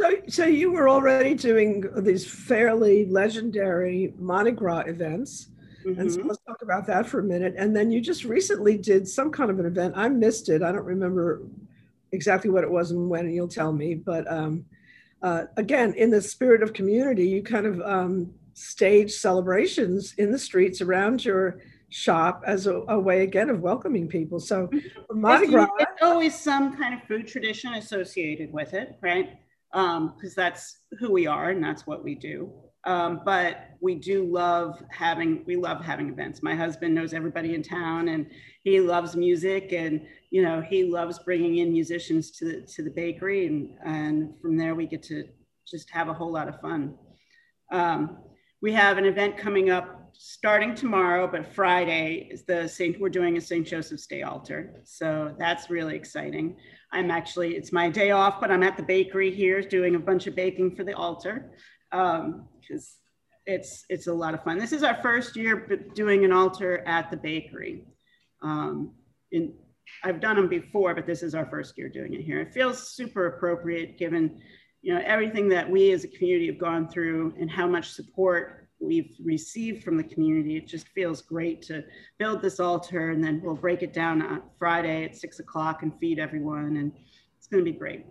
So 0.01 0.11
so 0.29 0.47
you 0.47 0.73
were 0.73 0.89
already 0.89 1.35
doing 1.35 1.85
these 1.99 2.27
fairly 2.27 3.07
legendary 3.07 4.13
Mardi 4.19 4.51
Gras 4.51 4.81
events. 4.87 5.49
And 5.85 6.11
so 6.11 6.21
Mhm. 6.21 6.29
let's 6.29 6.43
talk 6.45 6.63
about 6.63 6.87
that 6.87 7.07
for 7.07 7.21
a 7.21 7.23
minute. 7.23 7.55
And 7.57 7.77
then 7.77 7.93
you 7.93 8.01
just 8.01 8.25
recently 8.25 8.77
did 8.77 9.07
some 9.07 9.31
kind 9.31 9.51
of 9.51 9.61
an 9.61 9.67
event. 9.67 9.95
I 9.97 10.09
missed 10.09 10.49
it. 10.49 10.63
I 10.63 10.73
don't 10.73 10.85
remember 10.85 11.43
exactly 12.11 12.51
what 12.51 12.65
it 12.65 12.71
was 12.71 12.91
and 12.91 13.09
when, 13.09 13.31
you'll 13.31 13.47
tell 13.47 13.73
me. 13.73 13.95
But 13.95 14.31
um, 14.33 14.65
uh, 15.23 15.45
again, 15.57 15.95
in 15.95 16.11
the 16.11 16.23
spirit 16.23 16.63
of 16.63 16.73
community, 16.73 17.29
you 17.29 17.43
kind 17.43 17.67
of 17.67 17.81
um, 17.83 18.35
stage 18.55 19.13
celebrations 19.13 20.15
in 20.19 20.33
the 20.33 20.39
streets 20.39 20.81
around 20.81 21.25
your 21.25 21.61
shop 21.95 22.43
as 22.45 22.67
a, 22.67 22.83
a 22.89 22.99
way, 22.99 23.23
again, 23.23 23.49
of 23.49 23.61
welcoming 23.61 24.09
people. 24.09 24.41
So 24.41 24.69
for 25.07 25.15
Mardi 25.15 25.45
It's- 25.45 25.51
Gras, 25.55 25.69
There's 25.79 26.03
always 26.03 26.35
some 26.37 26.77
kind 26.77 26.93
of 26.93 27.07
food 27.07 27.29
tradition 27.29 27.75
associated 27.75 28.53
with 28.53 28.75
it, 28.75 28.99
right? 29.01 29.39
Because 29.73 30.35
that's 30.35 30.81
who 30.99 31.13
we 31.13 31.29
are 31.29 31.51
and 31.51 31.63
that's 31.63 31.87
what 31.87 32.03
we 32.03 32.17
do. 32.17 32.53
Um, 32.85 33.21
but 33.25 33.69
we 33.81 33.95
do 33.95 34.25
love 34.25 34.83
having, 34.91 35.45
we 35.47 35.55
love 35.55 35.85
having 35.85 36.09
events. 36.09 36.43
My 36.43 36.57
husband 36.57 36.97
knows 36.97 37.15
everybody 37.15 37.55
in 37.55 37.63
town 37.63 38.09
and 38.09 38.27
he 38.65 38.81
loves 38.81 39.15
music 39.15 39.73
and, 39.73 40.05
you 40.31 40.43
know, 40.43 40.61
he 40.61 40.83
loves 40.83 41.21
bringing 41.21 41.59
in 41.59 41.73
musicians 41.73 42.33
to 42.33 42.45
the, 42.45 42.61
to 42.75 42.83
the 42.83 42.91
bakery. 42.91 43.47
And, 43.47 43.71
and 43.85 44.35
from 44.43 44.57
there 44.57 44.75
we 44.75 44.87
get 44.89 45.05
to 45.05 45.29
just 45.67 45.89
have 45.91 46.09
a 46.09 46.13
whole 46.13 46.33
lot 46.33 46.49
of 46.49 46.61
fun. 46.61 46.97
Um, 47.71 48.19
we 48.61 48.73
have 48.73 48.99
an 48.99 49.05
event 49.05 49.37
coming 49.39 49.71
up 49.71 49.94
starting 50.17 50.75
tomorrow, 50.75 51.27
but 51.27 51.53
Friday 51.55 52.29
is 52.31 52.45
the 52.45 52.69
Saint, 52.69 53.01
we're 53.01 53.09
doing 53.09 53.37
a 53.37 53.41
St. 53.41 53.67
Joseph's 53.67 54.07
Day 54.07 54.23
altar. 54.23 54.81
So 54.85 55.35
that's 55.39 55.71
really 55.71 55.97
exciting. 55.97 56.57
I'm 56.93 57.11
actually, 57.11 57.57
it's 57.57 57.73
my 57.73 57.91
day 57.91 58.13
off, 58.13 58.41
but 58.41 58.51
I'm 58.51 58.63
at 58.63 58.77
the 58.77 58.83
bakery 58.83 59.31
here 59.31 59.61
doing 59.61 59.95
a 59.95 59.99
bunch 59.99 60.27
of 60.27 60.35
baking 60.35 60.77
for 60.77 60.85
the 60.85 60.95
altar. 60.95 61.53
Um, 61.93 62.49
because 62.61 62.97
it's, 63.47 63.85
it's 63.89 64.07
a 64.07 64.13
lot 64.13 64.35
of 64.35 64.43
fun. 64.43 64.59
This 64.59 64.73
is 64.73 64.83
our 64.83 65.01
first 65.03 65.37
year 65.37 65.67
doing 65.95 66.25
an 66.25 66.33
altar 66.33 66.79
at 66.87 67.11
the 67.11 67.17
bakery. 67.17 67.85
Um, 68.43 68.95
in, 69.33 69.53
I've 70.03 70.21
done 70.21 70.37
them 70.37 70.49
before, 70.49 70.95
but 70.95 71.07
this 71.07 71.23
is 71.23 71.35
our 71.35 71.47
first 71.47 71.77
year 71.77 71.89
doing 71.89 72.15
it 72.15 72.23
here. 72.23 72.41
It 72.41 72.53
feels 72.55 72.95
super 72.95 73.27
appropriate 73.27 73.99
given, 73.99 74.41
you 74.81 74.95
know, 74.95 75.03
everything 75.05 75.49
that 75.51 75.69
we 75.69 75.93
as 75.93 76.05
a 76.05 76.09
community 76.09 76.47
have 76.47 76.59
gone 76.59 76.89
through 76.89 77.35
and 77.39 77.51
how 77.51 77.67
much 77.67 77.91
support 77.91 78.64
we've 78.85 79.15
received 79.23 79.83
from 79.85 79.97
the 79.97 80.05
community. 80.05 80.57
It 80.57 80.67
just 80.69 80.89
feels 80.89 81.23
great 81.23 81.63
to 81.63 81.85
build 82.19 82.43
this 82.43 82.61
altar 82.61 83.11
and 83.11 83.23
then 83.23 83.41
we'll 83.43 83.55
break 83.57 83.83
it 83.83 83.93
down 83.93 84.23
on 84.23 84.43
Friday 84.59 85.05
at 85.05 85.17
six 85.17 85.39
o'clock 85.41 85.83
and 85.83 85.93
feed 85.99 86.19
everyone. 86.19 86.77
And 86.77 86.93
it's 87.39 87.47
going 87.47 87.65
to 87.65 87.71
be 87.71 87.77
great. 87.77 88.05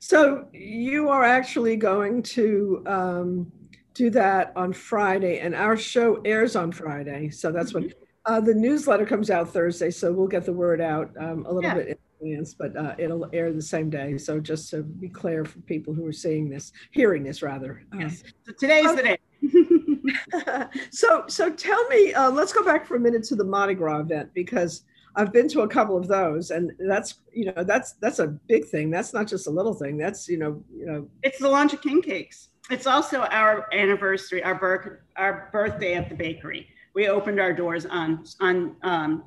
So 0.00 0.48
you 0.52 1.08
are 1.08 1.24
actually 1.24 1.76
going 1.76 2.22
to 2.24 2.82
um, 2.86 3.52
do 3.94 4.10
that 4.10 4.52
on 4.54 4.72
Friday, 4.72 5.38
and 5.40 5.54
our 5.54 5.76
show 5.76 6.20
airs 6.24 6.54
on 6.56 6.70
Friday. 6.72 7.30
So 7.30 7.50
that's 7.50 7.72
when 7.72 7.92
uh, 8.26 8.40
the 8.40 8.54
newsletter 8.54 9.06
comes 9.06 9.30
out 9.30 9.50
Thursday. 9.52 9.90
So 9.90 10.12
we'll 10.12 10.28
get 10.28 10.44
the 10.44 10.52
word 10.52 10.80
out 10.80 11.10
um, 11.18 11.46
a 11.46 11.52
little 11.52 11.70
Yeah. 11.70 11.74
bit 11.74 11.88
in 12.20 12.30
advance, 12.32 12.54
but 12.54 12.76
uh, 12.76 12.94
it'll 12.98 13.28
air 13.32 13.52
the 13.52 13.62
same 13.62 13.88
day. 13.90 14.18
So 14.18 14.38
just 14.40 14.70
to 14.70 14.82
be 14.82 15.08
clear 15.08 15.44
for 15.44 15.58
people 15.60 15.94
who 15.94 16.04
are 16.06 16.12
seeing 16.12 16.48
this, 16.50 16.70
hearing 16.90 17.24
this 17.24 17.42
rather. 17.42 17.82
Um, 17.92 18.00
Yes. 18.02 18.22
So 18.46 18.52
today's 18.58 18.94
the 18.94 19.02
day. 19.02 19.18
so 20.90 21.24
so 21.28 21.50
tell 21.50 21.86
me 21.88 22.12
uh, 22.14 22.30
let's 22.30 22.52
go 22.52 22.64
back 22.64 22.86
for 22.86 22.96
a 22.96 23.00
minute 23.00 23.22
to 23.22 23.36
the 23.36 23.44
mardi 23.44 23.74
gras 23.74 24.00
event 24.00 24.28
because 24.34 24.82
i've 25.16 25.32
been 25.32 25.48
to 25.48 25.60
a 25.60 25.68
couple 25.68 25.96
of 25.96 26.08
those 26.08 26.50
and 26.50 26.72
that's 26.80 27.20
you 27.32 27.44
know 27.44 27.64
that's 27.64 27.92
that's 27.94 28.18
a 28.18 28.26
big 28.26 28.64
thing 28.64 28.90
that's 28.90 29.14
not 29.14 29.26
just 29.26 29.46
a 29.46 29.50
little 29.50 29.74
thing 29.74 29.96
that's 29.96 30.28
you 30.28 30.38
know 30.38 30.62
you 30.76 30.86
know 30.86 31.08
It's 31.22 31.38
the 31.38 31.48
launch 31.48 31.72
of 31.72 31.82
king 31.82 32.02
cakes. 32.02 32.48
It's 32.70 32.86
also 32.86 33.22
our 33.22 33.66
anniversary, 33.72 34.42
our 34.42 34.54
birth, 34.54 34.98
our 35.16 35.48
birthday 35.52 35.94
at 35.94 36.08
the 36.08 36.14
bakery. 36.14 36.68
We 36.94 37.08
opened 37.08 37.40
our 37.40 37.52
doors 37.52 37.86
on 37.86 38.24
on 38.40 38.76
um, 38.82 39.24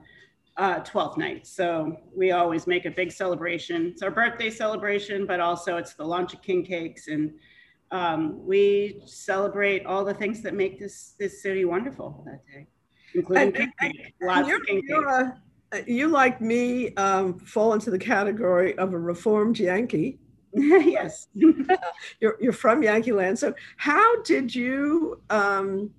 uh, 0.57 0.81
12th 0.81 1.17
night, 1.17 1.47
so 1.47 1.97
we 2.15 2.31
always 2.31 2.67
make 2.67 2.85
a 2.85 2.91
big 2.91 3.11
celebration. 3.11 3.87
It's 3.87 4.03
our 4.03 4.11
birthday 4.11 4.51
celebration, 4.51 5.25
but 5.25 5.39
also 5.39 5.77
it's 5.77 5.93
the 5.93 6.05
launch 6.05 6.33
of 6.33 6.41
king 6.43 6.63
cakes, 6.63 7.07
and 7.07 7.33
um, 7.91 8.45
we 8.45 9.01
celebrate 9.05 9.85
all 9.85 10.05
the 10.05 10.13
things 10.13 10.41
that 10.43 10.53
make 10.53 10.79
this 10.79 11.13
this 11.19 11.41
city 11.41 11.65
wonderful 11.65 12.23
that 12.25 12.41
day, 12.51 12.67
including 13.15 13.47
And- 13.55 13.71
and- 13.81 13.93
cake. 13.93 14.13
Lots 14.21 14.47
you're, 14.47 14.57
of 14.57 14.65
king 14.65 14.81
you're 14.87 15.07
a, 15.09 15.41
you 15.87 16.07
like 16.07 16.41
me 16.41 16.93
um, 16.95 17.39
fall 17.39 17.73
into 17.73 17.89
the 17.91 17.99
category 17.99 18.77
of 18.77 18.93
a 18.93 18.99
reformed 18.99 19.57
yankee 19.59 20.19
yes. 20.53 21.27
you're, 21.33 22.37
you're 22.41 22.51
from 22.51 22.83
yankee 22.83 23.13
land 23.13 23.39
so 23.39 23.53
how 23.77 24.21
did 24.23 24.53
you 24.53 25.21
um, 25.29 25.89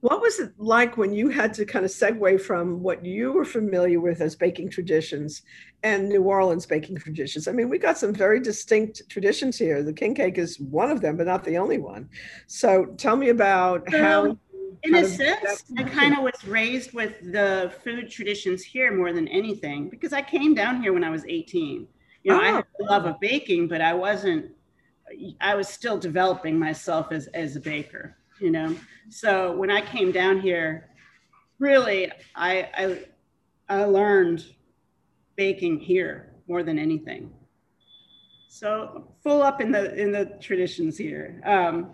what 0.00 0.20
was 0.20 0.38
it 0.38 0.52
like 0.58 0.96
when 0.96 1.12
you 1.12 1.28
had 1.28 1.54
to 1.54 1.64
kind 1.64 1.84
of 1.84 1.90
segue 1.90 2.40
from 2.40 2.82
what 2.82 3.04
you 3.04 3.32
were 3.32 3.44
familiar 3.44 3.98
with 3.98 4.20
as 4.20 4.36
baking 4.36 4.70
traditions 4.70 5.42
and 5.82 6.08
New 6.08 6.22
Orleans 6.22 6.66
baking 6.66 6.96
traditions? 6.96 7.48
I 7.48 7.52
mean, 7.52 7.68
we 7.68 7.78
got 7.78 7.96
some 7.96 8.12
very 8.12 8.40
distinct 8.40 9.08
traditions 9.08 9.56
here. 9.56 9.82
The 9.82 9.92
king 9.92 10.14
cake 10.14 10.38
is 10.38 10.60
one 10.60 10.90
of 10.90 11.00
them, 11.00 11.16
but 11.16 11.26
not 11.26 11.44
the 11.44 11.56
only 11.56 11.78
one. 11.78 12.08
So 12.46 12.86
tell 12.98 13.16
me 13.16 13.30
about 13.30 13.90
how. 13.90 14.38
In 14.82 14.94
a 14.94 15.04
sense, 15.04 15.64
I 15.78 15.82
kind 15.82 16.16
of 16.16 16.22
was 16.22 16.44
raised 16.46 16.92
with 16.92 17.32
the 17.32 17.72
food 17.82 18.10
traditions 18.10 18.62
here 18.62 18.94
more 18.94 19.12
than 19.12 19.26
anything 19.28 19.88
because 19.88 20.12
I 20.12 20.22
came 20.22 20.54
down 20.54 20.82
here 20.82 20.92
when 20.92 21.02
I 21.02 21.10
was 21.10 21.24
18. 21.26 21.88
You 22.22 22.32
know, 22.32 22.40
I 22.40 22.48
had 22.48 22.64
oh. 22.64 22.76
the 22.78 22.84
love 22.84 23.06
of 23.06 23.18
baking, 23.18 23.66
but 23.66 23.80
I 23.80 23.94
wasn't, 23.94 24.52
I 25.40 25.54
was 25.54 25.68
still 25.68 25.98
developing 25.98 26.58
myself 26.58 27.10
as, 27.10 27.26
as 27.28 27.56
a 27.56 27.60
baker, 27.60 28.16
you 28.40 28.50
know? 28.50 28.76
So 29.08 29.52
when 29.56 29.70
I 29.70 29.80
came 29.80 30.12
down 30.12 30.40
here, 30.40 30.90
really, 31.58 32.10
I, 32.34 32.68
I, 33.68 33.78
I 33.80 33.84
learned 33.84 34.44
baking 35.36 35.80
here 35.80 36.32
more 36.48 36.62
than 36.62 36.78
anything. 36.78 37.32
So 38.48 39.12
full 39.22 39.42
up 39.42 39.60
in 39.60 39.70
the, 39.70 39.94
in 39.94 40.12
the 40.12 40.36
traditions 40.40 40.96
here. 40.96 41.40
Um, 41.44 41.90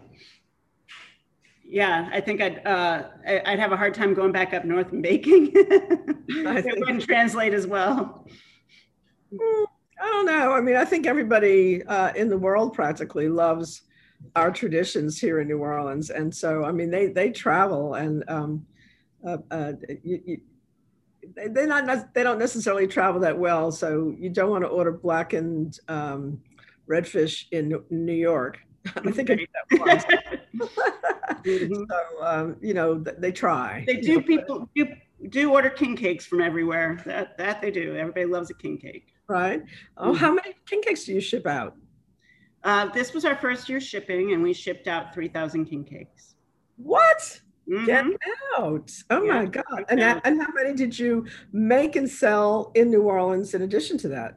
yeah, 1.73 2.11
I 2.13 2.21
think 2.21 2.43
I'd 2.43 2.67
uh, 2.67 3.05
I'd 3.27 3.59
have 3.59 3.73
a 3.73 3.79
hard 3.79 3.95
time 3.95 4.13
going 4.13 4.31
back 4.31 4.53
up 4.53 4.67
north 4.67 4.93
and 4.93 5.03
baking. 5.03 5.53
It 6.35 6.79
wouldn't 6.79 7.03
translate 7.03 7.53
as 7.53 7.67
well. 7.67 8.27
Mm, 9.33 9.65
I 10.01 10.07
don't 10.07 10.27
know. 10.27 10.53
I 10.53 10.61
mean, 10.61 10.77
I 10.77 10.85
think 10.85 11.07
everybody 11.07 11.83
uh, 11.85 12.13
in 12.15 12.29
the 12.29 12.39
world 12.39 12.75
practically 12.75 13.29
loves 13.29 13.83
our 14.37 14.51
traditions 14.51 15.19
here 15.19 15.41
in 15.41 15.49
New 15.49 15.59
Orleans, 15.59 16.11
and 16.11 16.35
so 16.35 16.65
I 16.65 16.73
mean, 16.73 16.91
they 16.91 17.09
they 17.09 17.31
travel 17.31 17.95
and 17.95 18.25
um, 18.29 18.67
uh, 19.27 19.39
uh, 19.51 19.73
you, 20.03 20.21
you, 20.25 20.41
they're 21.51 21.67
not 21.67 22.15
they 22.15 22.23
don't 22.23 22.39
necessarily 22.39 22.87
travel 22.87 23.21
that 23.21 23.39
well. 23.39 23.71
So 23.71 24.15
you 24.19 24.31
don't 24.31 24.51
want 24.51 24.65
to 24.65 24.69
order 24.69 24.93
blackened 24.93 25.79
um, 25.89 26.41
redfish 26.89 27.47
in 27.53 27.81
New 27.91 28.13
York. 28.13 28.59
I 28.97 29.11
think 29.13 29.31
I 29.31 29.37
did 29.37 29.49
that 29.71 29.81
once. 29.81 30.05
mm-hmm. 30.05 31.83
So 31.91 32.25
um, 32.25 32.57
you 32.61 32.75
know 32.75 32.99
they 32.99 33.33
try. 33.33 33.85
They 33.87 34.01
do. 34.01 34.21
people 34.23 34.69
do 34.75 34.87
do 35.29 35.53
order 35.53 35.71
king 35.71 35.97
cakes 35.97 36.27
from 36.27 36.41
everywhere. 36.41 37.01
That 37.07 37.39
that 37.39 37.61
they 37.61 37.71
do. 37.71 37.97
Everybody 37.97 38.27
loves 38.27 38.51
a 38.51 38.55
king 38.55 38.79
cake. 38.79 39.09
Right. 39.29 39.63
Oh, 39.97 40.09
mm-hmm. 40.09 40.17
how 40.17 40.33
many 40.33 40.55
king 40.67 40.83
cakes 40.83 41.05
do 41.05 41.15
you 41.15 41.21
ship 41.21 41.47
out? 41.47 41.77
Uh, 42.65 42.87
this 42.87 43.13
was 43.13 43.25
our 43.25 43.37
first 43.37 43.69
year 43.69 43.81
shipping, 43.81 44.33
and 44.33 44.43
we 44.43 44.53
shipped 44.53 44.87
out 44.87 45.13
three 45.13 45.29
thousand 45.29 45.67
king 45.67 45.85
cakes. 45.85 46.35
What? 46.77 47.41
Mm-hmm. 47.69 47.87
Get 47.87 48.05
out! 48.59 48.91
Oh 49.11 49.23
yeah, 49.23 49.33
my 49.33 49.47
God! 49.47 49.85
And 49.89 50.01
that, 50.01 50.21
and 50.25 50.41
how 50.41 50.53
many 50.53 50.75
did 50.75 50.99
you 50.99 51.27
make 51.53 51.97
and 51.97 52.09
sell 52.09 52.73
in 52.75 52.91
New 52.91 53.03
Orleans 53.03 53.55
in 53.55 53.63
addition 53.63 53.99
to 53.99 54.09
that? 54.09 54.35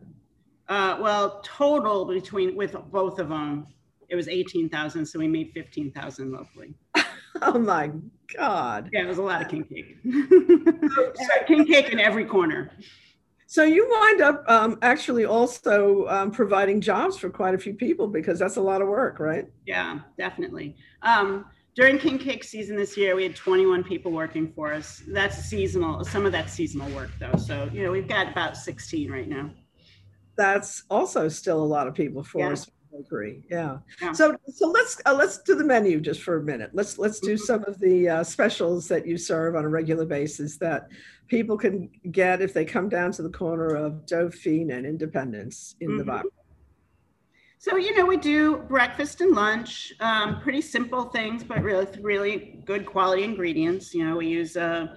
Uh, 0.67 0.97
well, 0.99 1.41
total 1.43 2.05
between 2.05 2.55
with 2.55 2.75
both 2.91 3.19
of 3.19 3.29
them, 3.29 3.67
it 4.09 4.15
was 4.15 4.27
eighteen 4.27 4.69
thousand. 4.69 5.05
So 5.05 5.19
we 5.19 5.27
made 5.27 5.51
fifteen 5.53 5.91
thousand 5.91 6.31
locally. 6.31 6.75
oh 7.41 7.59
my 7.59 7.91
God! 8.35 8.89
Yeah, 8.93 9.01
it 9.01 9.07
was 9.07 9.17
a 9.17 9.23
lot 9.23 9.41
of 9.41 9.49
king 9.49 9.63
cake. 9.63 9.97
king 11.47 11.65
cake 11.65 11.89
in 11.89 11.99
every 11.99 12.25
corner. 12.25 12.71
So 13.47 13.63
you 13.63 13.87
wind 13.89 14.21
up 14.21 14.43
um, 14.47 14.79
actually 14.81 15.25
also 15.25 16.07
um, 16.07 16.31
providing 16.31 16.81
jobs 16.81 17.17
for 17.17 17.29
quite 17.29 17.53
a 17.53 17.57
few 17.57 17.73
people 17.73 18.07
because 18.07 18.39
that's 18.39 18.55
a 18.55 18.61
lot 18.61 18.81
of 18.81 18.87
work, 18.87 19.19
right? 19.19 19.45
Yeah, 19.65 19.99
definitely. 20.17 20.75
Um, 21.03 21.45
during 21.75 21.99
King 21.99 22.17
Cake 22.17 22.43
season 22.43 22.75
this 22.75 22.97
year, 22.97 23.15
we 23.15 23.23
had 23.23 23.35
21 23.35 23.83
people 23.83 24.11
working 24.11 24.51
for 24.53 24.73
us. 24.73 25.03
That's 25.07 25.37
seasonal. 25.37 26.03
Some 26.05 26.25
of 26.25 26.31
that's 26.31 26.53
seasonal 26.53 26.89
work, 26.95 27.11
though. 27.19 27.37
So 27.37 27.69
you 27.71 27.83
know, 27.83 27.91
we've 27.91 28.07
got 28.07 28.31
about 28.31 28.57
16 28.57 29.11
right 29.11 29.27
now. 29.27 29.51
That's 30.37 30.83
also 30.89 31.27
still 31.27 31.61
a 31.61 31.65
lot 31.65 31.87
of 31.87 31.93
people 31.93 32.23
for 32.23 32.39
yeah. 32.39 32.53
us 32.53 32.69
bakery. 32.95 33.43
Yeah. 33.49 33.77
yeah. 34.01 34.11
So 34.13 34.35
so 34.47 34.67
let's 34.69 35.01
uh, 35.05 35.13
let's 35.13 35.39
do 35.39 35.55
the 35.55 35.63
menu 35.63 35.99
just 35.99 36.21
for 36.21 36.37
a 36.37 36.43
minute. 36.43 36.71
Let's 36.73 36.97
let's 36.97 37.19
do 37.19 37.37
some 37.37 37.63
of 37.65 37.79
the 37.79 38.09
uh, 38.09 38.23
specials 38.23 38.87
that 38.87 39.05
you 39.05 39.17
serve 39.17 39.55
on 39.55 39.65
a 39.65 39.69
regular 39.69 40.05
basis 40.05 40.57
that 40.57 40.89
people 41.27 41.57
can 41.57 41.89
get 42.11 42.41
if 42.41 42.53
they 42.53 42.65
come 42.65 42.89
down 42.89 43.11
to 43.13 43.23
the 43.23 43.29
corner 43.29 43.75
of 43.75 44.05
Dauphine 44.05 44.71
and 44.71 44.85
Independence 44.85 45.75
in 45.81 45.89
mm-hmm. 45.89 45.97
the 45.97 46.03
box. 46.05 46.27
So 47.57 47.77
you 47.77 47.95
know 47.97 48.05
we 48.05 48.17
do 48.17 48.57
breakfast 48.57 49.21
and 49.21 49.35
lunch, 49.35 49.93
um, 49.99 50.39
pretty 50.41 50.61
simple 50.61 51.05
things, 51.05 51.43
but 51.43 51.61
really 51.63 51.87
really 52.01 52.61
good 52.65 52.85
quality 52.85 53.23
ingredients. 53.23 53.93
You 53.93 54.07
know 54.07 54.17
we 54.17 54.27
use 54.27 54.55
uh, 54.55 54.87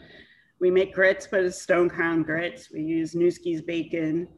we 0.60 0.70
make 0.70 0.92
grits, 0.92 1.28
but 1.30 1.44
it's 1.44 1.62
stone 1.62 1.88
ground 1.88 2.26
grits. 2.26 2.70
We 2.70 2.82
use 2.82 3.14
Nueske's 3.14 3.62
bacon 3.62 4.28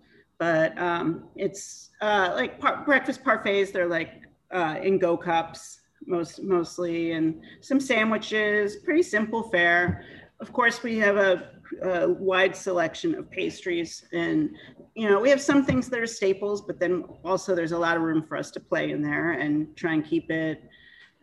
but 0.41 0.77
um, 0.79 1.25
it's 1.37 1.91
uh, 2.01 2.33
like 2.35 2.59
par- 2.59 2.83
breakfast 2.85 3.23
parfaits. 3.23 3.73
They're 3.73 3.87
like 3.87 4.23
uh, 4.51 4.77
in 4.83 4.99
go 4.99 5.17
cups 5.17 5.81
most 6.07 6.43
mostly, 6.43 7.13
and 7.13 7.41
some 7.61 7.79
sandwiches. 7.79 8.77
Pretty 8.77 9.03
simple 9.03 9.51
fare. 9.51 10.03
Of 10.41 10.53
course, 10.55 10.83
we 10.83 10.97
have 10.99 11.19
a, 11.19 11.51
a, 11.83 12.09
wide 12.09 12.57
selection 12.57 13.15
of 13.15 13.31
pastries, 13.31 14.07
and 14.15 14.49
you 14.95 15.09
know 15.09 15.21
we 15.21 15.29
have 15.29 15.43
some 15.43 15.65
things 15.65 15.91
that 15.91 16.01
are 16.01 16.07
staples, 16.07 16.63
but 16.63 16.81
then 16.81 17.05
also 17.23 17.55
there's 17.55 17.73
a 17.73 17.79
lot 17.79 17.99
of 17.99 18.03
room 18.03 18.25
for 18.27 18.39
us 18.39 18.51
to 18.53 18.61
play 18.61 18.91
in 18.91 19.03
there 19.03 19.33
and 19.33 19.77
try 19.77 19.93
and 19.93 20.09
keep 20.09 20.31
it 20.31 20.63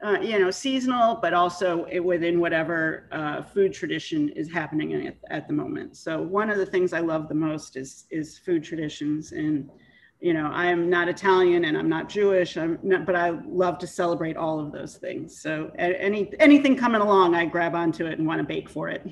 uh, 0.06 0.20
you 0.22 0.38
know, 0.38 0.52
seasonal, 0.52 1.16
but 1.16 1.34
also 1.34 1.88
within 2.02 2.40
whatever 2.40 3.08
uh, 3.12 3.42
food 3.42 3.74
tradition 3.74 4.30
is 4.30 4.52
happening 4.52 5.08
at, 5.08 5.18
at, 5.32 5.48
the 5.48 5.54
moment. 5.54 5.98
So 5.98 6.22
one 6.22 6.52
of 6.52 6.58
the 6.58 6.66
things 6.68 6.94
I 6.94 7.00
love 7.00 7.28
the 7.28 7.36
most 7.36 7.76
is 7.76 8.06
is 8.12 8.38
food 8.38 8.64
traditions, 8.64 9.32
and 9.32 9.70
you 10.20 10.34
know, 10.34 10.50
I 10.54 10.68
am 10.68 10.90
not 10.90 11.08
Italian 11.08 11.66
and 11.66 11.78
I'm 11.78 11.90
not 11.90 12.10
Jewish, 12.10 12.58
I'm 12.58 12.80
not, 12.82 13.06
but 13.06 13.16
I 13.16 13.40
love 13.46 13.78
to 13.80 13.88
celebrate 13.88 14.36
all 14.36 14.60
of 14.60 14.72
those 14.72 14.98
things. 14.98 15.40
So 15.40 15.72
any 15.78 16.32
anything 16.40 16.76
coming 16.76 17.02
along, 17.02 17.36
I 17.36 17.46
grab 17.46 17.76
onto 17.76 18.06
it 18.06 18.18
and 18.20 18.28
want 18.28 18.40
to 18.40 18.44
bake 18.44 18.70
for 18.70 18.90
it. 18.90 19.06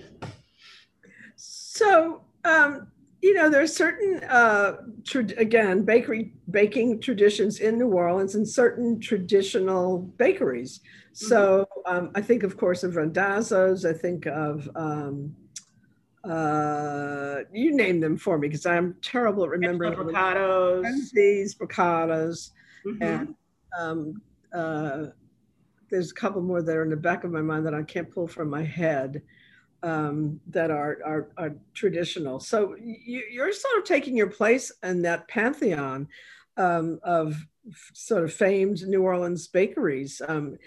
So 1.36 2.22
um, 2.44 2.88
you 3.22 3.34
know, 3.34 3.50
there's 3.50 3.76
certain, 3.76 4.24
uh, 4.26 4.78
tra- 5.04 5.38
again, 5.38 5.84
bakery 5.84 6.34
baking 6.52 7.02
traditions 7.02 7.60
in 7.60 7.78
New 7.78 7.88
Orleans 7.88 8.36
and 8.36 8.48
certain 8.48 9.00
traditional 9.00 10.00
bakeries. 10.18 10.80
Mm-hmm. 10.80 11.28
So 11.28 11.68
um, 11.86 12.12
I 12.16 12.22
think, 12.22 12.44
of 12.44 12.58
course, 12.58 12.84
of 12.84 12.96
Randazzo's. 12.96 13.86
I 13.86 13.94
think 13.94 14.26
of 14.28 14.70
um, 14.76 15.36
uh, 16.24 17.38
you 17.52 17.76
name 17.76 18.00
them 18.00 18.18
for 18.18 18.38
me 18.38 18.48
because 18.48 18.66
I'm 18.66 18.96
terrible 19.02 19.44
at 19.44 19.50
remembering. 19.50 19.94
These 21.14 21.56
bricados, 21.56 22.52
mm-hmm. 22.86 23.04
and 23.04 23.36
um, 23.78 24.22
uh, 24.54 25.06
there's 25.90 26.12
a 26.12 26.16
couple 26.16 26.42
more 26.42 26.62
that 26.62 26.76
are 26.76 26.84
in 26.84 26.90
the 26.90 26.98
back 26.98 27.24
of 27.24 27.32
my 27.32 27.42
mind 27.42 27.66
that 27.66 27.74
I 27.74 27.84
can't 27.84 28.12
pull 28.12 28.28
from 28.28 28.50
my 28.50 28.64
head 28.64 29.22
um, 29.86 30.40
that 30.48 30.72
are, 30.72 30.98
are, 31.06 31.28
are 31.38 31.56
traditional. 31.76 32.40
So 32.40 32.76
you, 32.82 33.22
are 33.42 33.54
sort 33.54 33.78
of 33.78 33.84
taking 33.84 34.18
your 34.18 34.30
place 34.30 34.72
in 34.82 35.04
that 35.04 35.28
pantheon 35.28 36.08
um, 36.58 37.00
of 37.04 37.38
sort 37.94 38.24
of 38.24 38.34
famed 38.34 38.82
New 38.88 39.04
Orleans 39.04 39.48
bakeries. 39.48 40.24
Um, 40.28 40.58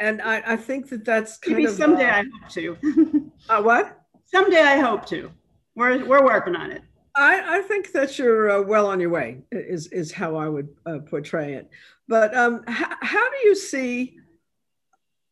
and 0.00 0.22
I, 0.22 0.42
I, 0.46 0.56
think 0.56 0.88
that 0.88 1.04
that's 1.04 1.36
kind 1.36 1.58
Maybe 1.58 1.68
of 1.68 1.74
someday 1.74 2.08
uh, 2.08 2.22
I 2.22 2.24
hope 2.40 2.50
to. 2.52 3.30
uh, 3.50 3.62
what? 3.62 4.00
Someday 4.24 4.62
I 4.62 4.78
hope 4.78 5.04
to. 5.06 5.30
We're 5.74 6.04
we're 6.04 6.24
working 6.24 6.56
on 6.56 6.72
it. 6.72 6.82
I, 7.14 7.58
I 7.58 7.60
think 7.62 7.92
that 7.92 8.18
you're 8.18 8.50
uh, 8.50 8.62
well 8.62 8.86
on 8.86 8.98
your 8.98 9.10
way. 9.10 9.42
Is 9.52 9.88
is 9.88 10.10
how 10.10 10.36
I 10.36 10.48
would 10.48 10.68
uh, 10.86 10.98
portray 11.00 11.54
it. 11.54 11.68
But 12.08 12.34
um, 12.34 12.64
h- 12.68 12.96
how 13.00 13.30
do 13.30 13.36
you 13.44 13.54
see? 13.54 14.16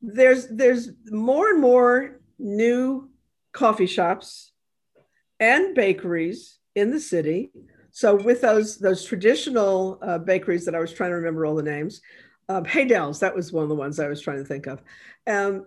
There's 0.03 0.47
there's 0.49 0.91
more 1.11 1.51
and 1.51 1.61
more 1.61 2.20
new 2.41 3.11
coffee 3.53 3.87
shops 3.87 4.53
and 5.39 5.75
bakeries 5.75 6.59
in 6.75 6.91
the 6.91 7.01
city. 7.01 7.51
So 7.91 8.15
with 8.15 8.41
those 8.41 8.79
those 8.79 9.05
traditional 9.05 9.99
uh, 10.03 10.19
bakeries 10.19 10.65
that 10.65 10.75
I 10.75 10.81
was 10.81 10.93
trying 10.93 11.11
to 11.11 11.17
remember 11.17 11.45
all 11.45 11.57
the 11.57 11.63
names, 11.63 12.01
uh, 12.49 12.63
Haydel's 12.63 13.21
that 13.21 13.35
was 13.35 13.53
one 13.53 13.65
of 13.65 13.69
the 13.69 13.75
ones 13.75 13.99
I 13.99 14.09
was 14.09 14.21
trying 14.21 14.39
to 14.39 14.45
think 14.45 14.67
of. 14.67 14.83
Um, 15.27 15.67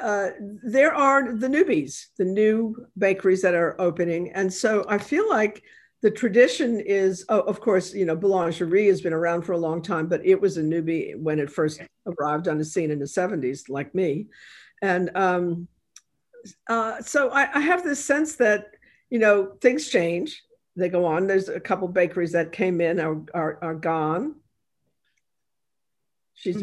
uh, 0.00 0.28
there 0.62 0.94
are 0.94 1.34
the 1.34 1.48
newbies, 1.48 2.06
the 2.16 2.24
new 2.24 2.86
bakeries 2.96 3.42
that 3.42 3.54
are 3.54 3.78
opening, 3.80 4.32
and 4.32 4.52
so 4.52 4.84
I 4.88 4.98
feel 4.98 5.28
like 5.28 5.62
the 6.00 6.10
tradition 6.10 6.80
is, 6.80 7.24
oh, 7.28 7.40
of 7.40 7.60
course, 7.60 7.92
you 7.92 8.04
know, 8.04 8.16
boulangerie 8.16 8.86
has 8.86 9.00
been 9.00 9.12
around 9.12 9.42
for 9.42 9.52
a 9.52 9.58
long 9.58 9.82
time, 9.82 10.06
but 10.06 10.24
it 10.24 10.40
was 10.40 10.56
a 10.56 10.62
newbie 10.62 11.18
when 11.18 11.40
it 11.40 11.50
first 11.50 11.80
arrived 12.06 12.46
on 12.46 12.56
the 12.56 12.64
scene 12.64 12.92
in 12.92 13.00
the 13.00 13.04
70s, 13.04 13.68
like 13.68 13.92
me. 13.96 14.26
And 14.80 15.10
um, 15.16 15.66
uh, 16.68 17.00
so 17.00 17.30
I, 17.30 17.48
I, 17.54 17.60
have 17.60 17.84
this 17.84 18.04
sense 18.04 18.36
that 18.36 18.66
you 19.10 19.18
know 19.18 19.56
things 19.60 19.88
change. 19.88 20.42
They 20.76 20.88
go 20.88 21.04
on. 21.04 21.26
There's 21.26 21.48
a 21.48 21.60
couple 21.60 21.88
bakeries 21.88 22.32
that 22.32 22.52
came 22.52 22.80
in 22.80 23.00
are 23.00 23.20
are, 23.34 23.58
are 23.62 23.74
gone. 23.74 24.36
She's 26.34 26.62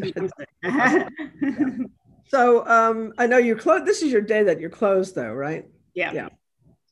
so 2.28 2.66
um, 2.66 3.12
i 3.18 3.26
know 3.26 3.36
you're 3.36 3.58
closed 3.58 3.84
this 3.84 4.00
is 4.02 4.10
your 4.10 4.22
day 4.22 4.42
that 4.42 4.58
you're 4.58 4.70
closed 4.70 5.14
though 5.14 5.32
right? 5.32 5.66
Yeah. 5.94 6.12
Yeah. 6.12 6.28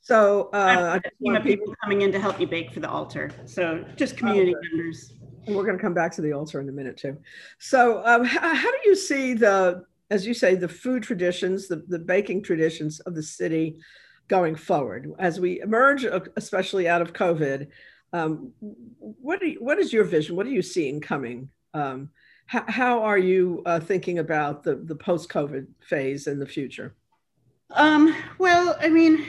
So 0.05 0.51
uh, 0.53 0.99
team 1.23 1.35
of 1.35 1.43
people 1.43 1.75
coming 1.83 2.03
in 2.03 2.13
to 2.13 2.21
help 2.21 2.39
you 2.39 2.47
bake 2.47 2.73
for 2.73 2.81
the 2.81 2.91
altar. 2.91 3.31
So 3.47 3.83
just 3.97 4.19
community 4.19 4.55
members. 4.71 5.15
And 5.47 5.57
we're 5.57 5.65
going 5.65 5.79
to 5.79 5.83
come 5.83 5.95
back 5.95 6.13
to 6.13 6.21
the 6.21 6.33
altar 6.33 6.61
in 6.61 6.69
a 6.69 6.73
minute 6.73 6.99
too. 6.99 7.17
So 7.59 8.05
um, 8.05 8.23
how, 8.23 8.55
how 8.55 8.71
do 8.71 8.79
you 8.85 8.95
see 8.97 9.33
the 9.33 9.85
as 10.11 10.27
you 10.27 10.35
say, 10.35 10.55
the 10.55 10.69
food 10.69 11.03
traditions, 11.03 11.69
the, 11.69 11.85
the 11.89 11.99
baking 11.99 12.43
traditions 12.43 13.01
of 13.01 13.15
the 13.15 13.23
city 13.23 13.79
going 14.29 14.55
forward 14.55 15.13
as 15.19 15.41
we 15.41 15.61
emerge, 15.61 16.05
uh, 16.05 16.21
especially 16.37 16.89
out 16.89 17.03
of 17.03 17.13
COVID. 17.13 17.69
Um, 18.13 18.53
what, 18.99 19.43
you, 19.43 19.57
what 19.61 19.79
is 19.79 19.93
your 19.93 20.05
vision? 20.05 20.37
What 20.37 20.47
are 20.47 20.51
you 20.51 20.63
seeing 20.63 21.01
coming? 21.01 21.49
Um, 21.73 22.11
how, 22.47 22.65
how, 22.69 23.03
are 23.03 23.19
you 23.19 23.63
uh, 23.67 23.81
thinking 23.81 24.19
about 24.19 24.63
the, 24.63 24.77
the 24.77 24.95
post 24.95 25.29
COVID 25.31 25.67
phase 25.81 26.27
in 26.27 26.39
the 26.39 26.47
future? 26.47 26.95
Um, 27.71 28.15
well, 28.39 28.77
I 28.81 28.89
mean, 28.89 29.27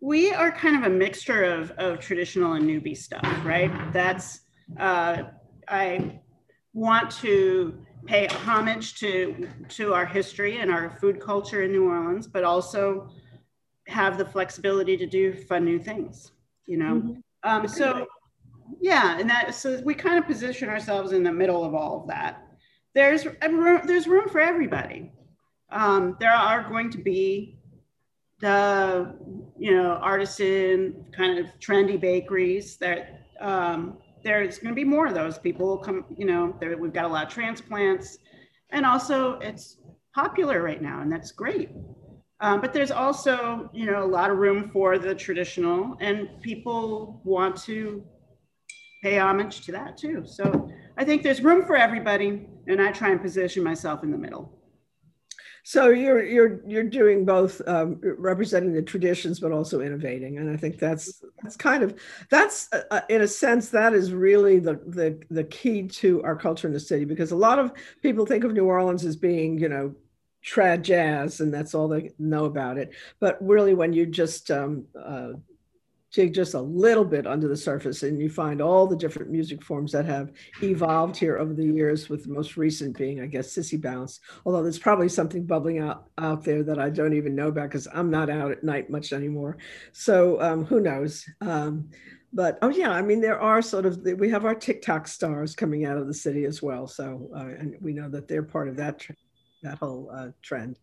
we 0.00 0.32
are 0.32 0.50
kind 0.50 0.76
of 0.76 0.82
a 0.82 0.94
mixture 0.94 1.44
of, 1.44 1.70
of 1.72 2.00
traditional 2.00 2.52
and 2.54 2.68
newbie 2.68 2.96
stuff, 2.96 3.26
right? 3.44 3.70
That's, 3.92 4.40
uh, 4.78 5.24
I 5.68 6.20
want 6.74 7.10
to 7.12 7.85
pay 8.06 8.26
homage 8.26 8.94
to 9.00 9.48
to 9.70 9.94
our 9.94 10.06
history 10.06 10.58
and 10.58 10.70
our 10.70 10.90
food 11.00 11.20
culture 11.20 11.62
in 11.62 11.72
New 11.72 11.88
Orleans, 11.88 12.26
but 12.26 12.44
also 12.44 13.10
have 13.88 14.18
the 14.18 14.24
flexibility 14.24 14.96
to 14.96 15.06
do 15.06 15.32
fun 15.32 15.64
new 15.64 15.78
things. 15.78 16.32
You 16.66 16.78
know, 16.78 16.94
mm-hmm. 16.94 17.12
um, 17.48 17.68
so 17.68 18.06
yeah, 18.80 19.18
and 19.18 19.28
that 19.30 19.54
so 19.54 19.80
we 19.84 19.94
kind 19.94 20.18
of 20.18 20.26
position 20.26 20.68
ourselves 20.68 21.12
in 21.12 21.22
the 21.22 21.32
middle 21.32 21.64
of 21.64 21.74
all 21.74 22.00
of 22.00 22.08
that. 22.08 22.42
There's 22.94 23.26
there's 23.40 24.06
room 24.06 24.28
for 24.28 24.40
everybody. 24.40 25.12
Um, 25.70 26.16
there 26.20 26.32
are 26.32 26.68
going 26.68 26.90
to 26.90 26.98
be 26.98 27.58
the 28.40 29.14
you 29.58 29.74
know 29.74 29.98
artisan 30.02 31.06
kind 31.16 31.38
of 31.38 31.46
trendy 31.58 32.00
bakeries 32.00 32.76
that 32.78 33.26
um, 33.40 33.98
there's 34.26 34.58
going 34.58 34.74
to 34.74 34.74
be 34.74 34.84
more 34.84 35.06
of 35.06 35.14
those. 35.14 35.38
People 35.38 35.66
will 35.66 35.78
come 35.78 36.04
you 36.16 36.26
know 36.26 36.42
we've 36.80 36.92
got 36.92 37.04
a 37.04 37.08
lot 37.08 37.26
of 37.26 37.32
transplants. 37.32 38.18
And 38.70 38.84
also 38.84 39.38
it's 39.38 39.78
popular 40.14 40.62
right 40.62 40.82
now 40.82 41.00
and 41.02 41.10
that's 41.10 41.30
great. 41.30 41.70
Um, 42.40 42.60
but 42.60 42.72
there's 42.74 42.90
also 42.90 43.70
you 43.72 43.86
know 43.86 44.02
a 44.02 44.12
lot 44.18 44.30
of 44.30 44.38
room 44.38 44.70
for 44.72 44.98
the 44.98 45.14
traditional 45.14 45.96
and 46.00 46.28
people 46.42 47.20
want 47.24 47.56
to 47.62 48.04
pay 49.02 49.18
homage 49.18 49.64
to 49.66 49.72
that 49.72 49.96
too. 49.96 50.24
So 50.26 50.68
i 50.98 51.04
think 51.04 51.22
there's 51.22 51.42
room 51.42 51.64
for 51.64 51.76
everybody 51.76 52.46
and 52.68 52.80
i 52.80 52.90
try 52.90 53.10
and 53.10 53.20
position 53.20 53.62
myself 53.62 54.02
in 54.02 54.10
the 54.10 54.18
middle 54.18 54.44
so 55.68 55.88
you're 55.88 56.22
you're 56.24 56.60
you're 56.64 56.84
doing 56.84 57.24
both 57.24 57.60
um, 57.66 57.98
representing 58.00 58.72
the 58.72 58.82
traditions, 58.82 59.40
but 59.40 59.50
also 59.50 59.80
innovating, 59.80 60.38
and 60.38 60.48
I 60.48 60.56
think 60.56 60.78
that's 60.78 61.24
that's 61.42 61.56
kind 61.56 61.82
of 61.82 62.00
that's 62.30 62.68
uh, 62.72 62.82
uh, 62.92 63.00
in 63.08 63.22
a 63.22 63.26
sense 63.26 63.70
that 63.70 63.92
is 63.92 64.12
really 64.12 64.60
the 64.60 64.74
the 64.86 65.20
the 65.28 65.42
key 65.42 65.88
to 65.88 66.22
our 66.22 66.36
culture 66.36 66.68
in 66.68 66.72
the 66.72 66.78
city 66.78 67.04
because 67.04 67.32
a 67.32 67.36
lot 67.36 67.58
of 67.58 67.72
people 68.00 68.24
think 68.24 68.44
of 68.44 68.52
New 68.52 68.64
Orleans 68.64 69.04
as 69.04 69.16
being 69.16 69.58
you 69.58 69.68
know 69.68 69.92
trad 70.44 70.82
jazz 70.82 71.40
and 71.40 71.52
that's 71.52 71.74
all 71.74 71.88
they 71.88 72.12
know 72.16 72.44
about 72.44 72.78
it, 72.78 72.92
but 73.18 73.36
really 73.40 73.74
when 73.74 73.92
you 73.92 74.06
just 74.06 74.52
um, 74.52 74.84
uh, 74.96 75.32
dig 76.16 76.32
just 76.32 76.54
a 76.54 76.60
little 76.60 77.04
bit 77.04 77.26
under 77.26 77.46
the 77.46 77.56
surface 77.56 78.02
and 78.02 78.18
you 78.18 78.30
find 78.30 78.62
all 78.62 78.86
the 78.86 78.96
different 78.96 79.30
music 79.30 79.62
forms 79.62 79.92
that 79.92 80.06
have 80.06 80.32
evolved 80.62 81.14
here 81.14 81.36
over 81.36 81.52
the 81.52 81.66
years 81.66 82.08
with 82.08 82.24
the 82.24 82.32
most 82.32 82.56
recent 82.56 82.96
being 82.96 83.20
i 83.20 83.26
guess 83.26 83.54
sissy 83.54 83.78
bounce. 83.80 84.20
Although 84.46 84.62
there's 84.62 84.78
probably 84.78 85.10
something 85.10 85.44
bubbling 85.44 85.78
out 85.78 86.06
out 86.16 86.42
there 86.42 86.62
that 86.62 86.78
i 86.78 86.88
don't 86.88 87.12
even 87.12 87.34
know 87.34 87.48
about 87.48 87.68
because 87.68 87.86
i'm 87.92 88.10
not 88.10 88.30
out 88.30 88.50
at 88.50 88.64
night 88.64 88.88
much 88.88 89.12
anymore. 89.12 89.58
So 89.92 90.40
um, 90.40 90.64
who 90.64 90.80
knows? 90.80 91.26
Um, 91.42 91.90
but 92.32 92.58
oh 92.62 92.70
yeah 92.70 92.90
i 92.90 93.02
mean 93.02 93.20
there 93.20 93.40
are 93.40 93.60
sort 93.60 93.84
of 93.84 94.00
we 94.18 94.30
have 94.30 94.46
our 94.46 94.54
tiktok 94.54 95.06
stars 95.06 95.54
coming 95.54 95.84
out 95.84 95.98
of 95.98 96.06
the 96.06 96.14
city 96.14 96.46
as 96.46 96.62
well. 96.62 96.86
So 96.86 97.28
uh, 97.36 97.60
and 97.60 97.76
we 97.82 97.92
know 97.92 98.08
that 98.08 98.26
they're 98.26 98.42
part 98.42 98.68
of 98.68 98.76
that 98.76 99.06
that 99.62 99.76
whole 99.78 100.10
uh, 100.10 100.28
trend. 100.40 100.78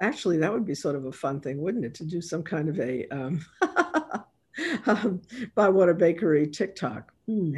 Actually 0.00 0.38
that 0.38 0.52
would 0.52 0.64
be 0.64 0.76
sort 0.76 0.94
of 0.94 1.04
a 1.06 1.12
fun 1.12 1.40
thing 1.40 1.60
wouldn't 1.60 1.84
it 1.84 1.94
to 1.96 2.04
do 2.04 2.20
some 2.20 2.44
kind 2.44 2.68
of 2.68 2.78
a 2.78 3.08
um, 3.08 3.44
um, 4.86 5.20
a 5.88 5.94
Bakery 5.94 6.48
TikTok. 6.48 7.12
Hmm. 7.26 7.56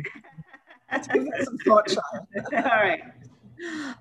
Let's 0.90 1.06
give 1.08 1.24
that 1.24 1.44
some 1.44 1.58
thought, 1.58 1.86
child. 1.86 2.26
all 2.52 2.60
right 2.62 3.02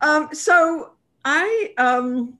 Um, 0.01 0.29
so 0.33 0.93
I 1.25 1.73
um, 1.77 2.37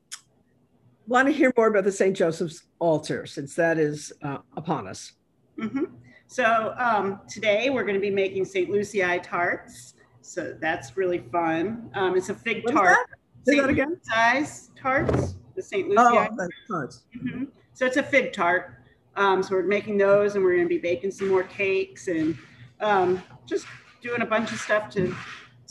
want 1.08 1.28
to 1.28 1.34
hear 1.34 1.52
more 1.58 1.68
about 1.68 1.84
the 1.84 1.92
St. 1.92 2.16
Joseph's 2.16 2.64
altar 2.80 3.26
since 3.26 3.56
that 3.56 3.78
is 3.78 4.12
uh, 4.24 4.38
upon 4.56 4.88
us. 4.88 5.14
hmm 5.60 5.86
So 6.28 6.74
um, 6.78 7.20
today 7.30 7.70
we're 7.70 7.84
going 7.84 7.96
to 7.96 8.02
be 8.02 8.10
making 8.10 8.46
St. 8.46 8.70
Lucie 8.70 9.02
tarts. 9.20 9.96
So 10.22 10.56
that's 10.60 10.96
really 10.96 11.20
fun. 11.32 11.90
Um, 11.96 12.16
it's 12.16 12.30
a 12.30 12.36
fig 12.36 12.64
What 12.64 12.74
tart. 12.74 12.98
Say 13.46 13.60
that 13.60 13.70
again. 13.70 14.00
Lucie 14.14 14.70
tarts. 14.76 15.36
The 15.56 15.62
St. 15.62 15.88
Lucie. 15.90 15.98
Oh, 16.00 16.28
tarts. 16.70 17.04
Mhm. 17.18 17.48
So 17.74 17.86
it's 17.86 17.98
a 17.98 18.04
fig 18.04 18.32
tart. 18.34 18.79
Um, 19.20 19.44
so 19.44 19.54
we're 19.54 19.64
making 19.64 19.98
those, 19.98 20.36
and 20.36 20.44
we're 20.44 20.56
going 20.56 20.64
to 20.64 20.70
be 20.70 20.78
baking 20.78 21.12
some 21.12 21.28
more 21.28 21.44
cakes 21.44 22.08
and 22.08 22.38
um, 22.80 23.22
just 23.46 23.66
doing 24.02 24.22
a 24.22 24.26
bunch 24.26 24.54
of 24.54 24.60
stuff 24.60 24.90
to 24.92 25.14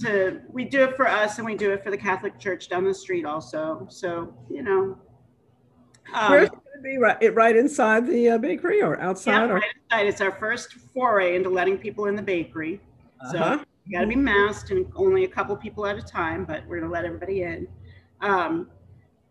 to. 0.02 0.42
We 0.52 0.66
do 0.66 0.82
it 0.84 0.96
for 0.96 1.08
us, 1.08 1.38
and 1.38 1.46
we 1.46 1.56
do 1.56 1.72
it 1.72 1.82
for 1.82 1.90
the 1.90 1.96
Catholic 1.96 2.38
Church 2.38 2.68
down 2.68 2.84
the 2.84 2.92
street 2.92 3.24
also. 3.24 3.86
So 3.90 4.34
you 4.50 4.62
know. 4.62 4.98
um, 6.14 6.30
Where's 6.30 6.48
it 6.48 6.52
going 6.52 6.62
to 6.76 6.82
be? 6.82 6.98
Right, 6.98 7.34
right 7.34 7.56
inside 7.56 8.06
the 8.06 8.28
uh, 8.28 8.38
bakery 8.38 8.82
or 8.82 8.98
yeah, 8.98 9.08
outside? 9.08 9.50
or, 9.50 9.54
right 9.54 9.74
inside. 9.90 10.06
It's 10.06 10.20
our 10.20 10.32
first 10.32 10.74
foray 10.92 11.34
into 11.34 11.48
letting 11.48 11.78
people 11.78 12.04
in 12.04 12.16
the 12.16 12.22
bakery. 12.22 12.82
So 13.30 13.38
Uh-huh. 13.38 13.64
you 13.86 13.96
got 13.96 14.02
to 14.02 14.06
be 14.06 14.14
masked 14.16 14.70
and 14.72 14.86
only 14.94 15.24
a 15.24 15.28
couple 15.28 15.56
people 15.56 15.86
at 15.86 15.96
a 15.96 16.02
time, 16.02 16.44
but 16.44 16.66
we're 16.66 16.80
going 16.80 16.90
to 16.90 16.92
let 16.92 17.06
everybody 17.06 17.42
in. 17.44 17.66
Um, 18.20 18.70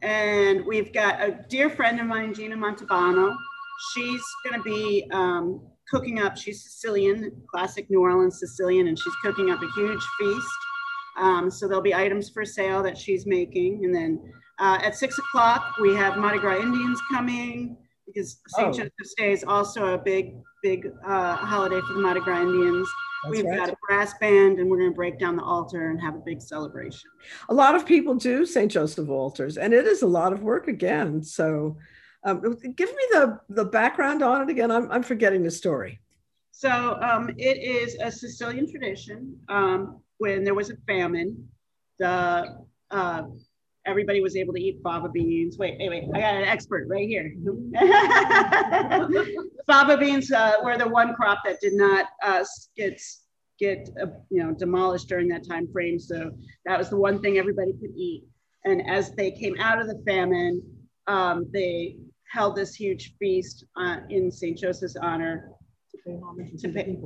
and 0.02 0.66
we've 0.66 0.92
got 0.92 1.22
a 1.22 1.46
dear 1.50 1.70
friend 1.70 2.00
of 2.00 2.08
mine, 2.08 2.34
Gina 2.34 2.56
Montalbano. 2.58 3.38
She's 3.94 4.24
going 4.44 4.62
to 4.62 4.64
be 4.64 5.08
um, 5.12 5.62
cooking 5.90 6.20
up. 6.20 6.38
She's 6.38 6.64
Sicilian, 6.64 7.32
classic 7.50 7.90
New 7.90 8.02
Orleans 8.02 8.40
Sicilian, 8.40 8.88
and 8.88 8.98
she's 8.98 9.16
cooking 9.24 9.52
up 9.52 9.62
a 9.62 9.68
huge 9.76 10.04
feast. 10.20 10.48
Um, 11.18 11.50
so 11.50 11.68
there'll 11.68 11.82
be 11.82 11.96
items 11.96 12.30
for 12.30 12.46
sale 12.46 12.84
that 12.84 12.98
she's 12.98 13.26
making, 13.26 13.86
and 13.86 13.94
then 13.94 14.34
uh, 14.60 14.80
at 14.84 14.96
six 14.96 15.18
o'clock 15.18 15.74
we 15.82 15.96
have 15.96 16.18
Mardi 16.18 16.40
Gras 16.40 16.62
Indians 16.62 17.00
coming 17.12 17.78
because 18.08 18.40
St. 18.48 18.70
Oh. 18.70 18.72
Joseph's 18.72 19.14
Day 19.18 19.32
is 19.32 19.44
also 19.48 19.94
a 19.94 19.98
big, 19.98 20.36
big 20.64 20.88
uh, 21.06 21.36
holiday 21.36 21.80
for 21.82 21.94
the 21.94 22.00
Mardi 22.00 22.22
Gras 22.22 22.42
Indians. 22.42 22.88
That's 23.24 23.36
We've 23.36 23.46
right. 23.46 23.58
got 23.60 23.70
a 23.70 23.76
brass 23.88 24.14
band, 24.20 24.60
and 24.60 24.70
we're 24.70 24.78
going 24.78 24.92
to 24.92 24.96
break 24.96 25.20
down 25.20 25.36
the 25.36 25.44
altar 25.44 25.90
and 25.90 26.02
have 26.02 26.16
a 26.16 26.20
big 26.20 26.42
celebration. 26.42 27.10
A 27.50 27.54
lot 27.54 27.76
of 27.76 27.86
people 27.86 28.16
do 28.16 28.46
St. 28.46 28.72
Joseph 28.72 29.10
altars, 29.10 29.58
and 29.58 29.74
it 29.74 29.86
is 29.86 30.02
a 30.02 30.08
lot 30.08 30.34
of 30.34 30.44
work 30.44 30.68
again. 30.68 31.22
So, 31.22 31.78
um, 32.24 32.42
give 32.76 32.90
me 32.90 33.04
the 33.12 33.40
the 33.50 33.66
background 33.66 34.24
on 34.24 34.42
it 34.42 34.50
again. 34.50 34.72
I'm 34.72 34.92
I'm 34.92 35.04
forgetting 35.04 35.44
the 35.44 35.52
story. 35.52 36.00
So 36.52 36.98
um, 37.02 37.30
it 37.38 37.58
is 37.58 37.98
a 38.02 38.12
Sicilian 38.12 38.70
tradition. 38.70 39.38
Um, 39.48 40.02
when 40.18 40.44
there 40.44 40.56
was 40.56 40.72
a 40.72 40.76
famine, 40.88 41.48
the 42.00 42.58
uh, 42.90 43.24
everybody 43.86 44.22
was 44.22 44.36
able 44.36 44.54
to 44.54 44.60
eat 44.60 44.80
fava 44.84 45.10
beans. 45.10 45.58
Wait, 45.58 45.78
wait, 45.80 45.90
wait! 45.90 46.04
I 46.14 46.20
got 46.20 46.36
an 46.36 46.44
expert 46.44 46.88
right 46.90 47.08
here. 47.08 47.32
fava 49.68 49.98
beans 49.98 50.32
uh, 50.32 50.54
were 50.64 50.78
the 50.78 50.88
one 50.88 51.14
crop 51.16 51.40
that 51.46 51.60
did 51.62 51.74
not 51.74 52.08
uh, 52.24 52.44
get 52.76 53.00
get 53.60 53.90
uh, 54.02 54.08
you 54.30 54.44
know 54.44 54.54
demolished 54.54 55.08
during 55.08 55.28
that 55.30 55.48
time 55.48 55.68
frame. 55.72 56.00
So 56.00 56.32
that 56.66 56.78
was 56.78 56.90
the 56.90 56.98
one 56.98 57.22
thing 57.22 57.38
everybody 57.38 57.74
could 57.74 57.96
eat. 57.96 58.24
And 58.66 58.90
as 58.90 59.12
they 59.12 59.32
came 59.32 59.56
out 59.60 59.80
of 59.80 59.88
the 59.88 60.02
famine, 60.06 60.62
um, 61.08 61.46
they 61.54 61.98
held 62.32 62.56
this 62.56 62.76
huge 62.76 63.16
feast 63.18 63.66
uh, 63.76 63.98
in 64.10 64.32
St. 64.32 64.58
Joseph's 64.58 64.96
honor 64.96 65.52
to 65.92 65.98
pay, 66.70 66.98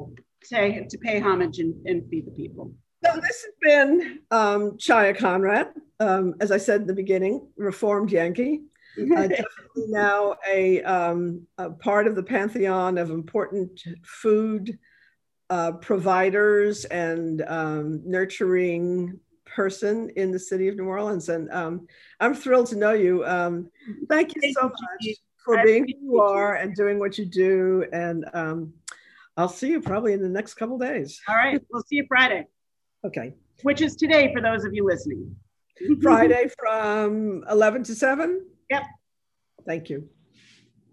to, 0.49 0.88
to 0.88 0.97
pay 0.97 1.19
homage 1.19 1.59
and, 1.59 1.76
and 1.86 2.09
feed 2.09 2.26
the 2.26 2.32
people. 2.32 2.74
So 3.05 3.15
this 3.15 3.45
has 3.45 3.53
been 3.61 4.19
um, 4.30 4.72
Chaya 4.78 5.17
Conrad, 5.17 5.69
um, 5.99 6.36
as 6.39 6.51
I 6.51 6.57
said 6.57 6.82
in 6.82 6.88
the 6.88 6.93
beginning, 6.93 7.47
reformed 7.57 8.11
Yankee. 8.11 8.61
Uh, 8.99 9.26
definitely 9.26 9.86
now 9.88 10.36
a, 10.45 10.84
um, 10.84 11.47
a 11.57 11.69
part 11.69 12.07
of 12.07 12.15
the 12.15 12.22
pantheon 12.22 12.97
of 12.97 13.09
important 13.09 13.82
food 14.03 14.78
uh, 15.49 15.72
providers 15.72 16.84
and 16.84 17.41
um, 17.47 18.01
nurturing 18.03 19.17
person 19.56 20.10
in 20.16 20.32
the 20.32 20.39
city 20.39 20.68
of 20.68 20.76
New 20.76 20.86
Orleans. 20.86 21.30
And 21.30 21.52
um, 21.52 21.88
I'm 22.20 22.34
thrilled 22.34 22.68
to 22.68 22.76
know 22.76 22.93
you. 22.93 23.26
Um, 23.26 23.70
thank 24.10 24.34
you 24.36 24.54
so 24.54 24.64
much 24.64 25.16
for 25.45 25.64
being 25.64 25.84
who 25.84 25.89
you 25.89 26.14
you. 26.14 26.22
are 26.22 26.56
and 26.56 26.76
doing 26.76 26.99
what 26.99 27.18
you 27.18 27.26
do. 27.26 27.86
And 27.91 28.26
um, 28.34 28.74
I'll 29.38 29.49
see 29.49 29.70
you 29.70 29.82
probably 29.82 30.14
in 30.14 30.22
the 30.22 30.30
next 30.30 30.56
couple 30.56 30.78
days. 30.78 31.20
All 31.28 31.36
right, 31.36 31.62
we'll 31.72 31.84
see 31.84 31.97
you 31.97 32.06
Friday, 32.08 32.45
Okay. 33.06 33.34
which 33.64 33.82
is 33.82 33.95
today 33.95 34.32
for 34.34 34.41
those 34.41 34.66
of 34.66 34.74
you 34.74 34.86
listening. 34.86 35.36
Friday 36.02 36.47
from 36.60 37.43
11 37.49 37.84
to 37.86 37.95
7? 37.95 38.45
Yep. 38.70 38.84
Thank 39.66 39.89
you. 39.89 40.08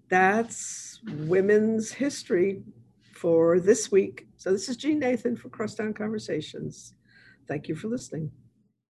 That's 0.08 1.00
women's 1.26 1.92
history 1.92 2.62
for 3.12 3.60
this 3.60 3.90
week. 3.92 4.26
So 4.36 4.52
this 4.52 4.68
is 4.68 4.76
Jeanne 4.76 5.00
Nathan 5.00 5.36
for 5.36 5.48
Crosstown 5.50 5.92
Conversations. 5.92 6.94
Thank 7.46 7.68
you 7.68 7.74
for 7.74 7.88
listening. 7.88 8.30